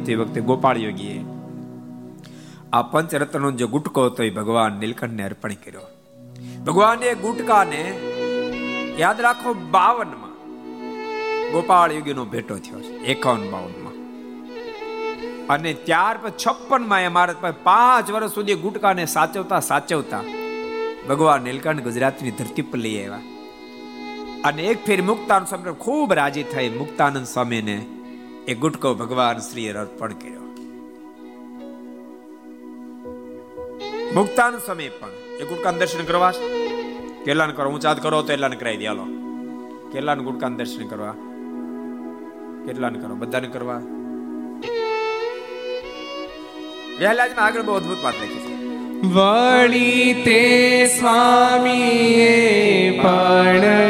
તજતી 0.00 0.14
વખતે 0.14 0.40
ગોપાળ 0.40 0.78
યોગીએ 0.78 1.24
આ 2.72 2.82
પંચરત્નનો 2.82 3.50
જે 3.50 3.66
ગુટકો 3.66 4.04
હતો 4.04 4.22
એ 4.22 4.30
ભગવાન 4.30 4.72
નીલકંઠને 4.72 5.22
અર્પણ 5.22 5.52
કર્યો. 5.52 5.80
ભગવાને 6.64 7.14
ગુટકાને 7.14 7.82
યાદ 8.98 9.20
રાખો 9.20 9.54
બાવનમાં 9.54 10.34
ગોપાળ 11.52 11.92
યોગીનો 11.92 12.24
ભેટો 12.24 12.56
થયો 12.56 12.80
છે 12.80 12.94
એકાવન 13.04 13.50
બાવનમાં 13.50 13.96
અને 15.46 15.72
ત્યાર 15.72 16.18
પછી 16.18 16.44
છપ્પનમાં 16.46 17.00
એ 17.00 17.08
મહારાજ 17.08 17.36
પાસે 17.40 17.62
પાંચ 17.62 18.10
વર્ષ 18.10 18.32
સુધી 18.32 18.54
ગુટકાને 18.54 19.06
સાચવતા 19.06 19.60
સાચવતા 19.60 20.22
ભગવાન 21.08 21.42
નીલકંઠ 21.42 21.82
ગુજરાતની 21.82 22.30
ધરતી 22.30 22.62
પર 22.62 22.78
લઈ 22.78 22.96
આવ્યા. 23.02 23.20
અને 24.44 24.62
એક 24.62 24.84
ફેર 24.86 25.02
મુક્તાનંદ 25.02 25.46
સ્વામી 25.46 25.72
ખૂબ 25.72 26.12
રાજી 26.12 26.42
થઈ, 26.42 26.68
મુક્તાનંદ 26.68 27.26
સ્વામીને 27.26 27.86
એ 28.50 28.54
ગુટકો 28.54 28.94
ભગવાન 28.94 29.38
શ્રીએ 29.38 29.72
અર્પણ 29.72 30.12
કર્યો. 30.12 30.40
મુક્તાન 34.14 34.58
સમય 34.58 34.88
પણ 34.88 35.08
એ 35.40 35.44
ગુટકાન 35.44 35.78
દર્શન 35.78 36.04
કરવા 36.04 36.30
કેટલાને 37.24 37.52
કરો 37.52 37.70
ઊંચાત 37.70 38.02
કરો 38.02 38.22
તો 38.22 38.32
એટલાને 38.32 38.56
કરાવી 38.56 38.76
દે 38.76 38.86
કેટલાને 39.92 40.22
ગુટકાન 40.22 40.56
દર્શન 40.56 40.86
કરવા. 40.86 41.14
કેટલાને 42.66 42.98
કરો, 42.98 43.14
બધાને 43.14 43.48
કરવા. 43.48 43.76
વહેલાજમાં 46.98 47.44
આગળ 47.44 47.62
બહુ 47.62 47.74
અદભુત 47.74 47.98
વાત 48.04 48.14
લખી 48.14 48.34
છે. 48.34 48.64
વળી 49.08 50.22
તે 50.24 50.86
સ્વામીએ 51.00 52.90
પણ 53.00 53.80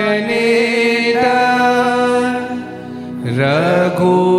રઘુવીરજીને 3.24 4.29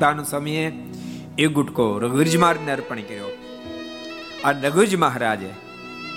મુક્તાનું 0.00 0.24
સમયે 0.24 0.72
એ 1.38 1.46
ગુટકો 1.46 1.98
રઘુવીરજ 1.98 2.36
મહારાજને 2.36 2.72
અર્પણ 2.72 3.00
કર્યો. 3.00 3.28
આ 4.44 4.50
રઘુજ 4.50 4.96
મહારાજે 4.96 5.50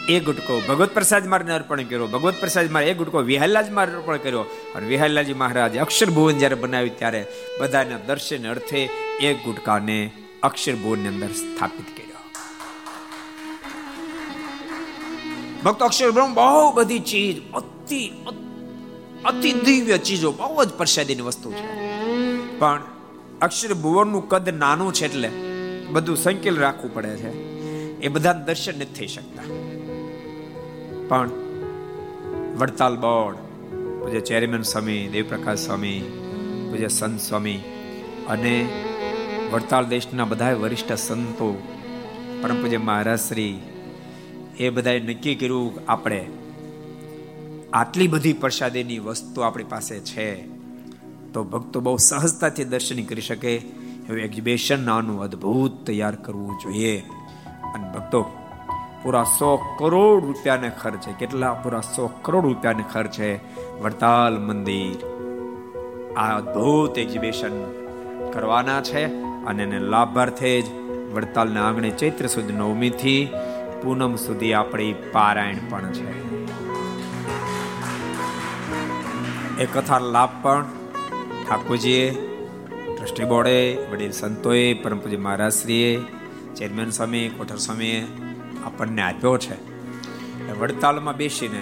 એ 0.09 0.19
ગુટકો 0.19 0.61
ભગવત 0.67 0.93
પ્રસાદ 0.93 1.27
મારને 1.27 1.53
અર્પણ 1.53 1.83
કર્યો. 1.83 2.07
ભગવત 2.07 2.35
પ્રસાદ 2.39 2.71
મારે 2.71 2.85
એ 2.85 2.93
ગુટકો 2.93 3.17
વિહાલાજ 3.17 3.71
મારે 3.71 3.91
અર્પણ 3.93 4.17
કર્યો. 4.17 4.41
અને 4.75 4.87
વિહાલાજી 4.87 5.33
મહારાજે 5.33 5.79
અક્ષર 5.79 6.09
ભુવન 6.09 6.37
જ્યારે 6.37 6.55
બનાવ્યું 6.55 6.97
ત્યારે 6.97 7.25
બધાના 7.59 7.97
દર્શન 8.07 8.49
અર્થે 8.49 8.89
એ 9.21 9.33
ગુટકાને 9.33 10.11
અક્ષર 10.43 10.75
ભુવનની 10.75 11.07
અંદર 11.07 11.27
સ્થાપિત 11.27 11.97
કર્યો. 11.97 12.21
ભક્તો, 15.65 15.85
અક્ષર 15.85 16.11
બ્રહ્મ 16.11 16.33
બહુ 16.33 16.71
બધી 16.71 16.99
ચીજ 16.99 17.51
અતિ 17.51 18.11
અતિ 19.25 19.51
દિવ્ય 19.51 19.97
ચીજો 19.97 20.31
બહુ 20.31 20.63
જ 20.63 20.69
પ્રસાદીની 20.69 21.21
વસ્તુ 21.21 21.51
છે. 21.51 21.93
પણ 22.59 22.92
અક્ષર 23.43 23.73
ભુવનનું 23.73 24.29
કદ 24.29 24.49
નાનું 24.49 24.93
છે 24.93 25.05
એટલે 25.05 25.29
બધું 25.91 26.17
સંકેલ 26.17 26.57
રાખવું 26.57 26.93
પડે 26.93 27.15
છે. 27.17 27.29
એ 27.99 28.07
બધા 28.07 28.33
દર્શન 28.33 28.75
નથી 28.75 28.85
થઈ 28.85 29.07
શકતા. 29.07 29.43
પણ 31.07 31.29
વડતાલ 32.57 32.95
બોર્ડ, 32.95 33.37
પૂજ્ય 34.03 34.19
ચેરમેન 34.19 34.61
સ્વામી, 34.61 35.07
દેવપ્રકાશ 35.07 35.59
સ્વામી, 35.59 35.99
પૂજ્ય 36.71 36.87
સંત 36.87 37.21
સ્વામી 37.21 37.59
અને 38.27 38.67
વડતાલ 39.51 39.85
દેશના 39.85 40.25
બધા 40.25 40.53
વરિષ્ઠ 40.53 40.93
સંતો, 40.93 41.63
પરમ 42.41 42.61
પૂજ્ય 42.61 42.77
મહારાજ 42.77 43.19
શ્રી, 43.19 43.59
એ 44.59 44.69
બધાએ 44.69 44.99
નક્કી 44.99 45.35
કર્યું 45.35 45.79
આપણે 45.87 46.27
આટલી 47.73 48.07
બધી 48.07 48.33
પ્રસાદીની 48.33 48.99
વસ્તુ 48.99 49.41
આપણી 49.41 49.63
પાસે 49.63 49.99
છે. 49.99 50.52
તો 51.33 51.43
ભક્તો 51.43 51.79
બહુ 51.79 51.97
સહજતાથી 51.97 52.63
દર્શન 52.63 53.03
કરી 53.03 53.21
શકે. 53.21 53.55
એવું 53.55 54.17
એક્ઝિબિશન 54.17 54.85
નાનું 54.85 55.21
અદ્ભુત 55.21 55.85
તૈયાર 55.85 56.15
કરવું 56.15 56.59
જોઈએ. 56.63 56.99
અને 57.75 57.91
ભક્તો, 57.91 58.25
પૂરા 59.03 59.23
સો 59.23 59.75
કરોડ 59.79 60.25
રૂપિયાને 60.25 60.71
ખર્ચે 60.81 61.11
કેટલા? 61.11 61.53
પૂરા 61.53 61.81
સો 61.81 62.09
કરોડ 62.21 62.43
રૂપિયાને 62.43 62.83
ખર્ચે 62.93 63.39
વડતાલ 63.81 64.37
મંદિર. 64.37 65.05
આ 66.17 66.37
અદ્ભુત 66.37 66.97
એક્ઝિબિશન 66.97 67.63
કરવાના 68.31 68.81
છે 68.81 69.05
અને 69.45 69.63
એને 69.63 69.79
લાભાર્થે 69.79 70.61
જ 70.61 70.65
વડતાલના 71.13 71.67
આંગણે 71.67 71.89
ચૈત્ર 71.89 72.27
સુદ 72.27 72.51
નવમીથી 72.51 73.29
પૂનમ 73.83 74.15
સુધી 74.15 74.53
આપણી 74.53 74.95
પારાયણ 75.11 75.55
પણ 75.69 75.91
છે. 75.91 76.33
એ 79.63 79.65
કથા 79.65 79.99
લાભ 79.99 80.29
પણ 80.41 80.65
ઠાકોરજીએ, 81.53 82.11
ટ્રસ્ટી 82.97 83.23
બોર્ડે, 83.23 83.87
વડીલ 83.91 84.11
સંતોએ 84.11 84.73
પરમ 84.73 84.99
પૂજ્ય 84.99 85.17
મહારાજશ્રીએ, 85.17 86.01
ચેરમેન 86.55 86.89
સ્વામી, 86.89 87.29
કોઠર 87.29 87.55
સ્વામીએ 87.55 88.07
આપણને 88.65 89.01
આપ્યો 89.01 89.37
છે. 89.37 89.53
વડતાલમાં 90.59 91.17
બેસીને 91.17 91.61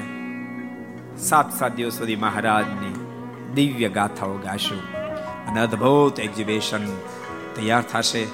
સાત 1.17 1.59
સાત 1.59 1.75
દિવસ 1.75 1.93
સુધી 1.93 2.15
મહારાજની 2.15 3.05
દિવ્ય 3.53 3.89
ગાથાઓ 3.89 4.37
ગાશું. 4.37 4.93
અને 5.47 5.61
અદ્ભુત 5.61 6.19
એક્ઝિબિશન 6.19 6.85
તૈયાર 7.55 7.81
થશે. 7.81 8.25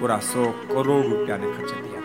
પૂરા 0.00 0.18
સો 0.18 0.66
કરોડ 0.68 1.06
રૂપિયાને 1.06 1.46
ખર્ચે 1.46 1.82
તૈયાર 1.82 2.02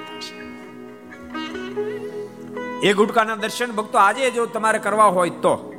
એ 2.84 2.94
ગુટકાના 2.94 3.36
દર્શન 3.36 3.72
ભક્તો 3.72 3.98
આજે 3.98 4.32
જો 4.32 4.46
તમારે 4.46 4.80
કરવા 4.80 5.06
હોય 5.06 5.30
તો. 5.30 5.74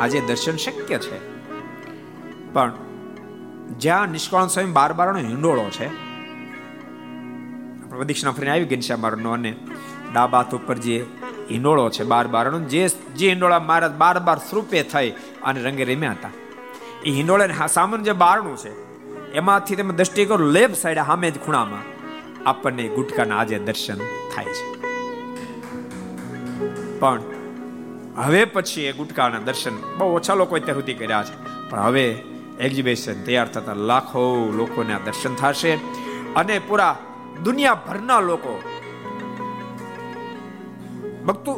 આજે 0.00 0.20
દર્શન 0.20 0.56
શક્ય 0.56 0.98
છે. 0.98 1.35
પણ 2.56 2.72
જ્યાં 3.78 4.08
નિષ્કાળ 4.08 4.46
સ્વયં 4.46 4.72
બાર 4.72 4.92
બારનો 4.92 5.18
હિંડોળો 5.18 5.64
છે. 5.70 5.88
પ્રદક્ષિણા 7.88 8.32
ફરીને 8.32 8.50
આવી 8.50 8.78
મારનો 9.00 9.30
અને 9.30 9.56
ડાબા 10.12 10.38
હાથ 10.38 10.54
ઉપર 10.54 10.76
જે 10.78 10.96
હિંડોળો 11.50 11.90
છે 11.90 12.04
બાર 12.04 12.26
બારનો 12.26 12.58
જે 12.60 12.88
જે 12.88 13.28
હિંડોળા 13.28 13.58
મહારાજ 13.60 13.92
બાર 13.92 14.18
બાર 14.18 14.38
સ્વરૂપે 14.38 14.82
થઈ 14.82 15.10
અને 15.44 15.62
રંગે 15.62 15.84
રમ્યા 15.84 16.10
હતા. 16.10 16.30
એ 17.04 17.10
હિંડોળે 17.10 17.68
સામાન્ય 17.72 18.04
જે 18.04 18.12
બારણું 18.12 18.56
છે, 18.56 18.72
એમાંથી 19.32 19.76
તમે 19.76 19.94
દ્રષ્ટિ 19.94 20.24
કરો 20.24 20.46
લેફ્ટ 20.50 20.76
સાઈડ 20.76 20.98
સામે 20.98 21.30
જ 21.30 21.38
ખૂણામાં 21.38 21.82
આપણને 22.48 22.88
ગુટકાના 22.88 23.38
આજે 23.38 23.58
દર્શન 23.58 23.98
થાય 24.34 24.44
છે. 24.44 24.64
પણ 26.98 27.20
હવે 28.16 28.44
પછી 28.44 28.82
એ 28.82 28.92
ગુટકાના 28.92 29.38
દર્શન 29.38 29.74
બહુ 29.98 30.14
ઓછા 30.16 30.34
લોકો 30.34 30.56
અત્યાર 30.56 30.78
સુધી 30.78 30.94
કર્યા 30.94 31.22
છે. 31.22 31.36
પણ 31.70 31.80
હવે 31.80 32.06
એક્ઝિબિશન 32.60 33.18
તૈયાર 33.26 33.48
થતા 33.48 33.74
લાખો 33.90 34.22
લોકોને 34.58 34.92
આ 34.94 35.04
દર્શન 35.06 35.34
થશે 35.34 35.72
અને 36.36 36.58
પૂરા 36.58 36.96
દુનિયાભરના 37.44 38.20
લોકો 38.20 38.52
ભક્તો, 41.26 41.52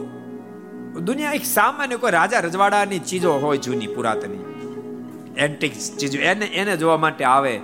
દુનિયા 1.01 1.33
એક 1.33 1.47
સામાન્ય 1.47 1.97
કોઈ 1.97 2.11
રાજા 2.11 2.41
રજવાડાની 2.41 2.99
ચીજો 2.99 3.33
હોય 3.33 3.59
જૂની 3.59 3.87
પુરાતની. 3.87 4.45
એન્ટિક 5.37 5.73
ચીજો, 5.99 6.19
એને 6.21 6.47
એને 6.47 6.77
જોવા 6.77 6.97
માટે 6.97 7.25
આવે 7.25 7.55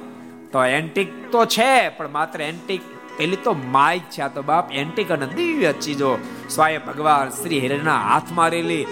તો 0.52 0.64
એન્ટિક 0.64 1.08
તો 1.32 1.46
છે, 1.46 1.88
પણ 1.96 2.10
માત્ર 2.10 2.40
એન્ટિક 2.40 2.82
પેલી 3.16 3.36
તો 3.36 3.52
માઇક 3.54 4.02
છે 4.10 4.20
આ 4.22 4.28
તો 4.28 4.42
બાપ 4.42 4.72
એન્ટિક 4.72 5.10
અને 5.10 5.26
દિવ્ય 5.26 5.72
ચીજો. 5.72 6.10
સ્વાય 6.50 6.78
ભગવાન 6.78 7.28
શ્રી 7.30 7.60
હિરણના 7.60 7.98
હાથમાં 7.98 8.50
રહેલી 8.50 8.84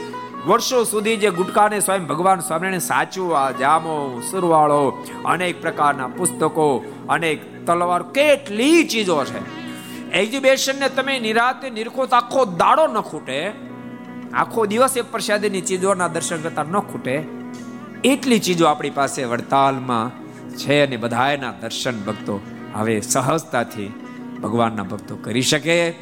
વર્ષો 0.46 0.84
સુધી 0.84 1.16
જે 1.16 1.30
ગુટકાને 1.30 1.80
સ્વયં 1.80 2.06
ભગવાન 2.06 2.40
સ્વામિનારાયણ 2.40 2.78
સાચું 2.78 3.38
આ 3.38 3.50
જામો, 3.50 4.22
સુરવાળો, 4.30 5.04
અનેક 5.24 5.62
પ્રકારના 5.62 6.06
પુસ્તકો, 6.06 6.84
અનેક 7.08 7.66
તલવાર, 7.66 8.02
કેટલી 8.02 8.84
ચીજો 8.84 9.24
છે. 9.24 9.62
એક્ઝિબિશનને 10.10 10.88
તમે 10.88 11.20
નિરાતે 11.20 11.70
નિરખો 11.70 12.02
આખો 12.02 12.44
દાડો 12.44 12.86
ન 12.86 13.00
ખૂટે. 13.00 13.52
આખો 14.32 14.66
દિવસ 14.66 14.96
એ 14.96 15.00
પ્રસાદીની 15.00 15.60
ચીજોના 15.60 16.08
દર્શન 16.08 16.42
કરતા 16.42 16.62
ન 16.62 16.78
ખૂટે. 16.78 17.22
એટલી 18.04 18.38
ચીજો 18.38 18.66
આપણી 18.66 18.90
પાસે 18.90 19.24
વડતાલમાં 19.24 20.10
છે 20.56 20.86
અને 20.86 20.96
બધાના 20.96 21.52
દર્શન 21.60 22.04
ભક્તો 22.04 22.40
હવે 22.74 23.00
સહજતાથી 23.00 23.92
ભગવાનના 24.42 24.82
ભક્તો 24.82 25.16
કરી 25.16 25.42
શકે 25.42 25.94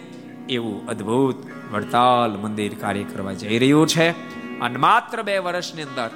એવું 0.49 0.87
અદ્ભુત 0.87 1.37
વડતાલ 1.73 2.37
મંદિર 2.37 2.75
કાર્ય 2.81 3.05
કરવા 3.05 3.33
જઈ 3.33 3.59
રહ્યું 3.59 3.87
છે. 3.87 4.30
અને 4.61 4.79
માત્ર 4.79 5.23
બે 5.23 5.39
વર્ષની 5.39 5.83
અંદર 5.83 6.11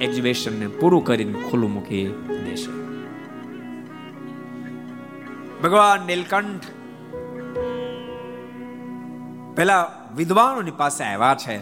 એક્ઝિબિશનને 0.00 0.66
પૂરું 0.66 1.04
કરીને 1.04 1.38
ખુલ્લું 1.50 1.72
મૂકી 1.72 2.04
દેશે. 2.44 2.70
ભગવાન 5.62 6.00
નીલકંઠ 6.00 6.64
પેલા 9.56 9.80
વિદ્વાનોની 10.16 10.70
પાસે 10.70 11.04
આવ્યા 11.04 11.34
છે. 11.34 11.56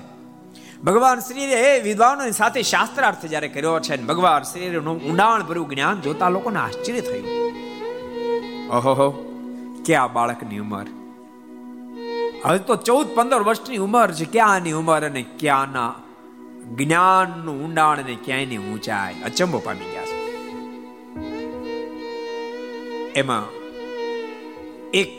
ભગવાન 0.85 1.19
શ્રી 1.19 1.43
એ 1.43 1.81
વિદ્વાનોની 1.81 2.33
સાથે 2.33 2.63
શાસ્ત્રાર્થ 2.63 3.27
જ્યારે 3.27 3.49
કર્યો 3.49 3.81
છે 3.81 3.97
ભગવાન 4.03 4.43
શ્રી 4.43 4.77
ઊંડાણ 4.79 5.43
ભર્યું 5.43 5.69
જ્ઞાન 5.69 6.01
જોતા 6.01 6.29
લોકોને 6.29 6.59
આશ્ચર્ય 6.59 7.01
થયું. 7.01 7.27
ઓહો 8.77 9.09
કે 9.87 9.95
આ 9.95 10.07
બાળકની 10.07 10.59
ઉંમર? 10.59 10.87
હવે 12.45 12.59
તો 12.59 12.77
ચૌદ 12.77 13.07
પંદર 13.15 13.43
વર્ષની 13.43 13.77
ઉંમર 13.77 14.13
છે, 14.13 14.25
ક્યાંની 14.25 14.73
ઉંમર 14.73 15.03
અને 15.05 15.23
ક્યાંના? 15.39 15.95
જ્ઞાનનું 16.77 17.57
ઊંડાણ 17.65 17.99
અને 17.99 18.17
ક્યાંયની 18.25 18.59
ઊંચાઈ 18.59 19.23
અચંબો 19.27 19.59
પામી 19.59 19.89
ગયા 19.93 20.09
છે. 20.11 20.17
એમાં 23.21 23.47
એક 24.95 25.13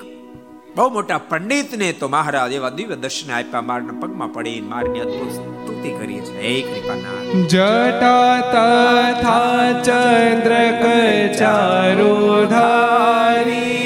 બહુ 0.75 0.87
મોટા 0.89 1.17
પંડિતને 1.29 1.87
તો 1.93 2.07
મહારાજ 2.07 2.51
એવા 2.51 2.69
દિવ્ય 2.69 2.95
દર્શન 2.95 3.29
આપ્યા, 3.31 3.61
મારના 3.61 3.99
પગમાં 4.01 4.31
પડી 4.33 4.61
મારની 4.61 4.99
અદ્ભુત 4.99 5.31
સ્તુતિ 5.31 5.91
કરી 5.91 6.19
છે 6.19 6.37
હે 6.41 6.53
કૃપાના 6.61 7.21
જટા 7.47 8.35
તથા 8.53 9.81
ચંદ્ર 9.81 10.53
કચારો 10.81 12.13
ધારી. 12.45 13.78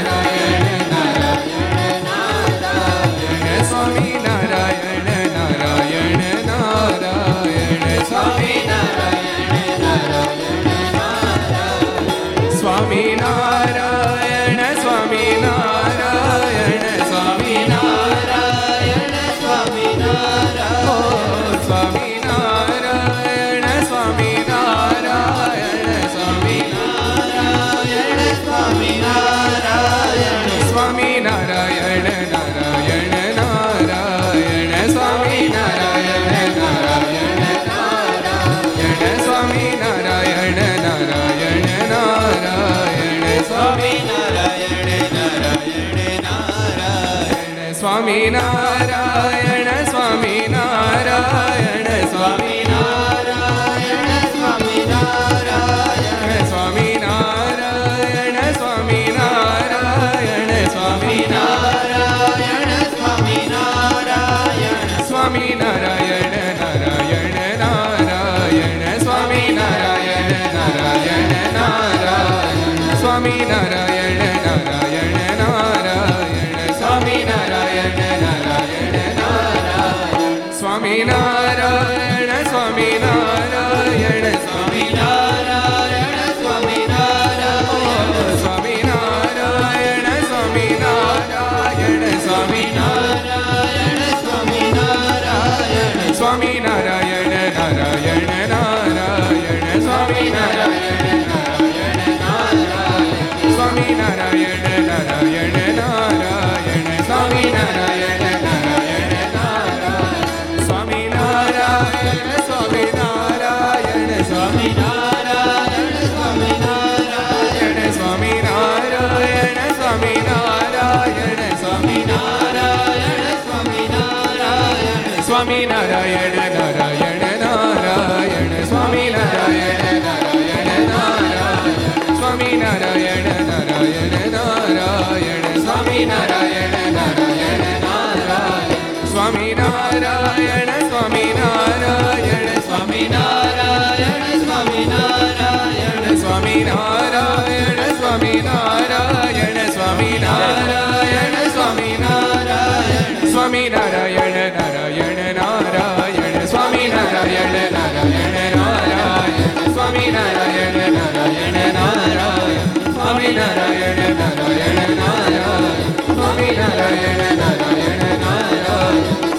Nina. 48.29 48.58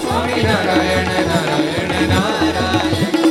Swami 0.01 0.43
Narayana 0.43 1.20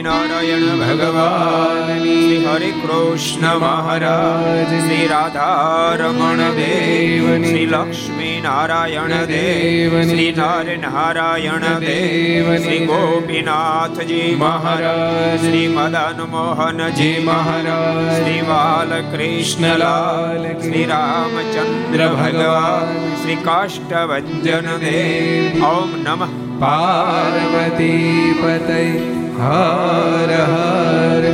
Swaminarayan 0.00 0.80
ભગવાન 0.80 1.94
શ્રી 1.94 2.44
હરે 2.44 2.74
કૃષ્ણ 2.74 3.56
મહારાજ 3.56 4.76
શ્રી 4.76 5.06
રાધારમણ 5.06 6.58
દેવ 6.58 7.42
શ્રી 7.42 7.66
લક્ષ્મી 7.66 8.40
નારાયણ 8.40 9.26
દેવ 9.26 10.02
શ્રી 10.02 10.32
નર 10.32 10.78
નારાયણ 10.78 11.82
દેવ 11.82 12.56
શ્રી 12.56 12.86
ગોપીનાથજી 12.86 14.36
મહારાજ 14.36 15.44
શ્રી 15.44 15.68
મદન 15.68 16.30
મોહનજી 16.30 17.20
મહારાજ 17.20 18.14
શ્રી 18.14 18.42
બાલકૃષ્ણલાલ 18.48 20.44
શ્રી 20.58 20.88
રામચંદ્ર 20.88 22.08
ભગવાન 22.16 23.14
શ્રી 23.14 23.36
કાષ્ટભન 23.44 24.76
દેવ 24.82 25.64
ઓમ 25.68 25.90
નમઃ 26.02 26.50
પાર્વતી 26.60 28.34
પતય 28.38 29.19
હર 29.40 30.30
હર 30.46 31.24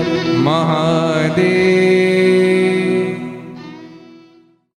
મહાદેવ 0.40 2.15